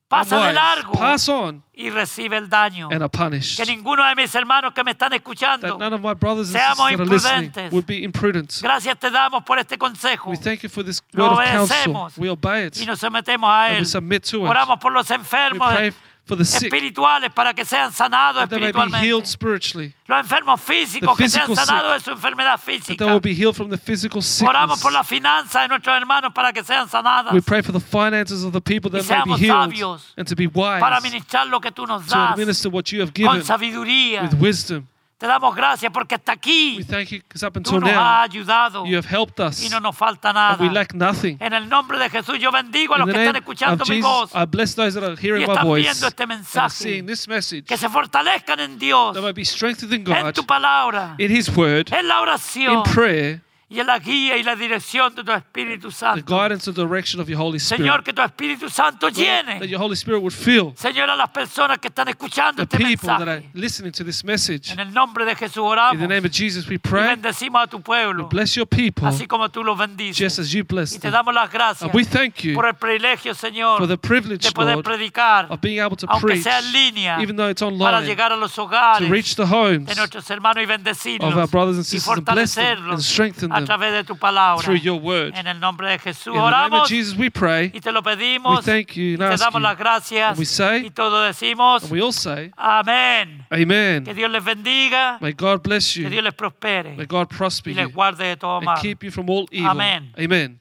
pasa 0.09 0.47
de 0.47 0.53
largo 0.53 0.91
pass 0.93 1.29
on 1.29 1.63
y 1.73 1.89
recibe 1.91 2.35
el 2.37 2.49
daño. 2.49 2.89
and 2.91 3.01
are 3.03 3.09
punished. 3.09 3.57
Que 3.57 3.65
ninguno 3.65 4.03
de 4.05 4.15
mis 4.15 4.33
hermanos 4.35 4.73
que 4.73 4.83
me 4.83 4.91
están 4.91 5.11
That 5.11 5.17
escuchando, 5.17 5.77
none 5.77 5.93
of 5.95 6.01
my 6.01 6.13
brothers 6.13 6.53
and 6.53 6.57
Seamos 6.57 6.89
sisters 6.89 6.97
that 6.97 6.99
are 6.99 7.05
listening 7.09 7.51
imprudentes. 7.51 7.71
would 7.71 7.85
be 7.85 8.03
imprudent. 8.03 8.61
gracias 8.61 8.97
te 8.99 9.09
damos 9.11 9.43
por 9.45 9.59
este 9.59 9.77
consejo 9.77 10.29
We 10.31 10.37
thank 10.37 10.61
you 10.63 10.69
for 10.69 10.83
this 10.83 11.01
Lo 11.13 11.25
word 11.29 11.33
of 11.33 11.45
counsel. 11.45 11.75
obedecemos. 11.95 12.17
We 12.17 12.29
obey 12.29 12.65
it 12.67 12.77
y 12.81 12.85
nos 12.85 12.99
sometemos 12.99 13.49
a 13.49 13.67
and 13.67 13.75
Él. 13.75 13.79
we 13.81 13.85
submit 13.85 14.23
to 14.25 14.43
it. 14.45 14.49
Oramos 14.49 14.79
por 14.79 14.91
los 14.91 15.09
We 15.09 15.15
enfermos 15.15 15.73
pray 15.73 15.93
for 16.29 16.37
the 16.37 16.45
sick 16.45 16.71
espirituales 16.71 17.33
para 17.33 17.53
que 17.53 17.65
sean 17.65 17.91
sanados 17.91 18.41
that 18.47 18.49
they 18.49 18.59
may 18.59 18.71
be 18.71 18.79
healed 19.05 19.23
espiritualmente. 19.23 19.27
spiritually, 19.27 19.93
Los 20.07 20.19
enfermos 20.21 20.61
físicos 20.61 21.17
que 21.17 21.27
sean 21.27 21.53
sanados 21.55 21.93
de 21.93 21.99
su 21.99 22.11
enfermedad 22.11 22.57
that 22.57 22.65
they 22.65 22.79
física. 22.79 23.05
will 23.07 23.19
be 23.19 23.33
healed 23.33 23.55
from 23.55 23.69
the 23.69 23.77
physical 23.77 24.21
sickness. 24.21 24.49
Oramos 24.49 24.79
por 24.81 24.91
las 24.91 25.07
finanzas 25.07 25.63
de 25.63 25.67
nuestros 25.67 25.95
hermanos 25.97 26.31
para 26.33 26.53
que 26.53 26.63
sean 26.63 26.87
sanadas. 26.87 27.33
We 27.33 27.41
pray 27.41 27.61
for 27.63 27.71
the 27.73 27.79
finances 27.79 28.43
of 28.43 28.53
the 28.53 28.61
people 28.61 28.89
that 28.91 29.03
may 29.09 29.23
be 29.35 29.39
healed 29.45 29.71
sabios 29.73 30.13
and 30.15 30.27
to 30.27 30.35
be 30.35 30.47
wise, 30.47 30.79
Para 30.79 31.01
ministrar 31.01 31.47
lo 31.47 31.59
que 31.59 31.71
tú 31.71 31.85
nos 31.87 32.05
to 32.05 32.11
das 32.15 32.31
administer 32.33 32.69
what 32.69 32.91
you 32.91 33.01
have 33.01 33.11
con 33.11 33.23
given 33.25 33.43
sabiduría 33.43 34.21
with 34.21 34.35
wisdom 34.39 34.87
Te 35.19 35.27
damos 35.27 35.53
gracias 35.53 35.91
porque 35.91 36.15
hasta 36.15 36.31
aquí 36.31 36.77
We 36.77 36.85
thank 36.85 37.09
you 37.09 37.19
because 37.19 37.45
up 37.45 37.53
tú 37.61 37.77
nos 37.77 37.89
has 37.89 38.29
ayudado 38.29 38.85
you 38.85 38.97
have 38.97 39.05
helped 39.05 39.37
us 39.45 39.61
y 39.61 39.67
no 39.67 39.81
nos 39.81 39.93
falta 39.93 40.31
nada. 40.31 40.55
we 40.61 40.69
lack 40.69 40.93
nothing. 40.93 41.35
En 41.41 41.51
el 41.51 41.67
nombre 41.67 41.99
de 41.99 42.09
Jesús 42.09 42.39
yo 42.39 42.53
bendigo 42.53 42.95
a 42.95 42.99
los 42.99 43.09
que 43.09 43.19
están 43.19 43.35
escuchando 43.35 43.83
mi 43.83 43.97
Jesus, 43.97 44.01
voz, 44.09 44.31
I 44.33 44.45
bless 44.45 44.75
those 44.75 44.97
that 44.97 45.03
are 45.03 45.17
hearing 45.17 45.41
y 45.41 45.43
están 45.43 45.73
viendo 45.73 46.07
este 46.07 46.25
mensaje. 46.25 46.69
seeing 46.69 47.05
this 47.05 47.27
message. 47.27 47.65
que 47.65 47.75
se 47.75 47.89
fortalezcan 47.89 48.61
en 48.61 48.79
Dios, 48.79 49.13
They 49.13 49.21
might 49.21 49.35
be 49.35 49.43
strengthened 49.43 49.93
in 49.93 50.09
en 50.09 50.31
tu 50.31 50.45
palabra, 50.45 51.15
in 51.17 51.35
His 51.35 51.49
Word, 51.49 51.91
en 51.91 52.07
la 52.07 52.15
in 52.15 52.21
oración 52.21 52.83
prayer, 52.83 53.41
y 53.71 53.83
la 53.83 53.99
guía 53.99 54.35
y 54.37 54.43
la 54.43 54.55
dirección 54.55 55.13
de 55.13 55.23
tu 55.23 55.31
Espíritu 55.31 55.89
the 55.89 55.93
Santo. 55.95 56.25
guidance 56.25 56.67
and 56.67 56.75
direction 56.75 57.21
of 57.21 57.27
your 57.29 57.37
Holy 57.39 57.59
Señor, 57.59 57.99
Spirit. 57.99 58.05
que 58.05 58.13
tu 58.13 58.21
Espíritu 58.23 58.69
Santo 58.69 59.07
That 59.11 59.15
llene, 59.15 59.67
your 59.67 59.79
Holy 59.79 59.93
Spirit 59.95 60.21
would 60.21 60.33
fill 60.33 60.73
Señor, 60.75 61.09
a 61.09 61.15
las 61.15 61.29
personas 61.29 61.77
que 61.77 61.89
están 61.89 62.07
escuchando 62.07 62.65
the 62.65 62.77
este 62.77 62.77
people 62.77 63.07
that 63.07 63.21
are 63.27 63.41
mensaje. 63.41 63.49
listening 63.53 63.91
to 63.91 64.03
this 64.03 64.23
message. 64.23 64.71
En 64.73 64.79
el 64.79 64.91
nombre 64.91 65.23
de 65.25 65.35
Jesús 65.35 65.57
In 65.57 65.63
oramos 65.63 65.99
the 65.99 66.07
name 66.07 66.25
of 66.25 66.31
Jesus, 66.31 66.67
we 66.67 66.75
y 66.75 66.77
pray. 66.79 67.09
bendecimos 67.09 67.61
a 67.63 67.67
tu 67.67 67.79
pueblo, 67.81 68.27
Bless 68.29 68.55
your 68.55 68.65
people 68.67 69.07
así 69.07 69.27
como 69.27 69.49
tú 69.49 69.63
los 69.63 69.77
bendices. 69.77 70.17
just 70.17 70.39
as 70.39 70.51
you 70.51 70.63
bless 70.63 70.91
Y 70.93 70.95
te 70.95 71.01
them. 71.01 71.11
damos 71.11 71.33
las 71.35 71.51
gracias 71.51 71.83
And 71.83 71.93
we 71.93 72.03
thank 72.05 72.37
you 72.43 72.55
por 72.55 72.65
el 72.65 72.73
privilegio, 72.73 73.35
Señor, 73.35 73.77
for 73.77 73.87
the 73.87 73.97
privilege, 73.97 74.47
de 74.47 74.51
poder 74.51 74.75
Lord, 74.77 74.85
predicar, 74.85 75.45
of 75.51 75.61
being 75.61 75.79
able 75.79 75.95
to 75.95 76.07
aunque 76.09 76.25
preach, 76.27 76.43
sea 76.43 76.57
en 76.59 76.71
línea, 76.71 77.21
even 77.21 77.35
though 77.35 77.49
it's 77.49 77.61
para 77.61 77.71
online, 77.71 78.05
llegar 78.07 78.31
a 78.31 78.35
los 78.35 78.55
to 78.55 78.63
hogares 78.63 79.07
reach 79.09 79.35
the 79.35 79.45
homes 79.45 79.85
de 79.85 79.95
nuestros 79.95 80.27
hermanos 80.31 80.63
y 80.63 80.65
bendecirlos 80.65 81.31
of 81.31 81.37
our 81.37 81.47
brothers 81.47 81.75
and 81.77 81.85
y 81.85 81.89
sisters 81.99 82.17
and 82.17 82.25
bless 82.25 82.55
them 82.55 82.65
fortalecerlos 82.65 82.93
and 82.95 83.03
strengthen 83.03 83.51
a 83.63 83.65
través 83.65 83.91
de 83.93 84.03
tu 84.03 84.15
palabra. 84.17 84.63
through 84.63 84.79
your 84.81 84.99
word. 85.01 85.33
En 85.35 85.47
el 85.47 85.59
nombre 85.59 85.89
de 85.89 85.99
Jesús 85.99 86.35
In 86.35 86.41
the 86.41 86.49
name 86.51 86.73
of 86.73 86.87
Jesus, 86.87 87.17
we 87.17 87.29
pray 87.29 87.71
y 87.73 87.79
te 87.79 87.91
lo 87.91 88.01
pedimos 88.01 88.65
We 88.65 88.71
thank 88.71 88.95
you 88.95 89.03
y 89.03 89.13
and 89.13 89.19
te 89.19 89.25
ask 89.33 89.43
damos 89.43 89.59
you. 89.61 89.67
las 89.67 89.77
gracias 89.77 90.29
And 90.31 90.39
we 90.39 90.45
say- 90.45 90.85
y 90.85 90.89
todos 90.91 91.27
decimos 91.27 91.83
and 91.83 91.91
we 91.91 92.01
all 92.01 92.13
say, 92.13 92.51
amén. 92.57 93.45
Que 93.49 93.61
Amen. 93.63 94.03
Dios 94.03 94.29
les 94.31 94.43
bendiga, 94.43 95.17
May 95.21 95.33
God 95.33 95.61
bless 95.63 95.93
que 95.93 96.03
you. 96.03 96.09
Dios 96.09 96.23
les 96.23 96.33
prospere 96.33 96.95
May 96.95 97.05
God 97.05 97.27
prosper 97.27 97.71
y 97.71 97.73
les 97.75 97.93
guarde 97.93 98.25
de 98.25 98.37
todo 98.37 98.59
and 98.59 98.81
keep 98.81 99.03
you 99.03 99.11
from 99.11 99.29
all 99.29 99.45
evil. 99.51 99.69
Amén. 99.69 100.11
Amen. 100.17 100.59